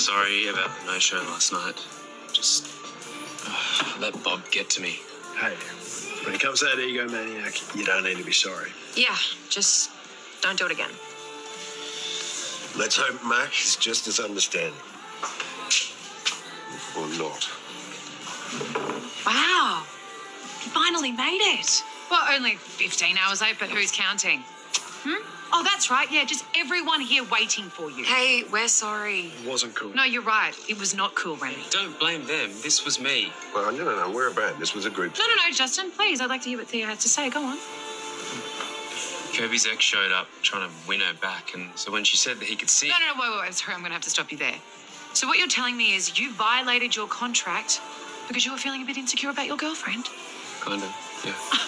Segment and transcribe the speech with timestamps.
[0.00, 1.76] sorry about the no show last night.
[2.32, 2.66] Just
[3.46, 4.98] uh, let Bob get to me.
[5.38, 5.54] Hey,
[6.24, 8.70] when it comes to that egomaniac, you don't need to be sorry.
[8.94, 9.16] Yeah,
[9.50, 9.90] just
[10.40, 10.90] don't do it again.
[12.78, 14.72] Let's hope Mac is just as understanding.
[16.96, 17.48] Or not.
[19.26, 19.82] Wow,
[20.64, 21.82] you finally made it.
[22.10, 24.42] Well, only 15 hours late, but who's counting?
[25.04, 25.39] Hmm?
[25.52, 26.10] Oh, that's right.
[26.10, 28.04] Yeah, just everyone here waiting for you.
[28.04, 29.32] Hey, we're sorry.
[29.42, 29.92] It wasn't cool.
[29.94, 30.52] No, you're right.
[30.68, 31.56] It was not cool, Remy.
[31.70, 32.50] Don't blame them.
[32.62, 33.32] This was me.
[33.54, 34.10] Well, no, no, no.
[34.14, 34.58] We're a band.
[34.60, 35.18] This was a group.
[35.18, 36.20] No, no, no, Justin, please.
[36.20, 37.30] I'd like to hear what Theo has to say.
[37.30, 37.58] Go on.
[39.34, 42.46] Kirby's ex showed up trying to win her back, and so when she said that
[42.46, 42.88] he could see.
[42.88, 43.54] No, no, no, wait, wait, wait.
[43.54, 44.56] Sorry, I'm going to have to stop you there.
[45.12, 47.80] So, what you're telling me is you violated your contract
[48.28, 50.06] because you were feeling a bit insecure about your girlfriend?
[50.60, 51.34] Kind of, yeah.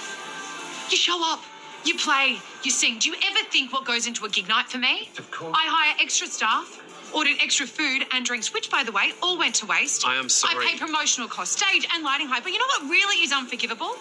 [0.91, 1.41] You show up,
[1.85, 2.99] you play, you sing.
[2.99, 5.09] Do you ever think what goes into a gig night for me?
[5.19, 5.55] Of course.
[5.57, 6.83] I hire extra staff,
[7.15, 10.07] ordered extra food and drinks, which, by the way, all went to waste.
[10.07, 10.65] I am sorry.
[10.65, 12.41] I pay promotional costs, stage and lighting hire.
[12.43, 13.97] But you know what really is unforgivable?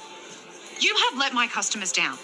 [0.79, 2.17] You have let my customers down.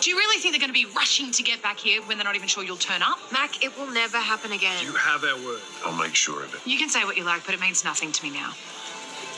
[0.00, 2.26] Do you really think they're going to be rushing to get back here when they're
[2.26, 3.18] not even sure you'll turn up?
[3.32, 4.84] Mac, it will never happen again.
[4.84, 5.60] You have our word.
[5.84, 6.60] I'll make sure of it.
[6.66, 8.52] You can say what you like, but it means nothing to me now.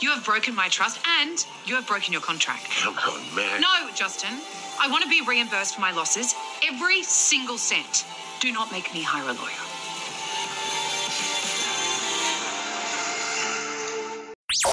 [0.01, 2.69] You have broken my trust and you have broken your contract.
[2.81, 3.61] Come on, Mac.
[3.61, 4.41] No, Justin.
[4.79, 6.35] I want to be reimbursed for my losses,
[6.67, 8.05] every single cent.
[8.39, 9.67] Do not make me hire a lawyer.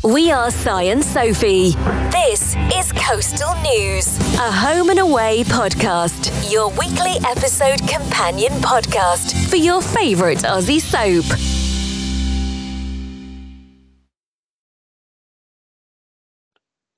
[0.05, 1.71] We are Science Sophie.
[2.11, 9.57] This is Coastal News, a home and away podcast, your weekly episode companion podcast for
[9.57, 11.25] your favourite Aussie soap.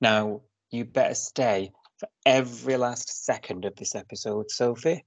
[0.01, 5.05] Now, you better stay for every last second of this episode, Sophie.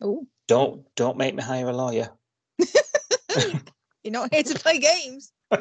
[0.00, 2.10] Oh, Don't don't make me hire a lawyer.
[4.02, 5.32] you're not here to play games.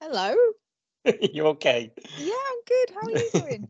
[0.00, 0.34] Hello.
[1.04, 1.92] you okay?
[2.18, 2.90] Yeah, I'm good.
[2.94, 3.68] How are you doing?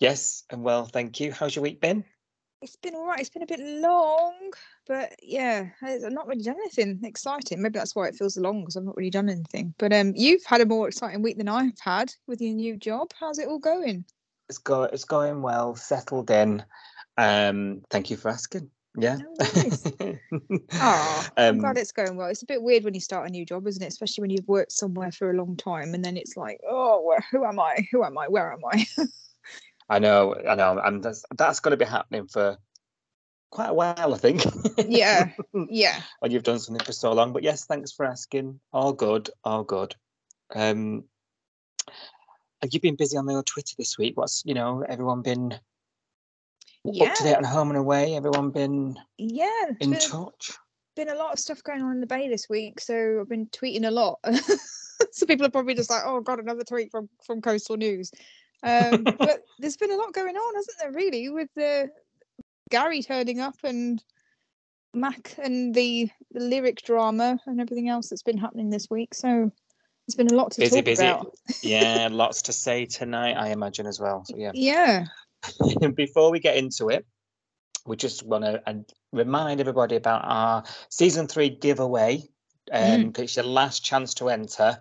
[0.00, 1.32] yes, and well, thank you.
[1.32, 2.04] How's your week been?
[2.62, 3.20] It's been all right.
[3.20, 4.34] It's been a bit long,
[4.86, 7.60] but yeah, I've not really done anything exciting.
[7.60, 9.74] Maybe that's why it feels long because I've not really done anything.
[9.78, 13.10] But um, you've had a more exciting week than I've had with your new job.
[13.18, 14.04] How's it all going?
[14.48, 16.64] It's go it's going well, settled in.
[17.18, 18.70] Um, thank you for asking.
[18.96, 19.18] Yeah.
[19.38, 19.92] Worries.
[20.72, 22.28] Oh, I'm um, glad it's going well.
[22.28, 23.88] It's a bit weird when you start a new job, isn't it?
[23.88, 27.44] Especially when you've worked somewhere for a long time and then it's like, oh, who
[27.44, 27.86] am I?
[27.90, 28.28] Who am I?
[28.28, 28.86] Where am I?
[29.88, 32.56] I know, I know, and that's that's going to be happening for
[33.50, 34.44] quite a while, I think.
[34.86, 35.30] yeah,
[35.68, 36.00] yeah.
[36.20, 37.32] when you've done something for so long.
[37.32, 38.60] But yes, thanks for asking.
[38.72, 39.94] All good, all good.
[40.54, 41.04] Um,
[42.62, 44.16] have you been busy on your Twitter this week?
[44.16, 45.58] What's you know, everyone been
[46.84, 47.06] Yeah.
[47.06, 48.16] up to date on home and away?
[48.16, 50.52] Everyone been Yeah, in been, touch?
[50.94, 53.46] been a lot of stuff going on in the bay this week, so I've been
[53.46, 54.18] tweeting a lot.
[55.12, 58.10] so people are probably just like, "Oh God, another tweet from from Coastal News."
[58.62, 60.92] Um, but there's been a lot going on, hasn't there?
[60.92, 61.90] Really, with the
[62.70, 64.02] Gary turning up and
[64.94, 69.14] Mac and the, the lyric drama and everything else that's been happening this week.
[69.14, 69.50] So
[70.08, 71.06] it's been a lot to Busy, talk busy.
[71.06, 71.34] about.
[71.62, 74.24] yeah, lots to say tonight, I imagine as well.
[74.24, 74.52] So yeah.
[74.54, 75.06] Yeah,
[75.94, 77.06] Before we get into it,
[77.86, 82.22] we just want to remind everybody about our season three giveaway.
[82.72, 84.78] Um, 'cause it's your last chance to enter.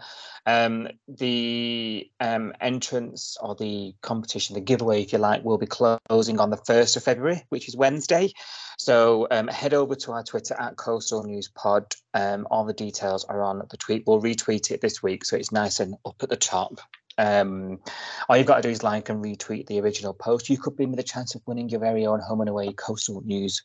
[0.47, 6.39] Um, the um, entrance or the competition, the giveaway, if you like, will be closing
[6.39, 8.31] on the 1st of February, which is Wednesday.
[8.77, 11.95] So um, head over to our Twitter at Coastal News Pod.
[12.13, 14.03] Um, all the details are on the tweet.
[14.05, 16.79] We'll retweet it this week, so it's nice and up at the top.
[17.17, 17.79] Um,
[18.27, 20.49] all you've got to do is like and retweet the original post.
[20.49, 23.21] You could be with a chance of winning your very own home and away Coastal
[23.25, 23.63] News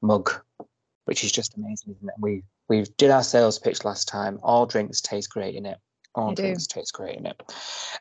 [0.00, 0.30] mug,
[1.04, 2.14] which is just amazing, isn't it?
[2.18, 4.38] We we did our sales pitch last time.
[4.42, 5.78] All drinks taste great in it.
[6.14, 6.42] All They do.
[6.42, 7.42] drinks taste great in it.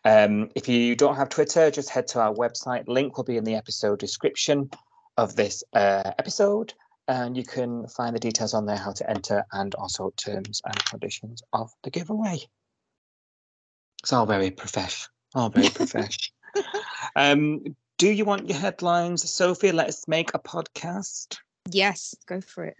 [0.05, 2.87] Um, if you don't have Twitter, just head to our website.
[2.87, 4.69] Link will be in the episode description
[5.17, 6.73] of this uh, episode,
[7.07, 10.85] and you can find the details on there how to enter and also terms and
[10.85, 12.39] conditions of the giveaway.
[14.03, 15.07] It's all very profesh.
[15.35, 16.31] All very profesh.
[17.15, 17.63] um,
[17.97, 19.71] do you want your headlines, Sophie?
[19.71, 21.37] Let's make a podcast.
[21.69, 22.75] yes, go for it.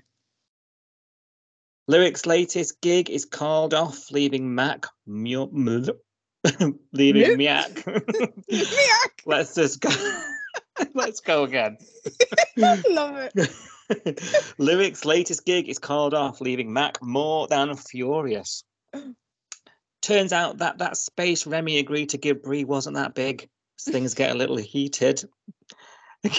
[1.87, 5.85] Lyric's latest gig is called off, leaving Mac mu- mu-
[6.93, 7.83] leaving Miak.
[8.49, 9.09] Miak!
[9.25, 9.89] Let's just go.
[10.93, 11.77] Let's go again.
[12.57, 14.53] Love it.
[14.57, 18.63] Lyric's latest gig is called off, leaving Mac more than furious.
[20.01, 23.47] Turns out that that space Remy agreed to give Bree wasn't that big.
[23.79, 25.23] Things get a little heated.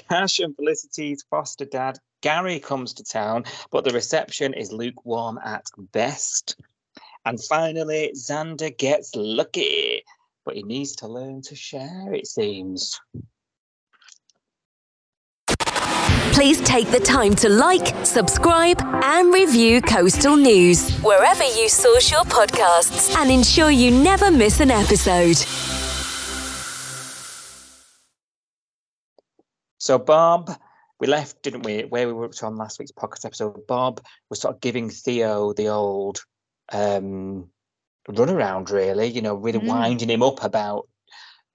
[0.09, 5.67] Cash and Felicity's foster dad Gary comes to town, but the reception is lukewarm at
[5.93, 6.57] best.
[7.25, 10.03] And finally, Xander gets lucky,
[10.45, 12.99] but he needs to learn to share, it seems.
[16.33, 22.25] Please take the time to like, subscribe, and review Coastal News wherever you source your
[22.25, 25.37] podcasts and ensure you never miss an episode.
[29.79, 30.57] So, Bob,
[31.03, 33.67] we left, didn't we, where we were up to on last week's podcast episode?
[33.67, 34.01] Bob
[34.31, 36.25] was sort of giving Theo the old
[36.73, 37.49] um,
[38.09, 39.67] runaround, really, you know, really Mm.
[39.67, 40.89] winding him up about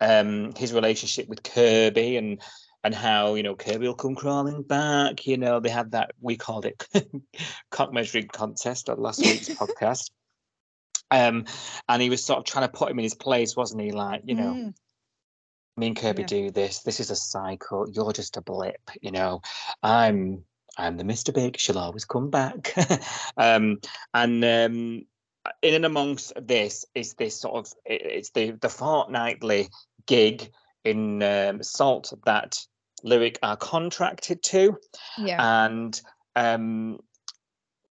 [0.01, 2.41] um, his relationship with Kirby and
[2.83, 5.25] and how you know Kirby will come crawling back.
[5.25, 6.85] You know, they had that we called it
[7.71, 10.11] cock measuring contest on last week's podcast.
[11.09, 11.45] Um,
[11.87, 13.91] and he was sort of trying to put him in his place, wasn't he?
[13.93, 14.73] Like, you know, Mm.
[15.77, 16.27] Me and Kirby Yeah.
[16.27, 16.79] do this.
[16.79, 17.87] This is a cycle.
[17.89, 18.81] You're just a blip.
[19.01, 19.41] You know,
[19.83, 20.43] I'm
[20.77, 21.33] I'm the Mr.
[21.33, 21.57] Big.
[21.57, 22.73] She'll always come back.
[23.37, 23.79] um,
[24.13, 25.01] and um,
[25.61, 29.69] in and amongst this is this sort of it- it's the the fortnightly
[30.05, 30.49] gig
[30.83, 32.57] in um, Salt that
[33.03, 34.77] Lyric are contracted to,
[35.17, 35.65] Yeah.
[35.65, 35.99] and
[36.35, 36.99] um,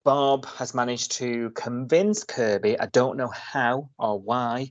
[0.04, 2.78] Bob has managed to convince Kirby.
[2.78, 4.70] I don't know how or why,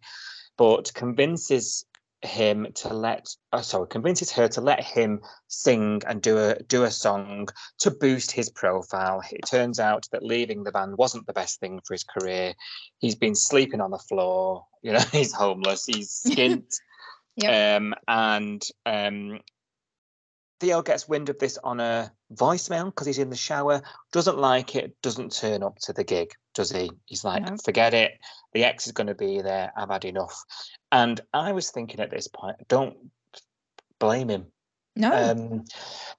[0.57, 1.85] but convinces
[2.23, 6.83] him to let oh sorry convinces her to let him sing and do a do
[6.83, 7.47] a song
[7.79, 9.21] to boost his profile.
[9.31, 12.53] It turns out that leaving the band wasn't the best thing for his career.
[12.99, 16.71] He's been sleeping on the floor you know he's homeless he's skint.
[17.47, 19.39] Um and um
[20.61, 23.81] Theo gets wind of this on a voicemail because he's in the shower,
[24.11, 26.91] doesn't like it, doesn't turn up to the gig, does he?
[27.07, 27.55] He's like, No.
[27.65, 28.11] forget it.
[28.53, 29.73] The ex is going to be there.
[29.75, 30.39] I've had enough.
[30.91, 32.95] And I was thinking at this point, don't
[33.99, 34.45] blame him.
[34.95, 35.11] No.
[35.11, 35.63] Um,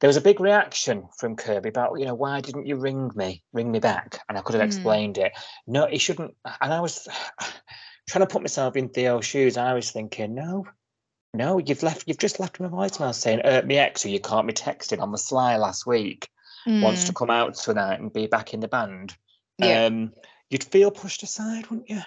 [0.01, 3.45] there was a big reaction from Kirby about, you know, why didn't you ring me,
[3.53, 4.19] ring me back?
[4.29, 4.67] And I could have Hmm.
[4.67, 5.31] explained it.
[5.69, 6.35] No, he shouldn't.
[6.61, 7.07] And I was
[8.09, 9.57] trying to put myself in Theo's shoes.
[9.57, 10.67] I was thinking, no,
[11.35, 12.05] no, you've left.
[12.07, 15.01] You've just left him a voicemail saying, uh, "Me ex, who you caught me texting
[15.01, 16.29] on the sly last week,
[16.67, 17.17] wants to Mm.
[17.17, 19.17] come out tonight and be back in the band."
[19.59, 19.87] Yeah.
[19.87, 20.13] Um,
[20.51, 22.01] you'd feel pushed aside, wouldn't you?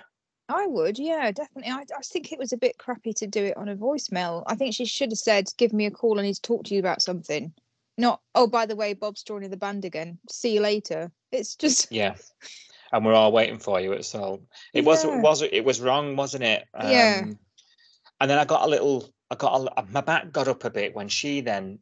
[0.47, 1.71] I would, yeah, definitely.
[1.71, 4.43] I, I think it was a bit crappy to do it on a voicemail.
[4.45, 6.19] I think she should have said, "Give me a call.
[6.19, 7.51] I need to talk to you about something."
[7.97, 10.19] Not, "Oh, by the way, Bob's joining the band again.
[10.29, 12.15] See you later." It's just, Yeah.
[12.91, 14.41] And we're all waiting for you at Salt.
[14.73, 15.17] It was Yeah.
[15.17, 16.67] it was it was wrong, wasn't it?
[16.75, 17.21] Yeah.
[17.23, 17.39] Um,
[18.21, 19.09] And then I got a little.
[19.31, 21.79] I got a, my back got up a bit when she then,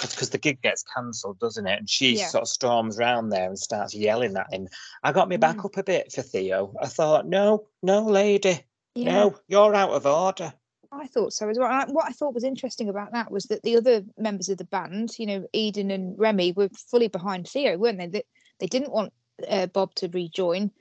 [0.00, 1.78] because the gig gets cancelled, doesn't it?
[1.78, 2.26] And she Yeah.
[2.28, 4.68] sort of storms round there and starts yelling at him.
[5.02, 5.66] I got me back Mm.
[5.66, 6.74] up a bit for Theo.
[6.80, 8.64] I thought, no, no, lady,
[8.94, 9.12] yeah.
[9.12, 10.52] no, you're out of order.
[10.92, 11.70] I thought so as well.
[11.70, 14.64] I- what I thought was interesting about that was that the other members of the
[14.64, 18.08] band, you know, Eden and Remy, were fully behind Theo, weren't they?
[18.08, 18.24] They,
[18.58, 19.12] they didn't want
[19.48, 20.72] uh, Bob to rejoin.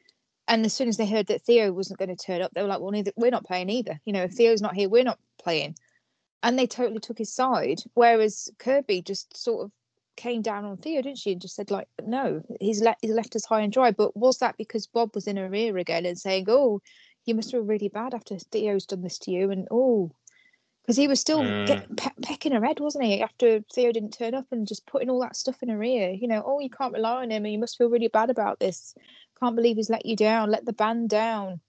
[0.47, 2.67] And as soon as they heard that Theo wasn't going to turn up, they were
[2.67, 3.99] like, well, neither, we're not playing either.
[4.05, 5.75] You know, if Theo's not here, we're not playing.
[6.41, 7.81] And they totally took his side.
[7.93, 9.71] Whereas Kirby just sort of
[10.15, 11.33] came down on Theo, didn't she?
[11.33, 13.91] And just said, like, no, he's, let he's left us high and dry.
[13.91, 16.81] But was that because Bob was in her ear again and saying, oh,
[17.25, 19.51] you must feel really bad after Theo's done this to you?
[19.51, 20.11] And oh,
[20.89, 21.67] because he was still mm.
[21.67, 23.21] get, pe- pecking her head, wasn't he?
[23.21, 26.27] After Theo didn't turn up and just putting all that stuff in her ear, you
[26.27, 28.95] know, oh, you can't rely on him, and you must feel really bad about this.
[29.39, 31.59] Can't believe he's let you down, let the band down,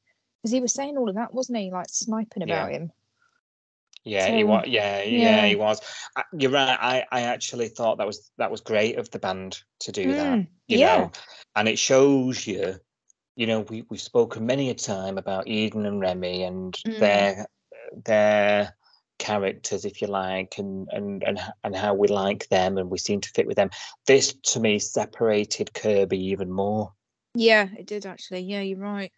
[0.40, 1.71] because he was saying all of that, wasn't he?
[1.71, 2.54] Like sniping Yeah.
[2.54, 2.92] about him.
[4.04, 4.64] Yeah, he was.
[4.66, 5.47] Yeah, yeah, yeah.
[5.47, 5.80] he was.
[6.16, 6.78] I- You're right.
[6.80, 10.38] I, I actually thought that was that was great of the band to do that.
[10.38, 10.87] Mm, You yeah.
[10.87, 11.12] know,
[11.57, 12.76] and it shows you.
[13.37, 16.99] You know, we we've spoken many a time about Eden and Remy and Mm.
[16.99, 17.47] their
[18.04, 18.76] their
[19.19, 23.21] characters, if you like, and and and and how we like them and we seem
[23.21, 23.71] to fit with them.
[24.07, 26.92] This to me separated Kirby even more.
[27.35, 28.40] Yeah, it did actually.
[28.40, 29.12] Yeah, you're right.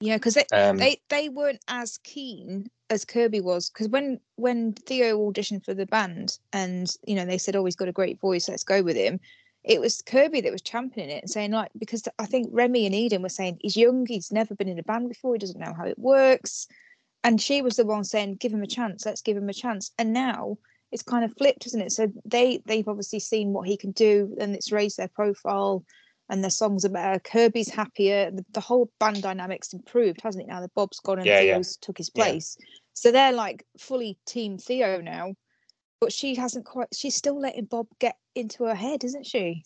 [0.00, 3.68] Yeah, because they, Um, they they weren't as keen as Kirby was.
[3.70, 7.76] Because when when Theo auditioned for the band, and you know they said, "Oh, he's
[7.76, 8.48] got a great voice.
[8.48, 9.20] Let's go with him."
[9.64, 12.94] It was Kirby that was championing it and saying, like, because I think Remy and
[12.94, 15.74] Eden were saying he's young, he's never been in a band before, he doesn't know
[15.76, 16.68] how it works,
[17.24, 19.04] and she was the one saying, "Give him a chance.
[19.04, 20.58] Let's give him a chance." And now
[20.92, 21.92] it's kind of flipped, isn't it?
[21.92, 25.84] So they they've obviously seen what he can do, and it's raised their profile
[26.28, 27.18] and the songs are better.
[27.20, 28.30] Kirby's happier.
[28.30, 30.48] The, the whole band dynamics improved, hasn't it?
[30.48, 31.54] Now that Bob's gone and Yeah, yeah.
[31.54, 32.24] Theo's took his Yeah.
[32.24, 32.56] place,
[32.92, 35.34] so they're like fully Team Theo now.
[36.00, 36.88] But she hasn't quite.
[36.94, 39.62] She's still letting Bob get into her head, isn't she?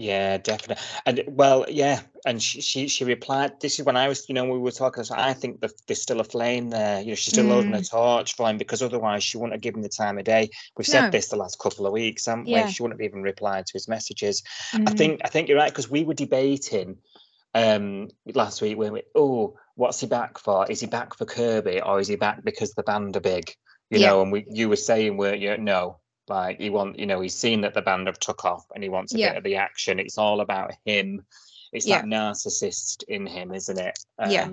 [0.00, 0.82] Yeah, definitely.
[1.04, 3.60] And well, yeah, and she, she she replied.
[3.60, 5.04] This is when I was, you know, we were talking.
[5.04, 7.02] So I think that there's still a flame there.
[7.02, 7.50] You know, she's still mm.
[7.52, 7.90] holding a mm.
[7.90, 10.48] torch for him because otherwise she wouldn't have given the time of day.
[10.74, 11.10] We've said no.
[11.10, 12.64] this the last couple of weeks, haven't yeah.
[12.64, 12.72] we?
[12.72, 14.42] She wouldn't have even replied to his messages.
[14.72, 14.88] Mm.
[14.88, 16.96] I think I think you're right because we were debating
[17.54, 20.66] um last week when we oh what's he back for?
[20.70, 23.54] Is he back for Kirby or is he back because the band are big?
[23.90, 24.06] You yeah.
[24.06, 25.58] know, and we you were saying weren't you?
[25.58, 25.99] No,
[26.30, 28.88] like he want, you know, he's seen that the band have took off and he
[28.88, 29.28] wants a yeah.
[29.30, 29.98] bit of the action.
[29.98, 31.22] It's all about him.
[31.72, 32.00] It's yeah.
[32.00, 33.98] that narcissist in him, isn't it?
[34.18, 34.48] Um, yeah.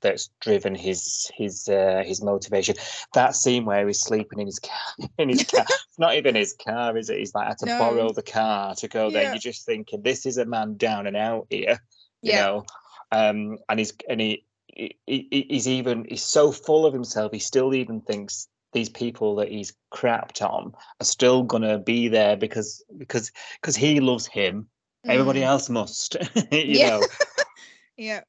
[0.00, 2.76] That's driven his his uh, his motivation.
[3.14, 6.54] That scene where he's sleeping in his car, in his car, it's not even his
[6.62, 7.18] car, is it?
[7.18, 7.78] He's like I had to no.
[7.78, 9.12] borrow the car to go yeah.
[9.12, 9.32] there.
[9.32, 11.78] You're just thinking, this is a man down and out here,
[12.20, 12.44] you yeah.
[12.44, 12.64] know.
[13.12, 17.32] Um, and he's and he, he he's even he's so full of himself.
[17.32, 22.36] He still even thinks these people that he's crapped on are still gonna be there
[22.36, 24.68] because because because he loves him.
[25.06, 25.10] Mm.
[25.10, 26.90] Everybody else must, you yeah.
[26.90, 27.06] know.
[27.96, 28.20] yeah.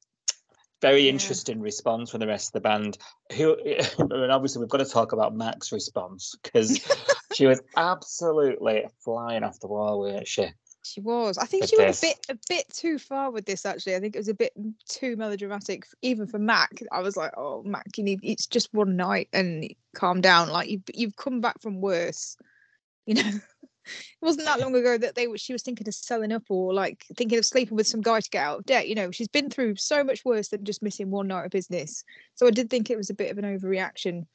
[0.82, 1.10] Very yeah.
[1.10, 2.98] interesting response from the rest of the band.
[3.36, 3.56] Who,
[3.98, 6.80] and obviously, we've got to talk about Mac's response because
[7.34, 10.48] she was absolutely flying off the wall, weren't she?
[10.86, 11.36] She was.
[11.36, 13.66] I think she went a bit a bit too far with this.
[13.66, 14.52] Actually, I think it was a bit
[14.88, 16.80] too melodramatic, even for Mac.
[16.92, 18.20] I was like, "Oh, Mac, you need.
[18.22, 20.48] It's just one night, and calm down.
[20.48, 22.36] Like you've you've come back from worse.
[23.04, 23.22] You know,
[23.84, 25.38] it wasn't that long ago that they were.
[25.38, 28.30] She was thinking of selling up or like thinking of sleeping with some guy to
[28.30, 28.88] get out of debt.
[28.88, 32.04] You know, she's been through so much worse than just missing one night of business.
[32.36, 34.26] So I did think it was a bit of an overreaction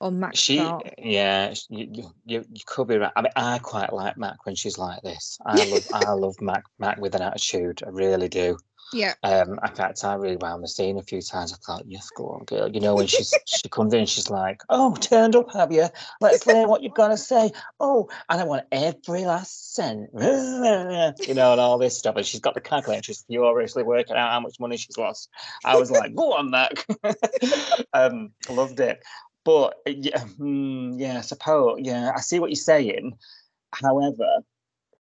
[0.00, 0.36] on Mac.
[0.36, 0.56] She,
[0.98, 3.12] yeah, you, you, you could be right.
[3.16, 5.38] I mean, I quite like Mac when she's like this.
[5.46, 7.82] I love, I love Mac, Mac with an attitude.
[7.84, 8.58] I really do.
[8.92, 9.14] Yeah.
[9.24, 11.52] Um, in fact, I really wound the scene a few times.
[11.52, 12.68] I thought, yes, go on, girl.
[12.70, 15.86] You know, when she's she comes in, she's like, "Oh, turned up, have you?
[16.20, 20.10] Let's hear what you've got to say." Oh, and I want every last cent.
[20.14, 22.14] you know, and all this stuff.
[22.16, 23.02] And she's got the calculator.
[23.02, 25.28] She's furiously working out how much money she's lost.
[25.64, 26.86] I was like, "Go on, Mac."
[27.92, 29.02] um, loved it.
[29.44, 31.80] But yeah, mm, yeah, I suppose.
[31.82, 33.18] Yeah, I see what you're saying.
[33.72, 34.42] However,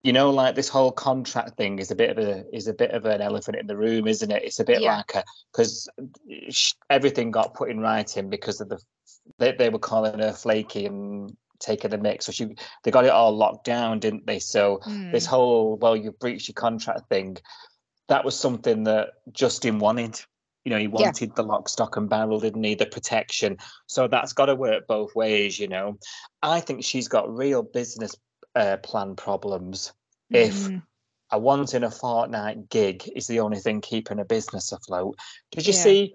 [0.02, 2.92] you know, like this whole contract thing is a bit of a is a bit
[2.92, 4.44] of an elephant in the room, isn't it?
[4.44, 4.96] It's a bit yeah.
[4.98, 5.88] like a because
[6.88, 8.80] everything got put in writing because of the
[9.38, 12.26] they, they were calling her flaky and taking the mix.
[12.26, 14.38] So she they got it all locked down, didn't they?
[14.38, 15.12] So mm.
[15.12, 17.36] this whole well, you breached your contract thing,
[18.08, 20.20] that was something that Justin wanted.
[20.70, 21.34] You know, he wanted yeah.
[21.34, 22.76] the lock, stock, and barrel, didn't he?
[22.76, 23.58] The protection.
[23.86, 25.98] So that's got to work both ways, you know.
[26.44, 28.14] I think she's got real business
[28.54, 29.92] uh, plan problems
[30.32, 30.36] mm.
[30.36, 30.68] if
[31.32, 35.18] a once in a fortnight gig is the only thing keeping a business afloat.
[35.50, 35.80] Did you yeah.
[35.80, 36.14] see?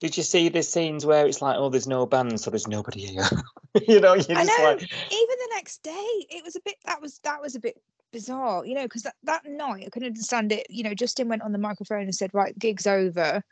[0.00, 3.04] Did you see the scenes where it's like, oh, there's no band, so there's nobody
[3.04, 3.28] here?
[3.86, 4.64] you know, I know.
[4.64, 4.80] Like...
[4.80, 5.90] Even the next day,
[6.30, 6.76] it was a bit.
[6.86, 7.76] That was that was a bit
[8.12, 10.66] bizarre, you know, because that, that night I couldn't understand it.
[10.70, 13.44] You know, Justin went on the microphone and said, right, gig's over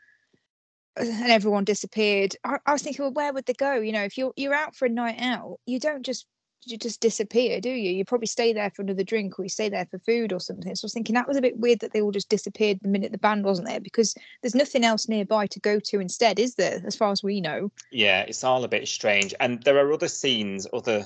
[0.95, 2.35] and everyone disappeared.
[2.43, 3.75] I, I, was thinking, well, where would they go?
[3.75, 6.25] You know, if you're you're out for a night out, you don't just
[6.65, 7.91] you just disappear, do you?
[7.91, 10.75] You probably stay there for another drink or you stay there for food or something.
[10.75, 12.89] So I was thinking that was a bit weird that they all just disappeared the
[12.89, 16.55] minute the band wasn't there because there's nothing else nearby to go to instead, is
[16.55, 16.81] there?
[16.85, 17.71] As far as we know.
[17.91, 19.33] Yeah, it's all a bit strange.
[19.39, 21.05] And there are other scenes, other,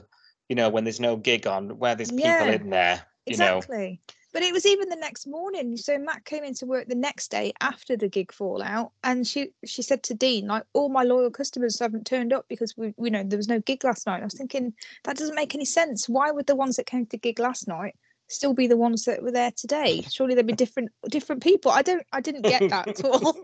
[0.50, 3.06] you know, when there's no gig on, where there's people yeah, in there.
[3.28, 4.02] You exactly.
[4.08, 5.78] Know but it was even the next morning.
[5.78, 9.82] So Mac came into work the next day after the gig fallout, and she she
[9.84, 13.24] said to Dean, like, all my loyal customers haven't turned up because we, you know,
[13.24, 14.22] there was no gig last night.
[14.22, 14.74] I was thinking
[15.04, 16.10] that doesn't make any sense.
[16.10, 17.96] Why would the ones that came to the gig last night
[18.28, 20.02] still be the ones that were there today?
[20.10, 21.72] Surely there'd be different different people.
[21.72, 23.38] I don't, I didn't get that at all.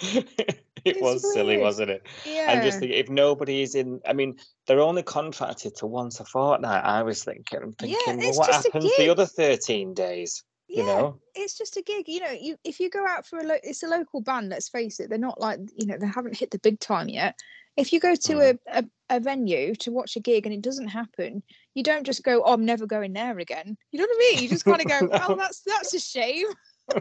[0.84, 1.34] it was weird.
[1.34, 2.06] silly, wasn't it?
[2.24, 2.52] Yeah.
[2.52, 4.36] And just think, if nobody is in, I mean,
[4.66, 6.84] they're only contracted to once a fortnight.
[6.84, 10.44] I was thinking, I'm thinking, yeah, well, what happens the other 13 days?
[10.68, 12.08] Yeah, you know, it's just a gig.
[12.08, 14.48] You know, you if you go out for a, lo- it's a local band.
[14.48, 17.38] Let's face it, they're not like you know they haven't hit the big time yet.
[17.76, 18.58] If you go to mm.
[18.68, 21.42] a, a, a venue to watch a gig and it doesn't happen,
[21.74, 24.42] you don't just go, "Oh, I'm never going there again." You know what I mean?
[24.42, 26.46] You just kind of go, "Oh, that's that's a shame."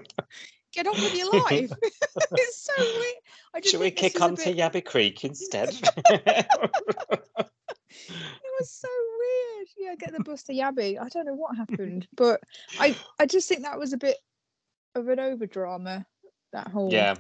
[0.74, 1.72] get on with your life.
[2.32, 3.16] it's so weird.
[3.54, 4.46] I just Should we kick on bit...
[4.46, 5.70] to Yabby Creek instead?
[6.10, 6.48] it
[8.60, 8.88] was so
[9.20, 9.68] weird.
[9.78, 11.00] Yeah, get the bus to Yabby.
[11.00, 12.42] I don't know what happened, but
[12.80, 14.18] I I just think that was a bit
[14.96, 16.06] of an over drama.
[16.54, 17.16] That whole yeah.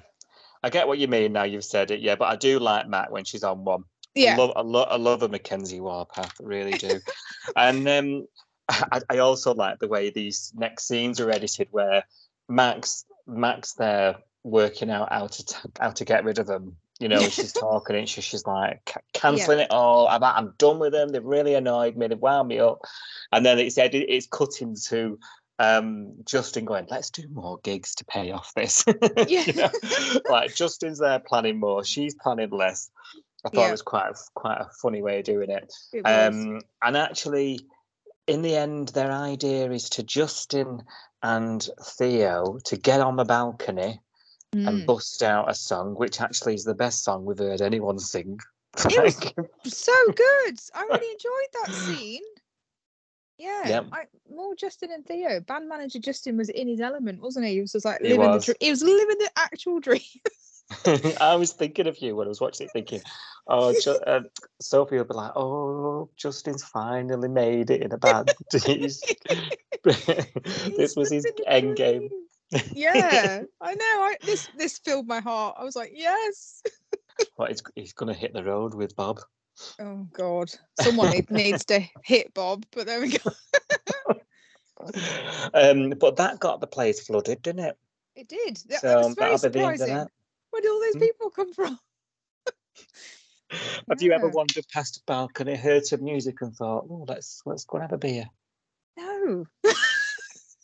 [0.63, 1.43] I get what you mean now.
[1.43, 2.15] You've said it, yeah.
[2.15, 3.83] But I do like Mac when she's on one.
[4.13, 6.99] Yeah, I love, I love, I love a Mackenzie Warpath, I really do.
[7.55, 8.27] and um,
[8.67, 12.03] I, I also like the way these next scenes are edited, where
[12.49, 16.77] Max Max there working out how to t- how to get rid of them.
[16.99, 19.65] You know, she's talking and she, she's like cancelling yeah.
[19.65, 20.07] it all.
[20.07, 21.09] I'm I'm done with them.
[21.09, 22.07] They've really annoyed me.
[22.07, 22.79] They've wound me up.
[23.31, 25.17] And then it's said it's cutting to
[25.61, 28.83] um, Justin going, let's do more gigs to pay off this.
[29.27, 29.43] Yeah.
[29.45, 29.69] You know,
[30.29, 32.89] like Justin's there planning more, she's planning less.
[33.45, 33.67] I thought Yeah.
[33.69, 35.71] it was quite a, quite a funny way of doing it.
[35.93, 36.01] It.
[36.01, 37.59] Um, and actually,
[38.27, 40.83] in the end, their idea is to Justin
[41.23, 44.01] and Theo to get on the balcony
[44.53, 44.85] and Mm.
[44.85, 48.39] bust out a song, which actually is the best song we've heard anyone sing.
[48.85, 50.59] It was so good.
[50.73, 52.21] I really enjoyed that scene.
[53.37, 53.85] Yeah, Yep.
[53.91, 55.39] I, more Justin and Theo.
[55.39, 57.53] Band manager Justin was in his element, wasn't he?
[57.53, 58.45] He was just like living was.
[58.45, 58.57] the dream.
[58.59, 60.01] He was living the actual dream.
[61.21, 63.01] I was thinking of you when I was watching it, thinking,
[63.47, 64.21] oh, Ju- uh,
[64.61, 68.31] Sophie will be like, oh, Justin's finally made it in a band.
[70.77, 72.09] This was his end game.
[72.73, 73.83] Yeah, I know.
[73.83, 75.55] I this this filled my heart.
[75.57, 76.61] I was like, yes.
[77.35, 79.21] What he's, he's going to hit the road with Bob.
[79.79, 82.65] Oh God, someone needs to hit Bob.
[82.71, 83.31] But there we go.
[85.53, 87.77] um, but that got the place flooded, didn't it?
[88.15, 88.57] It did.
[88.67, 90.09] That, So was very that'll be the end of surprising.
[90.61, 90.99] Did all those Hmm.
[90.99, 91.79] people come from?
[93.89, 97.65] Have you ever wandered past a balcony, heard some music, and thought, "Oh, let's let's
[97.65, 98.29] go and have a beer"?
[98.97, 99.45] No.
[99.65, 99.73] I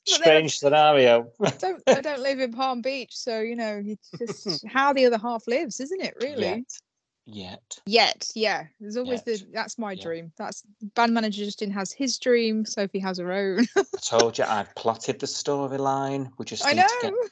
[0.05, 1.31] Strange scenario.
[1.59, 5.17] don't I don't live in Palm Beach, so you know, it's just how the other
[5.17, 6.15] half lives, isn't it?
[6.21, 6.45] Really?
[6.45, 6.79] Yet,
[7.25, 7.79] yet.
[7.85, 8.67] Yet, yeah.
[8.79, 10.31] There's always the that's my dream.
[10.37, 10.63] That's
[10.95, 12.65] band manager Justin has his dream.
[12.65, 13.67] Sophie has her own.
[13.77, 16.31] I told you I'd plotted the storyline.
[16.37, 17.09] We just I need to know.
[17.09, 17.31] get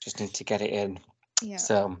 [0.00, 1.00] just need to get it in.
[1.42, 1.56] Yeah.
[1.56, 1.98] So,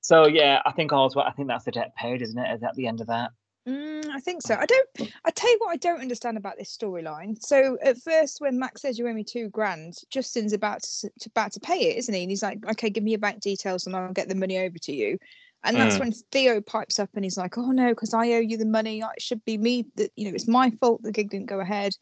[0.00, 1.26] so yeah, I think all's well.
[1.26, 2.54] I think that's the debt paid, isn't it?
[2.54, 3.30] Is that the end of that?
[3.68, 4.54] Mm, I think so.
[4.54, 4.88] I don't.
[5.24, 7.38] I tell you what, I don't understand about this storyline.
[7.42, 11.28] So at first, when Max says you owe me two grand, Justin's about to, to
[11.28, 12.22] about to pay it, isn't he?
[12.22, 14.78] And he's like, "Okay, give me your bank details, and I'll get the money over
[14.78, 15.18] to you."
[15.64, 16.00] And that's Mm.
[16.00, 19.00] when Theo pipes up and he's like, "Oh no, because I owe you the money.
[19.00, 19.86] It should be me.
[19.96, 21.94] That you know, it's my fault the gig didn't go ahead."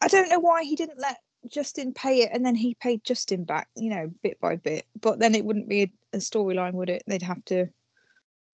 [0.00, 3.44] I don't know why he didn't let Justin pay it, and then he paid Justin
[3.44, 4.86] back, you know, bit by bit.
[5.00, 7.02] But then it wouldn't be a, a storyline, would it?
[7.06, 7.68] They'd have to.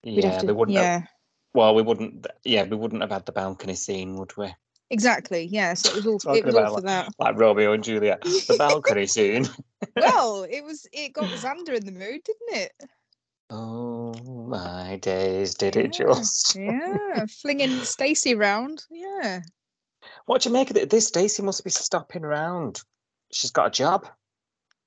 [0.03, 0.47] Yeah, have to.
[0.47, 0.75] we wouldn't.
[0.75, 0.99] yeah.
[0.99, 1.09] Have,
[1.53, 2.27] well, we wouldn't.
[2.43, 4.53] Yeah, we wouldn't have had the balcony scene, would we?
[4.91, 5.45] Exactly.
[5.45, 5.73] Yeah.
[5.75, 6.19] So it was all.
[6.19, 7.09] Talking it was all for that.
[7.19, 9.47] Like Romeo and Juliet, the balcony scene.
[9.95, 10.85] Well, it was.
[10.91, 12.73] It got Xander in the mood, didn't it?
[13.49, 14.13] Oh
[14.47, 16.55] my days, did it Yeah, just?
[16.55, 18.83] Yeah, flinging Stacy round.
[18.91, 19.41] Yeah.
[20.25, 20.89] What do you make of it?
[20.89, 22.81] This Stacey must be stopping around.
[23.31, 24.07] She's got a job.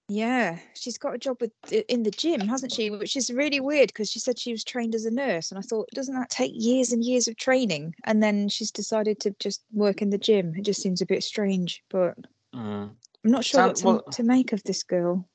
[0.08, 1.52] Yeah, she's got a job with
[1.88, 2.90] in the gym, hasn't she?
[2.90, 5.62] Which is really weird because she said she was trained as a nurse, and I
[5.62, 7.94] thought, doesn't that take years and years of training?
[8.04, 10.54] And then she's decided to just work in the gym.
[10.56, 12.16] It just seems a bit strange, but
[12.54, 12.90] Mm.
[13.24, 15.26] I'm not sure what to, well- to make of this girl.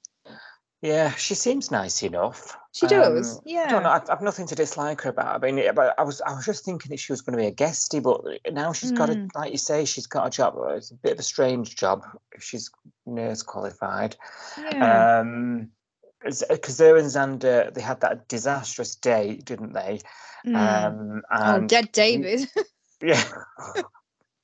[0.81, 2.55] Yeah, she seems nice enough.
[2.71, 3.89] She does, Um, I don't know.
[3.89, 3.89] yeah.
[3.95, 5.43] I've, I've nothing to dislike her about.
[5.43, 7.47] I mean, but I was I was just thinking that she was going to be
[7.47, 8.21] a guestie, but
[8.53, 9.29] now she's got a Mm.
[9.33, 10.55] like you say, she's got a job.
[10.57, 12.69] uh, It's a bit of a strange job if she's
[13.07, 14.15] nurse qualified.
[14.59, 15.19] Yeah.
[15.21, 15.71] Um,
[16.23, 20.01] because her and Xander they had that disastrous date, didn't they?
[20.45, 20.55] Mm.
[20.55, 22.47] Um, oh, and dead David.
[23.01, 23.23] Yeah.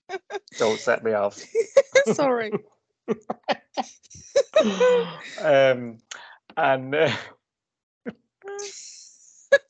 [0.58, 1.40] Don't set me off.
[2.14, 2.52] Sorry.
[5.42, 5.98] um,
[6.58, 7.12] and uh,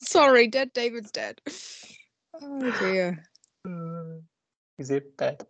[0.00, 1.40] Sorry, dead David's dead.
[2.40, 3.22] Oh dear.
[4.78, 5.46] is it bed?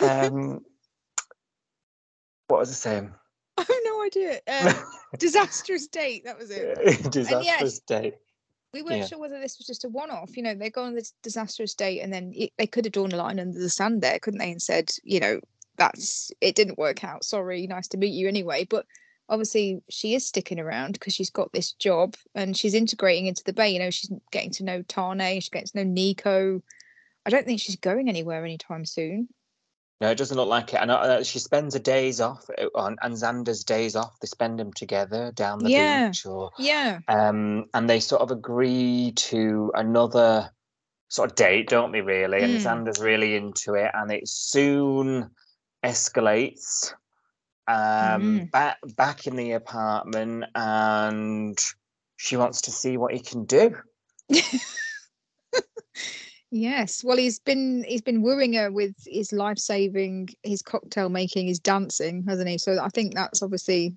[0.00, 0.60] Um,
[2.48, 3.12] what was I saying?
[3.58, 4.40] I have no idea.
[4.48, 4.74] Um,
[5.18, 6.24] disastrous date.
[6.24, 7.10] That was it.
[7.10, 8.14] disastrous date.
[8.72, 9.06] We weren't Yeah.
[9.06, 10.36] sure whether this was just a one-off.
[10.36, 13.12] You know, they go on this disastrous date, and then it, they could have drawn
[13.12, 14.50] a line under the sand there, couldn't they?
[14.50, 15.40] And said, you know,
[15.76, 17.24] that's it didn't work out.
[17.24, 18.64] Sorry, nice to meet you anyway.
[18.64, 18.86] But
[19.28, 23.52] obviously, she is sticking around because she's got this job and she's integrating into the
[23.52, 23.70] bay.
[23.70, 25.40] You know, she's getting to know Tane.
[25.40, 26.62] She's getting to know Nico.
[27.26, 29.28] I don't think she's going anywhere anytime soon.
[30.00, 30.80] No, it doesn't look like it.
[30.80, 34.18] And uh, she spends her days off uh, on and Xander's days off.
[34.20, 36.08] They spend them together down the Yeah.
[36.08, 36.98] beach, or Yeah.
[37.08, 40.50] um, and they sort of agree to another
[41.08, 42.00] sort of date, don't they?
[42.00, 42.84] Really, and Mm.
[42.84, 45.30] Xander's really into it, and it's soon
[45.84, 46.92] escalates.
[47.66, 47.76] Um,
[48.46, 48.50] Mhm.
[48.50, 51.58] back back in the apartment, and
[52.16, 53.76] she wants to see what he can do.
[56.50, 57.02] Yes.
[57.02, 61.58] Well, he's been he's been wooing her with his life saving, his cocktail making, his
[61.58, 62.58] dancing, hasn't he?
[62.58, 63.96] So I think that's obviously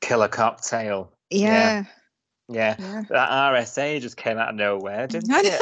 [0.00, 1.12] Killer cocktail.
[1.28, 1.84] yeah.
[2.48, 3.02] Yeah, Yeah.
[3.10, 5.60] that RSA just came out of nowhere, didn't it?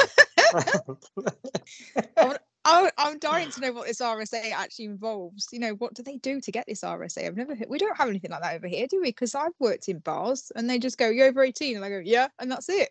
[2.17, 5.47] I, I'm dying to know what this RSA actually involves.
[5.51, 7.25] You know, what do they do to get this RSA?
[7.25, 9.07] I've never heard, we don't have anything like that over here, do we?
[9.07, 11.75] Because I've worked in bars and they just go, You're over 18.
[11.75, 12.89] And I go, Yeah, and that's it.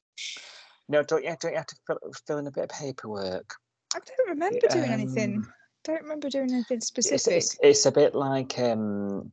[0.88, 3.54] no, don't you, don't you have to fill, fill in a bit of paperwork?
[3.94, 5.36] I don't remember doing anything.
[5.36, 5.52] Um,
[5.84, 7.32] don't remember doing anything specific.
[7.32, 9.32] it's, it's a bit like um,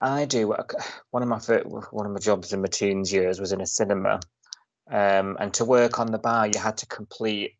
[0.00, 0.54] I do.
[1.10, 1.38] One of my
[1.90, 4.20] one of my jobs in my teens years was in a cinema,
[4.90, 7.54] um, and to work on the bar, you had to complete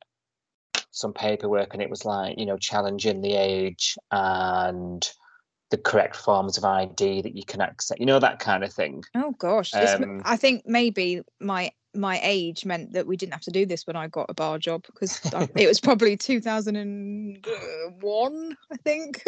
[0.97, 5.09] some paperwork, and it was like you know challenging the age and
[5.71, 8.01] the correct forms of ID that you can accept.
[8.01, 9.05] You know that kind of thing.
[9.15, 13.51] Oh gosh, Um, I think maybe my my age meant that we didn't have to
[13.51, 15.21] do this when I got a bar job because
[15.57, 19.23] it was probably 2001, I think.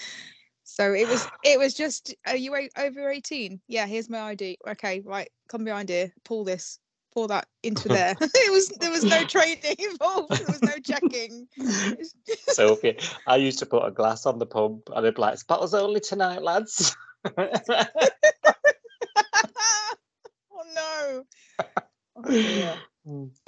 [0.64, 3.60] so it was it was just are you over 18?
[3.68, 4.58] Yeah, here's my ID.
[4.68, 6.78] Okay, right, come behind here, pull this,
[7.18, 8.14] pull that into there.
[8.20, 10.30] it was there was no training involved.
[10.30, 11.46] There was no checking.
[12.48, 15.74] Sophie, I used to put a glass on the pump, and I'd be like, "Bottles
[15.74, 16.96] only tonight, lads."
[17.36, 17.48] oh
[20.74, 21.24] no.
[22.16, 22.78] Oh.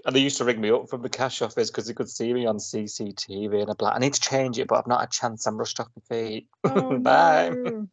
[0.07, 2.33] And they used to ring me up from the cash office because they could see
[2.33, 5.01] me on CCTV, and I'd be like, I need to change it, but I've not
[5.01, 5.47] had a chance.
[5.47, 6.49] I'm rushed off my feet.
[6.65, 7.51] Oh, Bye.
[7.51, 7.87] oh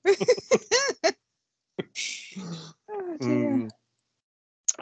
[3.19, 3.19] dear.
[3.19, 3.69] Mm.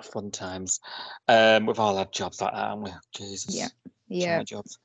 [0.03, 0.79] Fun times.
[1.27, 2.91] Um, we've all had jobs like that, haven't we?
[3.15, 3.55] Jesus.
[3.55, 3.67] Yeah.
[4.08, 4.43] Yeah.
[4.43, 4.77] jobs.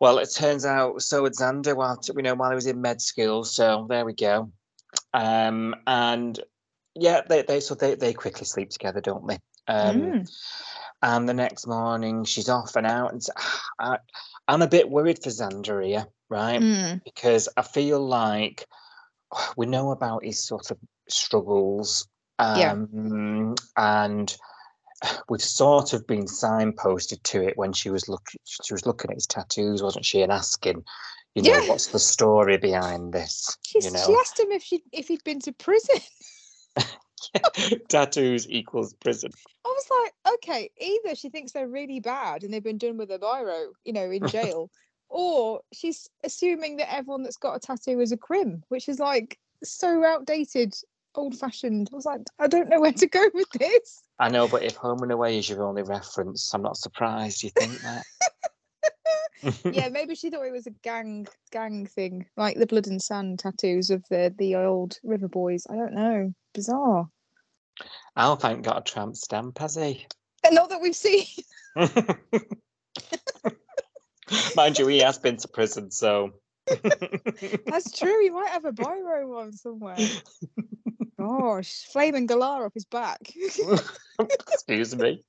[0.00, 3.00] Well, it turns out so had Xander while we know while he was in med
[3.00, 3.44] school.
[3.44, 4.50] So there we go.
[5.12, 6.38] Um, and
[6.94, 9.38] yeah, they, they so they, they quickly sleep together, don't they?
[9.66, 10.30] Um, Mm.
[11.02, 13.26] and the next morning she's off and out, and
[13.78, 13.98] I,
[14.46, 16.60] am a bit worried for Xander here, right?
[16.60, 17.02] Mm.
[17.04, 18.66] Because I feel like
[19.56, 22.06] we know about his sort of struggles,
[22.38, 22.72] Yeah.
[22.72, 24.36] um, and
[25.28, 28.40] we've sort of been signposted to it when she was looking.
[28.44, 30.84] She was looking at his tattoos, wasn't she, and asking,
[31.34, 31.68] you know, Yeah.
[31.68, 33.56] what's the story behind this?
[33.62, 36.00] She's, you She asked him if she if he'd been to prison.
[37.88, 39.30] tattoos equals prison.
[39.64, 43.10] I was like, okay, either she thinks they're really bad and they've been done with
[43.10, 44.70] a biro, you know, in jail,
[45.08, 49.38] or she's assuming that everyone that's got a tattoo is a crim, which is like
[49.62, 50.74] so outdated,
[51.16, 51.88] old fashioned.
[51.92, 54.02] I was like, I don't know where to go with this.
[54.18, 57.42] I know, but if Home and Away is your only reference, I'm not surprised.
[57.42, 58.04] You think that?
[59.72, 63.38] yeah, maybe she thought it was a gang gang thing, like the blood and sand
[63.38, 65.66] tattoos of the the old river boys.
[65.68, 66.32] I don't know.
[66.54, 67.08] Bizarre.
[67.80, 70.06] Oh, Alf ain't got a tramp stamp, has he?
[70.44, 71.26] And not that we've seen.
[74.56, 76.30] Mind you, he has been to prison, so.
[77.66, 78.22] That's true.
[78.22, 79.96] He might have a biro one somewhere.
[81.26, 83.20] Gosh, flaming galah up his back.
[84.20, 85.22] Excuse me.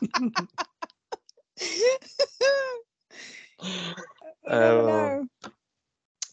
[4.48, 4.50] Oh.
[4.50, 5.26] know.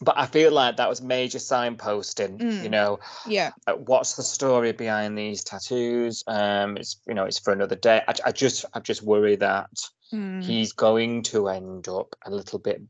[0.00, 2.40] But I feel like that was major signposting.
[2.40, 2.70] You Mm.
[2.70, 3.52] know, Yeah.
[3.66, 6.22] uh, what's the story behind these tattoos?
[6.26, 8.02] Um, it's you know, it's for another day.
[8.06, 9.70] I, I just, I just worry that
[10.12, 10.42] Mm.
[10.42, 12.82] he's going to end up a little bit,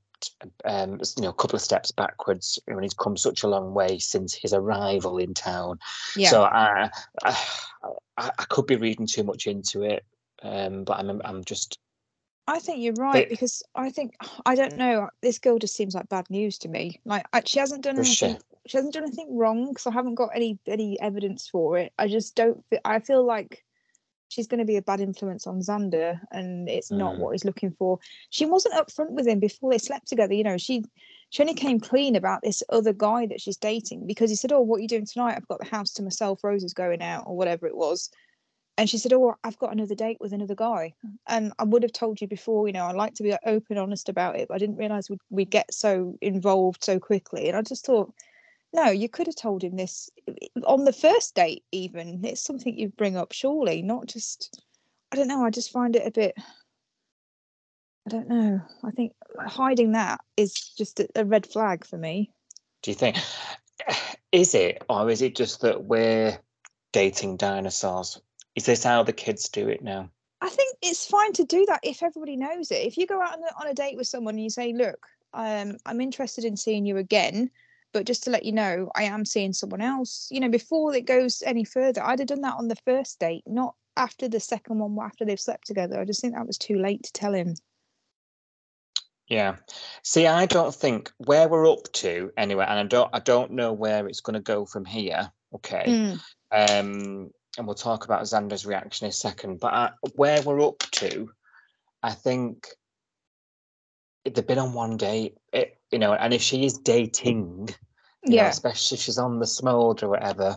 [0.65, 3.99] um, you know, a couple of steps backwards when he's come such a long way
[3.99, 5.79] since his arrival in town.
[6.17, 6.31] Yeah.
[6.31, 6.91] So I,
[7.25, 7.37] I,
[8.17, 10.05] I, could be reading too much into it,
[10.43, 11.79] um, but I'm, I'm just
[12.47, 14.15] I think you're right But- because I think
[14.47, 15.09] I don't know.
[15.23, 17.01] This girl just seems like bad news to me.
[17.05, 18.27] Like she hasn't done Does she?
[18.27, 18.43] anything.
[18.67, 21.93] She hasn't done anything wrong because I haven't got any any evidence for it.
[21.99, 22.65] I just don't.
[22.71, 23.65] fe- I feel like
[24.35, 27.19] she's going to be a bad influence on Xander, and it's not Mm.
[27.19, 27.99] what he's looking for.
[28.31, 30.35] She wasn't upfront with him before they slept together.
[30.35, 30.85] You know, she
[31.31, 34.61] she only came clean about this other guy that she's dating because he said, "Oh,
[34.61, 35.37] what are you doing tonight?
[35.37, 36.43] I've got the house to myself.
[36.43, 38.11] Rose is going out, or whatever it was."
[38.77, 40.95] And she said, "Oh, I've got another date with another guy."
[41.29, 42.67] And I would have told you before.
[42.67, 45.21] You know, I like to be open, honest about it, but I didn't realize we'd,
[45.31, 47.49] we'd get so involved so quickly.
[47.49, 48.13] And I just thought,
[48.75, 50.11] no, you could have told him this
[50.67, 51.65] on the first date.
[51.71, 54.61] Even it's something you bring up, surely, not just.
[55.13, 55.45] I don't know.
[55.45, 56.35] I just find it a bit.
[58.07, 58.61] I don't know.
[58.83, 59.13] I think
[59.47, 62.33] hiding that is just a, a red flag for me.
[62.83, 63.17] Do you think
[64.33, 66.37] is it, or is it just that we're
[66.93, 68.21] dating dinosaurs?
[68.57, 70.11] Is this how the kids do it now?
[70.41, 72.87] I think it's fine to do that if everybody knows it.
[72.87, 75.07] If you go out on a, on a date with someone and you say, "Look,
[75.33, 77.51] um, I'm interested in seeing you again,"
[77.95, 80.27] but just to let you know, I am seeing someone else.
[80.31, 83.45] You know, before it goes any further, I'd have done that on the first date,
[83.47, 86.01] not after the second one, after they've slept together.
[86.01, 87.55] I just think that was too late to tell him.
[89.29, 89.57] Yeah.
[90.03, 93.73] See, I don't think where we're up to anyway, and I don't, I don't know
[93.73, 95.31] where it's going to go from here.
[95.55, 95.85] Okay.
[95.87, 99.61] Mm, Um, and we'll talk about Xander's reaction in a second.
[99.61, 101.31] But I, where we're up to,
[102.03, 102.67] I think
[104.25, 105.37] they've been on one date.
[105.53, 107.69] It, you know, and if she is dating,
[108.25, 110.57] you know, yeah, especially if she's on the smold or whatever,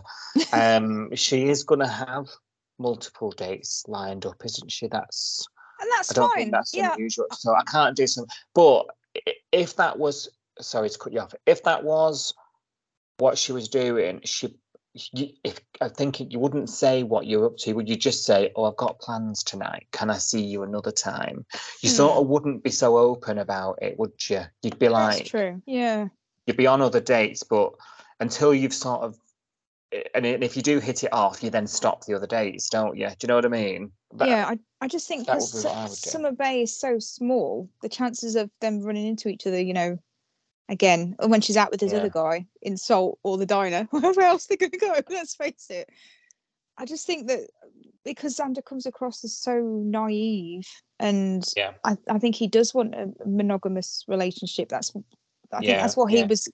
[0.52, 2.26] um, she is going to have
[2.80, 4.88] multiple dates lined up, isn't she?
[4.88, 5.46] That's
[5.80, 6.50] and that's fine.
[6.50, 7.26] that's yeah, unusual.
[7.30, 8.86] So I can't do some, but
[9.52, 10.28] if that was
[10.60, 12.34] sorry to cut you off, if that was
[13.18, 14.56] what she was doing, she
[15.12, 18.52] you, if I think you wouldn't say what you're up to, would you just say,
[18.56, 19.86] "Oh, I've got plans tonight.
[19.92, 21.44] Can I see you another time?"
[21.82, 21.96] You hmm.
[21.96, 24.42] sort of wouldn't be so open about it, would you?
[24.62, 25.62] You'd be like, That's true.
[25.66, 26.08] Yeah.
[26.46, 27.72] you'd be on other dates, but
[28.20, 29.18] until you've sort of
[29.92, 32.96] eh, and if you do hit it off, you then stop the other dates, don't
[32.96, 33.08] you?
[33.08, 33.92] Do you know what I mean?
[34.14, 35.94] That- yeah, I, I just think because be what I would do.
[35.94, 39.98] Summer Bay is so small, the chances of them running into each other, you know,
[40.68, 41.98] again, and when she's out with this Yeah.
[41.98, 45.66] other guy in Salt or the diner, wherever else they're going to go, let's face
[45.70, 45.88] it.
[46.76, 47.48] I just think that
[48.04, 50.66] because Xander comes across as so naive,
[51.00, 51.72] and Yeah.
[51.84, 54.68] I, I think he does want a monogamous relationship.
[54.68, 56.26] That's I think Yeah, that's what he yeah.
[56.26, 56.48] was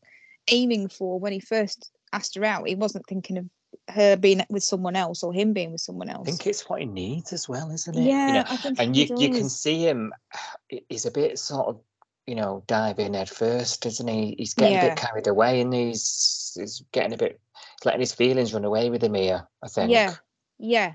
[0.49, 2.69] aiming for when he first asked her out.
[2.69, 3.47] He wasn't thinking of
[3.91, 6.27] her being with someone else or him being with someone else.
[6.29, 8.03] I think it's what he needs as well, isn't it?
[8.03, 8.33] Yeah, You
[8.71, 10.13] know, and you you can see him.
[10.69, 11.81] he- He's a bit sort of
[12.27, 14.35] you know dive in head first, isn't he?
[14.39, 17.41] He's getting a bit carried away, and he's he's getting a bit
[17.85, 19.47] letting his feelings run away with him here.
[19.63, 19.91] I think.
[19.91, 20.15] Yeah,
[20.59, 20.93] yeah,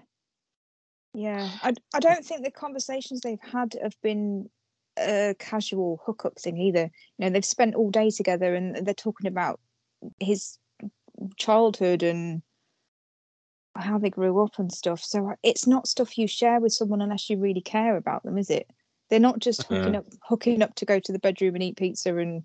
[1.13, 1.49] yeah.
[1.61, 4.49] I, I don't think the conversations they've had have been
[4.97, 6.91] a casual hookup thing either.
[7.17, 9.59] You know, they've spent all day together and they're talking about
[10.19, 10.57] his
[11.37, 12.41] childhood and
[13.75, 15.01] how they grew up and stuff.
[15.01, 18.37] So uh, it's not stuff you share with someone unless you really care about them,
[18.37, 18.69] is it?
[19.09, 22.15] They're not just hooking up hooking up to go to the bedroom and eat pizza
[22.15, 22.43] and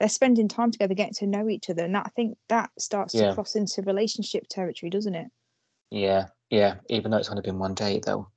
[0.00, 3.14] they're spending time together getting to know each other and that, I think that starts
[3.14, 3.28] Yeah.
[3.28, 5.28] to cross into relationship territory, doesn't it?
[5.90, 6.76] Yeah, yeah.
[6.88, 8.28] Even though it's only been one date, though.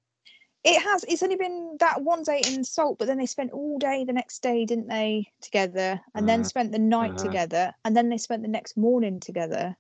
[0.64, 1.06] It has.
[1.08, 4.14] It's only been that one date in Salt, but then they spent all day the
[4.14, 7.22] next day, didn't they, together, and then Mhm, spent the night mhm.
[7.22, 9.78] together, and then they spent the next morning together.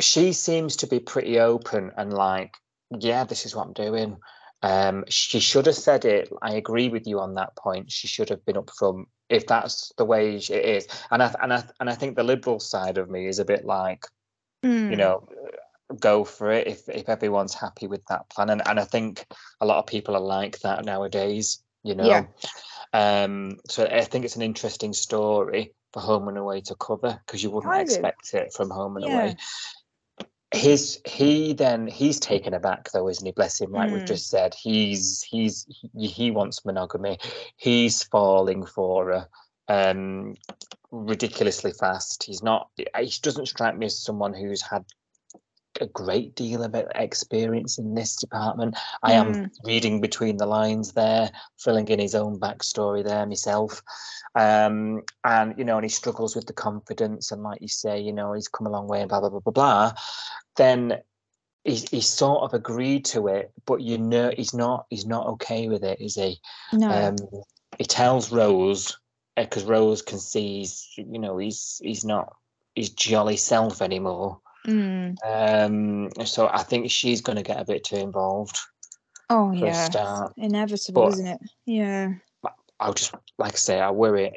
[0.00, 2.54] She seems to be pretty open and like,
[2.98, 4.18] yeah, this is what I'm doing.
[4.62, 6.30] Um, she should have said it.
[6.42, 7.90] I agree with you on that point.
[7.90, 10.86] She should have been upfront if that's the way it is.
[11.10, 13.64] And I and I and I think the liberal side of me is a bit
[13.64, 14.04] like,
[14.62, 14.90] Hmm.
[14.90, 15.26] you know,
[15.98, 18.50] go for it if if everyone's happy with that plan.
[18.50, 19.24] And and I think
[19.60, 21.62] a lot of people are like that nowadays.
[21.82, 22.06] You know.
[22.06, 22.24] Yeah.
[22.92, 23.58] Um.
[23.68, 27.50] So I think it's an interesting story for Home and Away to cover because you
[27.50, 29.14] wouldn't expect it from Home and Yeah.
[29.14, 29.36] Away.
[30.52, 33.32] His he then he's taken aback though, isn't he?
[33.32, 33.70] Bless him.
[33.70, 34.08] Like we've Mm.
[34.08, 37.18] just said, he's he's he, he wants monogamy.
[37.56, 39.28] He's falling for her.
[39.68, 40.34] Um,
[40.90, 42.24] ridiculously fast.
[42.24, 42.68] He's not.
[42.76, 44.84] He doesn't strike me as someone who's had
[45.80, 48.76] a great deal of experience in this department.
[49.02, 53.82] I am reading between the lines there, filling in his own backstory there myself.
[54.34, 58.12] Um, and you know, and he struggles with the confidence, and like you say, you
[58.12, 59.92] know, he's come a long way, and blah blah blah blah blah.
[60.56, 60.98] Then
[61.64, 65.68] he's he's sort of agreed to it, but you know, he's not he's not okay
[65.68, 66.40] with it, is he?
[66.72, 66.90] No.
[66.90, 67.16] Um,
[67.78, 68.98] he tells Rose
[69.36, 72.36] because Rose can see he's you know he's he's not
[72.74, 74.40] his jolly self anymore.
[74.66, 75.16] Mm.
[75.24, 78.58] Um, so I think she's going to get a bit too involved
[79.30, 80.26] Oh yeah.
[80.36, 81.40] Inevitable, But- isn't it?
[81.64, 82.14] Yeah.
[82.80, 84.32] I'll just like I say, I worry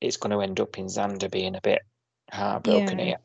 [0.00, 1.82] it's going to end up in Xander being a bit
[2.32, 3.04] heartbroken Yeah.
[3.04, 3.16] here.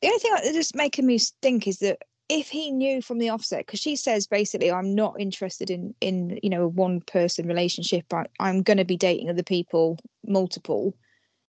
[0.00, 3.28] The only thing that's just making me think is that if he knew from the
[3.28, 7.46] offset, because she says basically, I'm not interested in in you know a one person
[7.46, 8.12] relationship.
[8.14, 10.94] I, I'm going to be dating other people, multiple.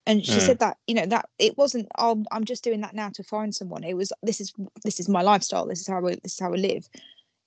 [0.07, 0.45] And she Mm.
[0.45, 1.87] said that you know that it wasn't.
[1.97, 3.83] Oh, I'm just doing that now to find someone.
[3.83, 5.67] It was this is this is my lifestyle.
[5.67, 6.89] This is how I this is how I live.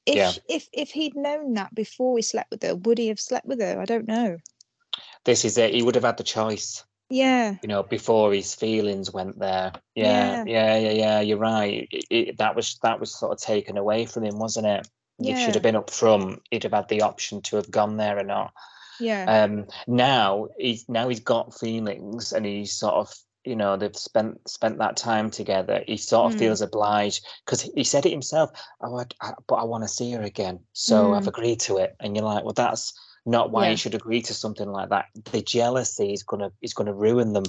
[0.06, 0.32] If Yeah.
[0.48, 3.60] if if he'd known that before he slept with her, would he have slept with
[3.60, 3.80] her?
[3.80, 4.36] I don't know.
[5.24, 5.74] This is it.
[5.74, 7.56] He would have had the choice, Yeah.
[7.62, 9.72] you know, before his feelings went there.
[9.94, 11.20] Yeah, yeah, yeah, yeah.
[11.20, 11.88] you're right.
[11.90, 14.86] It, it, that was that was sort of taken away from him, wasn't it?
[15.18, 15.44] You Yeah.
[15.44, 16.42] should have been up front.
[16.50, 18.52] He'd have had the option to have gone there or not.
[19.00, 19.44] Yeah.
[19.44, 23.12] Um, now he's now he's got feelings, and he's sort of
[23.44, 25.82] you know they've spent spent that time together.
[25.86, 26.38] He sort of Mm.
[26.38, 28.50] feels obliged because he said it himself.
[28.80, 31.28] Oh, I, I, but I want to see her again, so I've Mm.
[31.28, 31.96] agreed to it.
[32.00, 32.92] And you're like, well, that's
[33.26, 33.70] not why Yeah.
[33.72, 35.06] you should agree to something like that.
[35.32, 37.44] The jealousy is gonna is gonna ruin them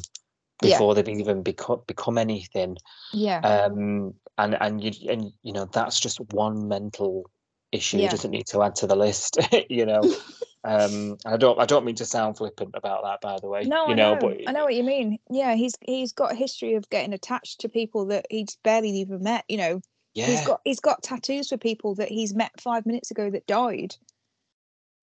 [0.62, 0.76] Yeah.
[0.76, 2.78] before they've even become become anything.
[3.14, 3.40] yeah.
[3.44, 7.30] Um, and and you and you know that's just one mental
[7.72, 7.98] issue.
[8.00, 8.10] Yeah.
[8.12, 9.38] Doesn't need to add to the list.
[9.70, 10.02] you know.
[10.64, 11.60] Um, I don't.
[11.60, 13.64] I don't mean to sound flippant about that, by the way.
[13.66, 14.20] No, you I know, know.
[14.22, 15.18] but I know what you mean.
[15.30, 19.24] Yeah, he's he's got a history of getting attached to people that he's barely even
[19.24, 19.44] met.
[19.50, 19.82] You know,
[20.14, 23.48] yeah, he's got he's got tattoos for people that he's met five minutes ago that
[23.48, 23.96] died,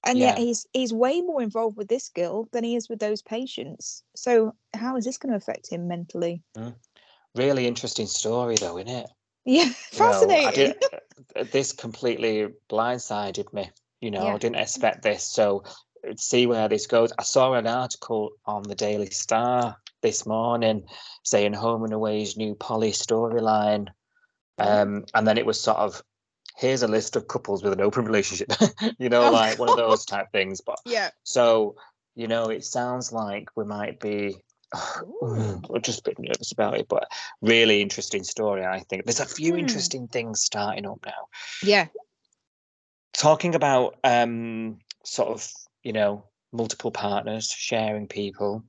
[0.04, 3.22] and yet he's he's way more involved with this girl than he is with those
[3.22, 4.04] patients.
[4.14, 6.42] So how is this going to affect him mentally?
[7.34, 9.10] really interesting story, though, isn't it?
[9.44, 10.46] Yeah, know, fascinating.
[10.46, 10.84] I did,
[11.36, 13.70] uh, this completely blindsided me.
[14.00, 14.34] You know, Yeah.
[14.34, 15.24] I didn't expect this.
[15.24, 15.64] So
[16.16, 17.12] see where this goes.
[17.18, 20.84] I saw an article on the Daily Star this morning
[21.24, 23.88] saying Home and Away's new poly storyline.
[24.58, 26.02] Um, and then it was sort of
[26.56, 28.50] here's a list of couples with an open relationship,
[28.98, 30.60] you know, Oh, like one of those type things.
[30.60, 31.10] But Yeah.
[31.22, 31.76] so,
[32.16, 34.36] you know, it sounds like we might be
[35.22, 37.08] we're just a bit nervous about it, but
[37.40, 39.04] really interesting story, I think.
[39.04, 39.60] There's a few Hmm.
[39.60, 41.28] interesting things starting up now.
[41.62, 41.86] Yeah.
[43.18, 45.50] Talking about um sort of,
[45.82, 48.64] you know, multiple partners, sharing people.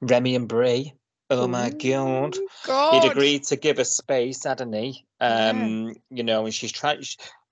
[0.00, 0.92] Remy and Bree.
[1.30, 2.36] Oh my god.
[2.64, 3.02] God.
[3.02, 5.04] He'd agreed to give us space, hadn't he?
[5.20, 5.50] Yeah.
[5.50, 7.02] Um, you know, and she's trying.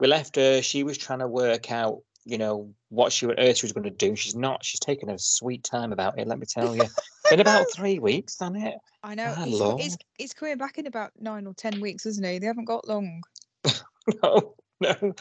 [0.01, 0.63] We left her.
[0.63, 3.85] She was trying to work out, you know, what she on earth she was going
[3.85, 4.17] to do.
[4.17, 4.65] She's not.
[4.65, 6.27] She's taking a sweet time about it.
[6.27, 6.85] Let me tell you.
[7.31, 8.77] Been about three weeks, hasn't it?
[9.03, 9.35] I know.
[9.35, 12.39] He's, he's, he's coming back in about nine or ten weeks, isn't he?
[12.39, 13.23] They haven't got long.
[14.23, 14.55] no.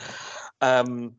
[0.62, 1.15] Um,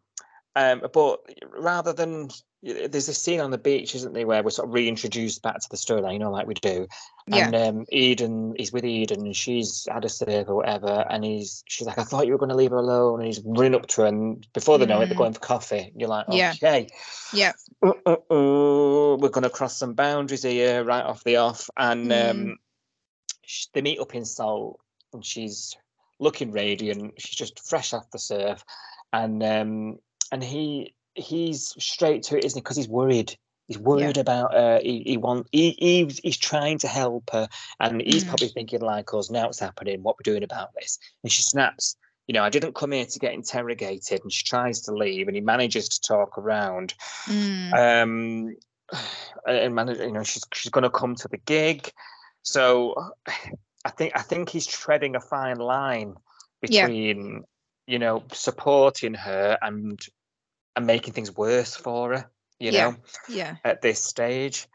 [0.55, 1.21] um, but
[1.59, 2.31] rather than
[2.63, 5.69] there's a scene on the beach, isn't there, where we're sort of reintroduced back to
[5.71, 6.87] the storyline, you know, like we do.
[7.27, 7.47] Yeah.
[7.47, 11.63] And um, Eden, he's with Eden, and she's had a serve or whatever, and he's
[11.69, 13.87] she's like, I thought you were going to leave her alone, and he's running up
[13.89, 15.19] to her, and before they know it, they're Mm.
[15.19, 15.93] going for coffee.
[15.95, 16.55] You're like, Yeah.
[16.57, 16.89] okay,
[17.35, 17.53] Yeah.
[17.83, 22.31] uh, we're going to cross some boundaries here, right off the off, and Mm.
[22.31, 22.59] um,
[23.75, 24.81] they meet up in Salt,
[25.13, 25.77] and she's
[26.19, 27.15] looking radiant.
[27.19, 28.65] She's just fresh off the surf,
[29.13, 29.99] and um,
[30.33, 32.61] and he he's straight to it, isn't he?
[32.63, 33.37] Because he's worried.
[33.69, 34.81] He's worried about her.
[34.83, 37.49] He, he want he, he's he's trying to help her,
[37.81, 38.29] and he's Mm.
[38.29, 39.31] probably thinking like us.
[39.31, 40.03] Now it's happening.
[40.03, 40.99] What we're doing about this?
[41.23, 41.97] And she snaps.
[42.29, 45.37] You know, I didn't come here to get interrogated, and she tries to leave, and
[45.37, 46.95] he manages to talk around
[47.27, 47.73] Mm.
[47.77, 48.57] um
[49.49, 51.91] and manage you know she's she's going to come to the gig
[52.43, 52.95] so
[53.87, 56.15] i think i think he's treading a fine line
[56.63, 56.87] Yeah.
[56.87, 57.45] between
[57.87, 60.01] you know supporting her and
[60.75, 62.91] and making things worse for her you Yeah.
[62.91, 62.97] know
[63.29, 63.57] Yeah.
[63.65, 64.67] at this stage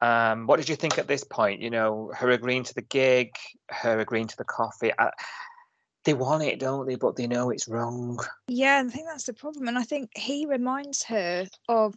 [0.00, 3.28] um what did you think at this point you know her agreeing to the gig
[3.70, 5.10] her agreeing to the coffee I,
[6.04, 9.24] they want it don't they but they know it's wrong Yeah, and I think that's
[9.26, 9.68] the problem.
[9.68, 11.94] And I think he reminds her of,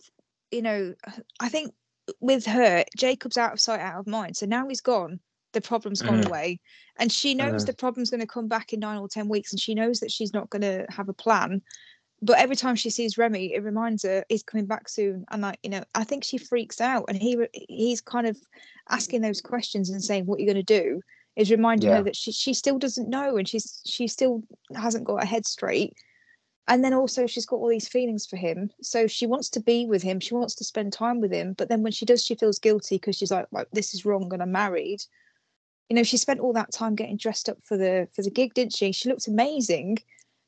[0.51, 0.93] you know,
[1.41, 1.73] I think
[2.21, 4.37] with her, Jacob's out of sight, out of mind.
[4.37, 5.19] So now he's gone,
[5.57, 6.27] the problem's gone Mhm.
[6.27, 6.59] away.
[6.99, 7.67] And she knows Mhm.
[7.67, 9.51] the problem's going to come back in nine or 10 weeks.
[9.51, 11.63] And she knows that she's not going to have a plan.
[12.21, 15.25] But every time she sees Remy, it reminds her he's coming back soon.
[15.31, 17.05] And like, you know, I think she freaks out.
[17.09, 18.37] And he he's kind of
[18.89, 21.01] asking those questions and saying, What are you going to do?
[21.35, 21.97] Is reminding Yeah.
[21.97, 24.43] her that she, she still doesn't know and she's she still
[24.75, 25.93] hasn't got her head straight
[26.67, 29.85] and then also she's got all these feelings for him so she wants to be
[29.85, 32.35] with him she wants to spend time with him but then when she does she
[32.35, 34.99] feels guilty because she's like, like this is wrong and i'm married
[35.89, 38.53] you know she spent all that time getting dressed up for the for the gig
[38.53, 38.91] didn't she?
[38.91, 39.97] She looked amazing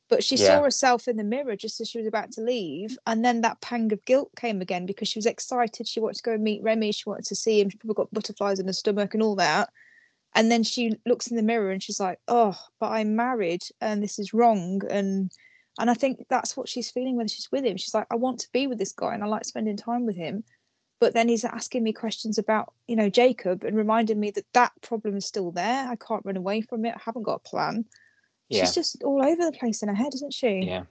[0.09, 0.45] but she Yeah.
[0.47, 3.61] saw herself in the mirror just as she was about to leave and then that
[3.61, 5.87] pang of guilt came again because she was excited.
[5.87, 6.91] She wanted to go and meet remy.
[6.91, 7.69] She wanted to see him.
[7.69, 9.69] She probably got butterflies in her stomach and all that.
[10.35, 14.01] And then she looks in the mirror and she's like oh but i'm married and
[14.03, 14.81] this is wrong.
[14.89, 15.31] And
[15.79, 17.77] and i think that's what she's feeling when she's with him.
[17.77, 20.15] She's like i want to be with this guy and i like spending time with
[20.15, 20.43] him
[20.99, 24.71] but then he's asking me questions about you know jacob and reminding me that that
[24.81, 25.87] problem is still there.
[25.87, 26.95] I can't run away from it.
[26.95, 27.85] I haven't got a plan.
[28.49, 28.61] Yeah.
[28.61, 30.61] she's just all over the place in her head isn't she?
[30.63, 30.83] Yeah,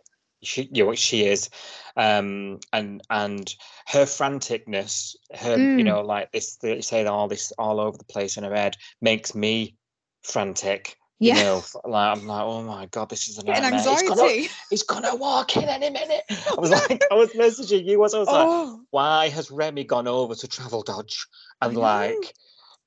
[0.42, 1.50] she, you know, she is,
[1.96, 3.52] um, and and
[3.88, 5.84] her franticness, her, you Mm.
[5.84, 9.34] know, like this, they say all this all over the place in her head makes
[9.34, 9.76] me
[10.22, 10.97] frantic.
[11.20, 11.42] You Yeah.
[11.42, 13.80] know, like I'm like, oh my god, this is a Getting nightmare.
[13.80, 16.24] He's gonna, anxiety he's gonna walk in any minute.
[16.30, 17.98] I was like, I was messaging you.
[17.98, 21.26] Was I was like, oh why has Remy gone over to Travelodge
[21.60, 22.34] and like,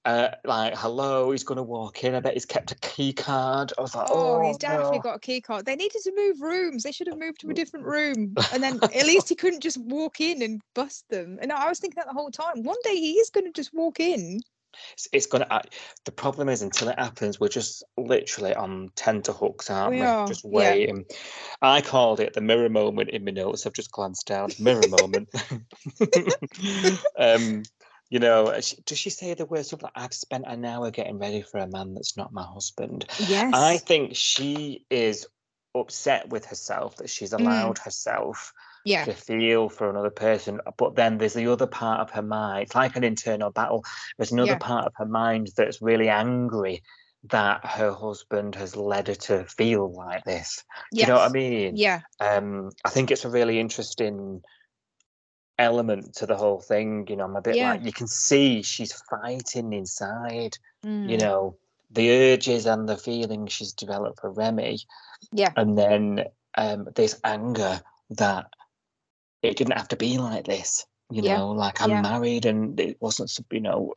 [0.05, 2.15] uh, like, hello, he's gonna walk in.
[2.15, 3.73] I bet he's kept a key card.
[3.77, 5.01] I was like, Oh, oh, he's definitely no.
[5.01, 5.65] got a key card.
[5.65, 6.83] They needed to move rooms.
[6.83, 8.35] They should have moved to a different room.
[8.53, 11.37] And then at least he couldn't just walk in and bust them.
[11.41, 12.63] And I was thinking that the whole time.
[12.63, 14.39] One day he is going to just walk in.
[14.93, 15.61] It's, it's gonna uh,
[16.05, 20.27] the problem is until it happens we're just literally on tenterhooks aren't We we, are,
[20.27, 20.73] just yeah.
[20.73, 21.05] waiting
[21.61, 25.29] i called it the mirror moment in my notes i've just glanced down mirror moment
[27.19, 27.63] um
[28.09, 31.19] you know she- does she say the words something like i've spent an hour getting
[31.19, 33.53] ready for a man that's not my husband Yes.
[33.53, 35.27] i think she is
[35.75, 37.39] upset with herself that she's Mm.
[37.41, 38.53] allowed herself
[38.85, 39.05] yeah.
[39.05, 40.59] to feel for another person.
[40.77, 42.63] But then there's the other part of her mind.
[42.63, 43.83] It's like an internal battle.
[44.17, 44.57] There's another Yeah.
[44.59, 46.83] part of her mind that's really angry
[47.25, 50.63] that her husband has led her to feel like this.
[50.91, 51.07] Yes.
[51.07, 51.75] you know what I mean?
[51.77, 52.01] Yeah.
[52.19, 54.41] Um, I think it's a really interesting
[55.59, 57.05] element to the whole thing.
[57.07, 57.71] You know, I'm a bit Yeah.
[57.73, 60.57] like you can see she's fighting inside.
[60.83, 61.21] You Mm.
[61.21, 61.57] know,
[61.91, 64.79] the urges and the feelings she's developed for Remy
[65.31, 65.51] Yeah.
[65.55, 66.25] and then
[66.57, 68.47] um, this anger that
[69.41, 70.85] it didn't have to be like this.
[71.09, 71.37] You Yeah.
[71.37, 72.01] know, like I'm Yeah.
[72.01, 73.93] married and it wasn't, you know,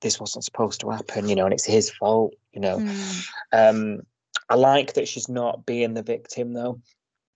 [0.00, 1.28] this wasn't supposed to happen.
[1.28, 2.34] You know, and it's his fault.
[2.52, 3.28] You know, Mm.
[3.52, 4.00] um,
[4.48, 6.80] I like that she's not being the victim though.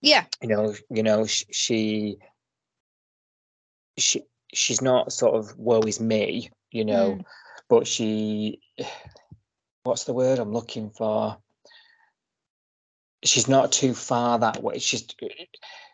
[0.01, 0.25] Yeah.
[0.41, 2.17] You know, you know, sh- she,
[3.97, 6.49] she, she's not sort of woe is me.
[6.71, 7.25] You know, Mm.
[7.69, 8.59] but she,
[9.83, 11.37] what's the word I'm looking for?
[13.23, 14.79] She's not too far that way.
[14.79, 15.05] She's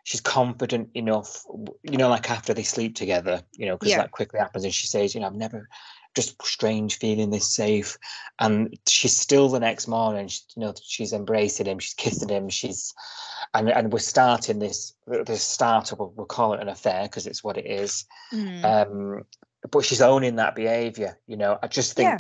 [0.03, 1.45] she's confident enough.
[1.83, 3.41] You know, like after they sleep together.
[3.53, 3.97] You know, because Yeah.
[3.97, 5.67] that quickly happens, and she says, "You know, I've never."
[6.15, 7.95] Just strange feeling this safe,
[8.39, 10.27] and she's still the next morning.
[10.27, 12.95] She, you know, she's embracing him, she's kissing him, she's,
[13.53, 15.99] and and we're starting this this startup.
[15.99, 18.65] We'll call it an affair because it's what it is Mm.
[18.65, 19.23] um
[19.71, 22.17] but she's owning that behavior you know i just think Yeah.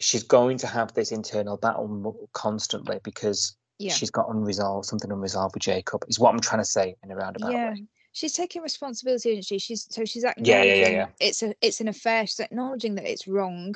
[0.00, 3.92] she's going to have this internal battle constantly because yeah.
[3.92, 7.16] she's got unresolved something unresolved with jacob is what i'm trying to say in a
[7.16, 7.70] roundabout yeah.
[7.70, 9.58] way She's taking responsibility, isn't she?
[9.58, 11.06] She's so she's Yeah, yeah, yeah, yeah.
[11.20, 12.26] it's a it's an affair.
[12.26, 13.74] She's acknowledging that it's wrong,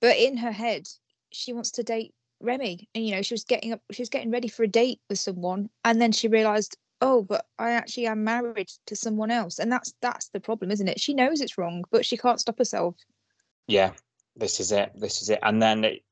[0.00, 0.88] but in her head,
[1.32, 2.88] she wants to date Remy.
[2.94, 5.18] And you know, she was getting up, she was getting ready for a date with
[5.18, 9.72] someone, and then she realised, oh, but I actually am married to someone else, and
[9.72, 11.00] that's that's the problem, isn't it?
[11.00, 12.94] She knows it's wrong, but she can't stop herself.
[13.66, 13.90] yeah
[14.36, 16.02] this is it this is it and then it,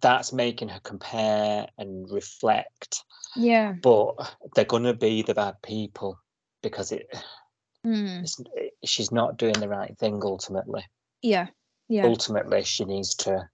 [0.00, 3.04] that's making her compare and reflect
[3.36, 3.74] Yeah.
[3.82, 4.14] but
[4.54, 6.18] they're going to be the bad people
[6.62, 7.06] because it,
[7.86, 8.22] Mm.
[8.22, 8.36] it's,
[8.84, 10.84] she's not doing the right thing ultimately
[11.22, 11.46] Yeah.
[11.88, 12.04] Yeah.
[12.06, 13.48] ultimately she needs to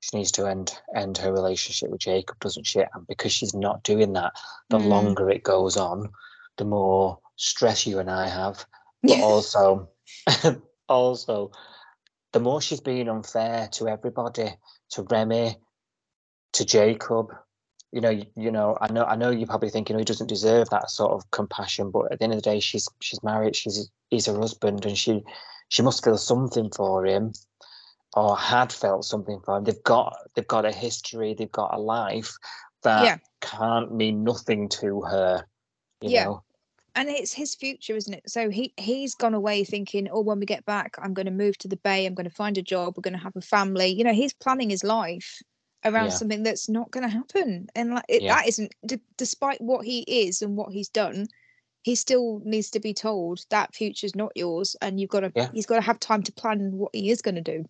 [0.00, 2.78] she needs to end end her relationship with Jacob, doesn't she?
[2.80, 4.34] And because she's not doing that,
[4.70, 4.84] the Mm.
[4.84, 6.12] longer it goes on,
[6.58, 8.64] the more stress you and I have.
[9.02, 9.90] But also
[10.88, 11.50] also
[12.32, 14.54] the more she's being unfair to everybody,
[14.90, 15.56] to Remy,
[16.56, 17.32] to Jacob.
[17.92, 20.26] You know, you, you know, I know I know you're probably thinking oh, he doesn't
[20.26, 23.56] deserve that sort of compassion, but at the end of the day she's she's married,
[23.56, 25.22] she's he's her husband and she
[25.68, 27.32] she must feel something for him
[28.14, 29.64] or had felt something for him.
[29.64, 32.36] They've got they've got a history, they've got a life
[32.82, 33.18] that Yeah.
[33.40, 35.46] can't mean nothing to her.
[36.00, 36.24] You Yeah.
[36.24, 36.42] know?
[36.96, 40.46] and it's his future isn't it so he he's gone away thinking oh when we
[40.46, 42.96] get back i'm going to move to the bay i'm going to find a job
[42.96, 45.42] we're going to have a family you know he's planning his life
[45.84, 46.10] around Yeah.
[46.10, 48.36] something that's not going to happen and like it, Yeah.
[48.36, 51.26] that isn't d- despite what he is and what he's done
[51.82, 55.50] he still needs to be told that future's not yours and you've got to Yeah.
[55.52, 57.64] he's got to have time to plan what he is going to do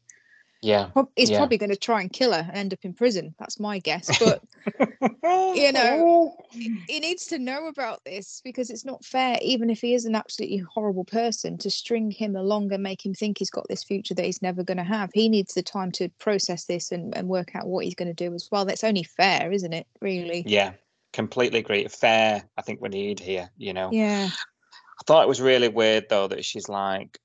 [0.63, 0.87] Yeah.
[0.87, 1.39] Prob- he's Yeah.
[1.39, 4.19] probably going to try and kill her and end up in prison that's my guess
[4.19, 4.43] but
[5.55, 9.95] you know he needs to know about this because it's not fair even if he
[9.95, 13.67] is an absolutely horrible person to string him along and make him think he's got
[13.69, 16.91] this future that he's never going to have he needs the time to process this
[16.91, 19.73] and, and work out what he's going to do as well that's only fair isn't
[19.73, 20.73] it really Yeah.
[21.13, 21.87] Completely agree.
[21.89, 23.89] Fair, I think we need here, you know.
[23.91, 27.19] yeah I thought it was really weird though that she's like,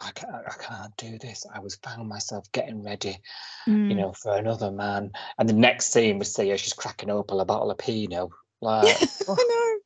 [0.00, 1.46] I can't, I can't do this.
[1.52, 3.18] I was found myself getting ready,
[3.66, 3.96] you Mm.
[3.96, 5.12] know, for another man.
[5.38, 8.30] And the next scene we see her, she's cracking open a bottle of Pinot.
[8.60, 8.96] Like,
[9.28, 9.78] i know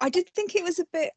[0.00, 1.12] i did think it was a bit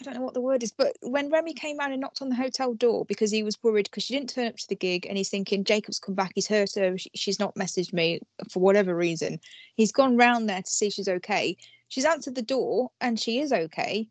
[0.00, 2.28] i don't know what the word is but when remy came round and knocked on
[2.28, 5.06] the hotel door because he was worried because she didn't turn up to the gig
[5.06, 8.60] and he's thinking jacob's come back he's hurt her sh- she's not messaged me for
[8.60, 9.38] whatever reason
[9.74, 11.56] he's gone round there to see she's okay
[11.88, 14.08] she's answered the door and she is okay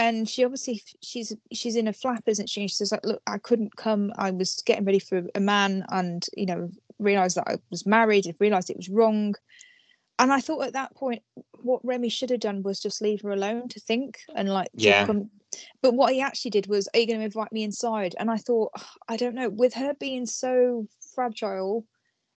[0.00, 2.62] and she obviously she's she's in a flap isn't she?
[2.66, 4.12] She says like look i couldn't come.
[4.16, 8.26] I was getting ready for a man and you know realized that i was married
[8.26, 9.34] and realized it was wrong.
[10.18, 11.22] And i thought at that point
[11.62, 15.06] what remy should have done was just leave her alone to think and like Yeah.
[15.06, 15.30] come.
[15.82, 18.14] But what he actually did was are you going to invite me inside?
[18.18, 19.50] And i thought "Ugh, i don't know.
[19.50, 21.84] With her being so fragile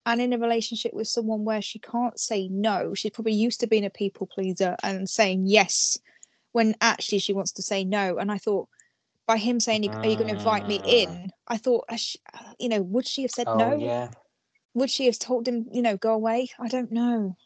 [0.07, 3.67] and in a relationship with someone where she can't say no she's probably used to
[3.67, 5.99] being a people pleaser and saying yes
[6.53, 8.69] when actually she wants to say no and i thought
[9.27, 10.89] by him saying are you going to invite me Ah.
[10.89, 11.85] in i thought
[12.59, 14.11] you know would she have said oh, no yeah.
[14.75, 17.37] would she have told him you know go away i don't know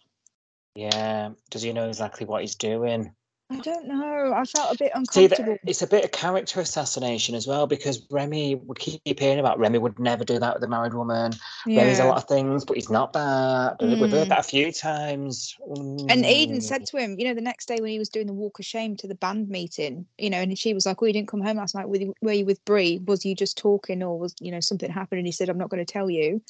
[0.75, 1.31] Yeah.
[1.51, 3.15] Does he know exactly what he's doing?
[3.51, 7.35] I don't know i felt a bit uncomfortable that it's a bit of character assassination
[7.35, 10.69] as well because Remy, we keep hearing about Remy would never do that with a
[10.69, 11.33] married woman.
[11.67, 11.83] Yeah.
[11.83, 13.77] Remy's a lot of things, but he's not bad.
[13.81, 14.29] We've heard Mm.
[14.31, 15.57] that a few times.
[15.67, 16.63] And Eden Mm.
[16.63, 18.65] said to him, you know, the next day when he was doing the walk of
[18.65, 21.43] shame to the band meeting, you know, and she was like, "Oh, you didn't come
[21.43, 21.89] home last night.
[21.89, 23.01] Were you, were you with Bree?
[23.07, 25.71] Was you just talking, or was you know something happened?" And he said, "I'm not
[25.71, 26.43] going to tell you."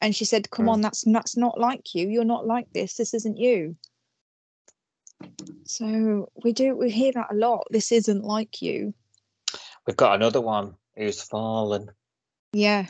[0.00, 0.70] And she said, "Come Mm.
[0.70, 2.08] on, that's that's not like you.
[2.08, 2.94] You're not like this.
[2.94, 3.76] This isn't you."
[5.64, 7.66] So we do we hear that a lot.
[7.70, 8.94] This isn't like you.
[9.86, 11.90] We've got another one who's fallen.
[12.52, 12.86] Yeah,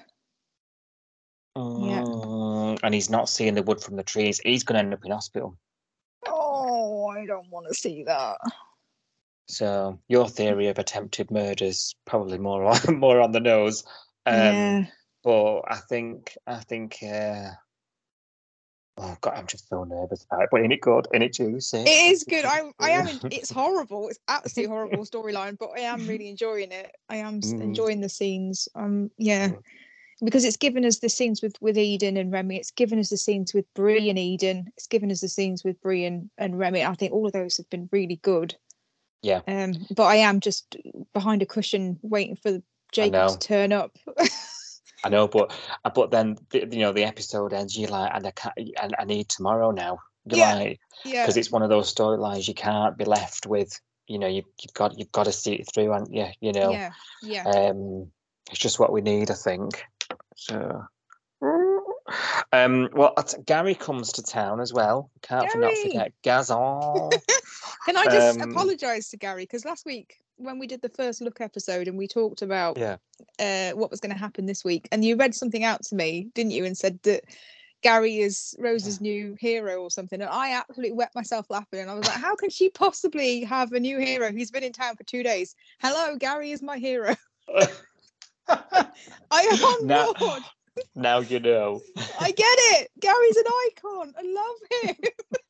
[1.57, 4.39] Mm, And he's not seeing the wood from the trees.
[4.41, 5.57] He's going to end up in hospital.
[6.29, 8.39] Oh, I don't want to see that.
[9.49, 13.85] So your theory of attempted murders probably more on more on the nose.
[14.27, 14.87] Um, yeah.
[15.22, 16.99] But I think I think.
[17.03, 17.51] Uh,
[18.99, 20.49] Oh God, I'm just so nervous about it.
[20.51, 21.07] But ain't it good?
[21.13, 21.79] Ain't it juicy?
[21.79, 22.45] It is good.
[22.45, 23.21] I I am.
[23.31, 24.09] It's horrible.
[24.09, 26.93] It's absolutely horrible storyline, but I am really enjoying it.
[27.09, 27.61] I am Mm.
[27.61, 28.69] enjoying the scenes.
[28.75, 29.63] Um, yeah, Mm.
[30.25, 32.57] because it's given us the scenes with with Eden and Remy.
[32.57, 34.73] It's given us the scenes with Bree and Eden.
[34.79, 36.83] It's given us the scenes with Bree and, and Remy.
[36.83, 38.57] I think all of those have been really good.
[39.21, 39.41] Yeah.
[39.47, 40.77] Um, but I am just
[41.13, 43.99] behind a cushion waiting for Jacob to turn up.
[45.07, 45.53] I know, but
[45.85, 47.77] uh, but then the, you know the episode ends.
[47.79, 48.55] You're like, and I can't.
[48.83, 50.01] And I need tomorrow now.
[50.25, 50.55] You're Yeah.
[50.55, 51.23] like, yeah.
[51.23, 53.81] because it's one of those storylines you can't be left with.
[54.09, 56.71] You know, you, you've got you've got to see it through, and yeah, you know,
[56.73, 56.91] Yeah.
[57.23, 57.43] Yeah.
[57.49, 58.11] um,
[58.51, 59.85] it's just what we need, I think.
[60.37, 60.85] So,
[62.53, 65.11] um, well, Gary comes to town as well.
[65.23, 67.11] Can't for not forget Gazon.
[67.85, 71.20] Can I just Um, apologise to Gary because last week when we did the first
[71.20, 72.97] look episode and we talked about Yeah.
[73.39, 76.28] uh, what was going to happen this week, and you read something out to me,
[76.34, 77.24] didn't you, and said that
[77.82, 81.95] Gary is Rose's new hero or something, and I absolutely wept myself laughing, and I
[81.95, 84.30] was like, how can she possibly have a new hero?
[84.32, 85.55] He's been in town for two days.
[85.80, 87.14] Hello, Gary is my hero.
[88.49, 88.87] I
[89.32, 90.43] am on now, board.
[90.95, 91.80] now you know.
[92.20, 92.45] I get
[92.78, 92.91] it.
[93.01, 94.14] Gary's an icon.
[94.16, 94.57] I love
[94.97, 95.11] him.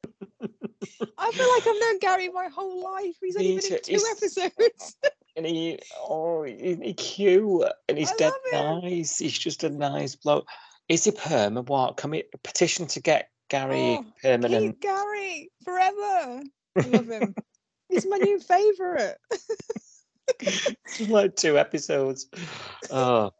[1.18, 3.16] I feel like I've known Gary my whole life.
[3.22, 4.96] He's only Me been in two episodes.
[5.36, 5.78] And he,
[6.08, 9.18] oh, he, he cute, and he's I dead nice.
[9.18, 10.48] He's just a nice bloke.
[10.88, 11.98] Is he perm or what?
[11.98, 14.80] Can we petition to get Gary Oh, permanent?
[14.80, 16.42] Gary forever.
[16.78, 17.34] I love him.
[17.90, 19.16] He's my new favourite.
[20.40, 22.28] Just like two episodes.
[22.90, 23.32] Oh,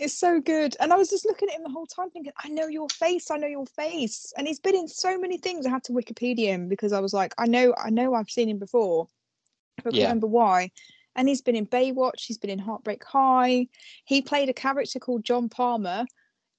[0.00, 0.76] It's so good.
[0.80, 3.30] And I was just looking at him the whole time thinking, I know your face,
[3.30, 4.32] I know your face.
[4.36, 5.66] And he's been in so many things.
[5.66, 8.48] I had to Wikipedia him because I was like, I know, I know I've seen
[8.48, 9.06] him before.
[9.84, 10.04] But Yeah.
[10.04, 10.70] remember why.
[11.16, 13.68] And he's been in Baywatch, he's been in Heartbreak High.
[14.04, 16.06] He played a character called John Palmer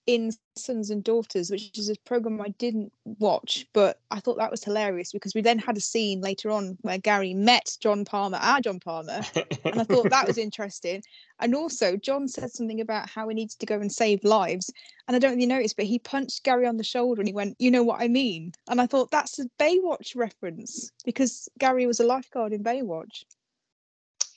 [0.08, 4.52] in Sons and Daughters, which is a program I didn't watch, but I thought that
[4.52, 8.38] was hilarious because we then had a scene later on where Gary met John Palmer,
[8.40, 9.22] our John Palmer,
[9.66, 11.02] and I thought that was interesting.
[11.40, 14.72] And also, John said something about how he needs to go and save lives.
[15.08, 17.56] And I don't really notice, but he punched Gary on the shoulder and he went,
[17.60, 18.54] You know what I mean?
[18.70, 23.26] And I thought that's a Baywatch reference because Gary was a lifeguard in Baywatch.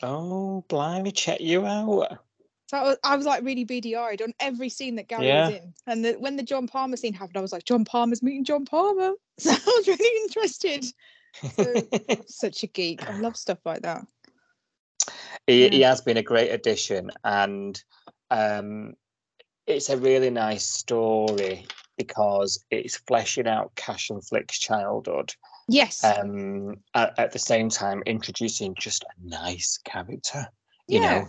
[0.02, 2.18] oh, blimey, check you out.
[2.68, 5.48] So I was, I was like really beady eyed on every scene that Gary Yeah.
[5.48, 5.72] was in.
[5.86, 8.64] And the, when the John Palmer scene happened, I was like, John Palmer's meeting John
[8.64, 9.12] Palmer.
[9.40, 10.84] So I was really interested.
[11.56, 11.82] So-
[12.26, 13.08] Such a geek.
[13.08, 14.04] I love stuff like that.
[15.46, 17.80] he, he has been a great addition, and
[18.30, 18.94] um,
[19.66, 21.66] it's a really nice story
[21.96, 25.32] because it's fleshing out Cash and Flick's childhood.
[25.68, 26.02] Yes.
[26.04, 30.48] um, at, at the same time introducing just a nice character.
[30.88, 31.18] You Yeah.
[31.20, 31.28] know,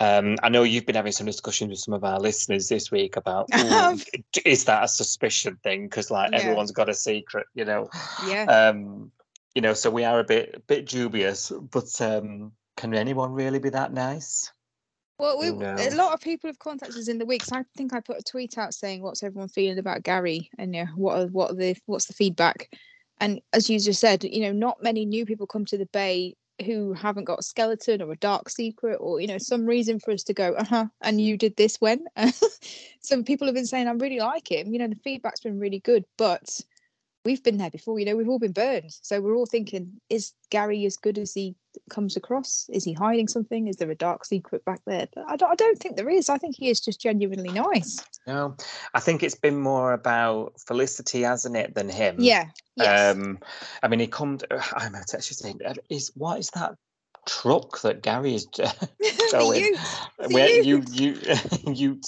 [0.00, 3.16] um, I know you've been having some discussions with some of our listeners this week
[3.16, 4.04] about I "Ooh, have.
[4.32, 5.84] d- is that a suspicion thing?
[5.84, 6.38] Because like Yeah.
[6.38, 7.88] everyone's got a secret, you know.
[8.28, 8.44] yeah.
[8.44, 9.10] Um,
[9.54, 11.50] you know, so we are a bit bit dubious.
[11.50, 14.52] But um, can anyone really be that nice?
[15.18, 15.74] Well, we, No.
[15.76, 17.44] a lot of people have contacted us in the week.
[17.44, 20.74] So I think I put a tweet out saying, "What's everyone feeling about Gary?" And
[20.74, 22.70] you know, what are, what are the what's the feedback?
[23.20, 26.36] And as you just said, you know, not many new people come to the Bay
[26.64, 30.12] who haven't got a skeleton or a dark secret or you know some reason for
[30.12, 30.86] us to go, uh huh.
[31.02, 32.04] And you did this when?
[33.00, 35.80] Some people have been saying, "I really like him." You know, the feedback's been really
[35.80, 36.60] good, but
[37.28, 37.98] we've been there before.
[37.98, 41.34] You know, we've all been burned, so we're all thinking, is Gary as good as
[41.34, 41.54] he
[41.90, 42.66] comes across?
[42.72, 43.68] Is he hiding something?
[43.68, 45.06] Is there a dark secret back there?
[45.14, 46.30] But I don't, I don't think there is.
[46.30, 47.98] I think he is just genuinely nice.
[48.26, 48.56] No,
[48.94, 52.16] I think it's been more about Felicity, hasn't it, than him.
[52.18, 52.46] Yeah.
[52.76, 53.14] Yes.
[53.14, 53.40] Um,
[53.82, 54.38] I mean, he come.
[54.72, 56.76] I'm actually saying, uh, is what is that
[57.28, 58.46] truck that Gary is
[59.32, 59.60] going?
[59.60, 59.76] You-
[60.18, 60.88] the Where you ute.
[61.00, 61.20] you
[61.72, 62.00] you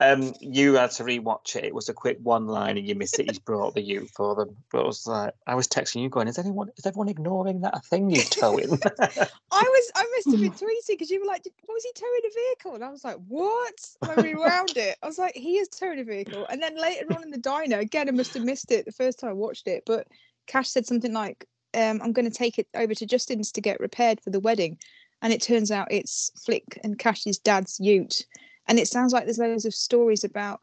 [0.00, 1.64] um you had to rewatch it.
[1.64, 3.26] It was a quick one line, and you missed it.
[3.26, 6.26] He's brought the Ute for them, but I was like, I was texting you, going,
[6.28, 8.80] is anyone is everyone ignoring that thing you're towing?
[8.82, 12.20] I was I must have been tweeting because you were like, "Did- was he towing
[12.26, 12.74] a vehicle?
[12.74, 13.74] And I was like, what?
[14.00, 16.46] When we wound it, I was like, he is towing a vehicle.
[16.50, 19.18] And then later on in the diner, again, I must have missed it the first
[19.20, 19.84] time I watched it.
[19.86, 20.06] But
[20.46, 21.46] Cash said something like,
[21.76, 24.78] um, I'm going to take it over to Justin's to get repaired for the wedding.
[25.22, 28.26] And it turns out it's Flick and Cash's dad's ute.
[28.66, 30.60] And it sounds like there's loads of stories about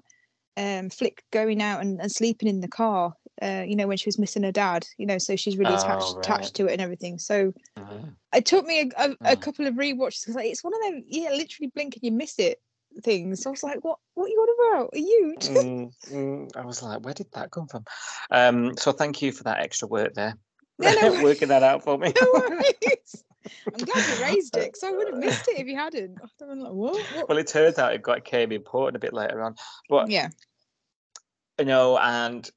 [0.58, 3.14] um, Flick going out and, and sleeping in the car.
[3.42, 6.12] Uh, you know, when she was missing her dad, you know, so she's really attached
[6.12, 6.24] Oh, right.
[6.24, 7.18] attached to it and everything.
[7.18, 8.16] So Mhm.
[8.34, 9.36] it took me a, a, a Oh.
[9.38, 12.38] couple of rewatches because like, it's one of them, yeah, literally blink and you miss
[12.40, 12.62] it
[13.04, 13.42] things.
[13.42, 14.90] So I was like, what what are you on about?
[14.94, 15.50] A ute?
[15.54, 17.84] Mm, mm, I was like, where did that come from?
[18.30, 20.36] Um, so thank you for that extra work there.
[20.80, 22.12] No, no working that out for me.
[22.20, 23.24] No worries.
[23.74, 26.18] I'm glad you raised it because I would have missed it if you hadn't.
[26.42, 27.06] I like, what?
[27.16, 27.30] what?
[27.30, 29.56] well, it turns out it got came important a bit later on,
[29.90, 30.30] but Yeah.
[31.60, 32.50] you know, and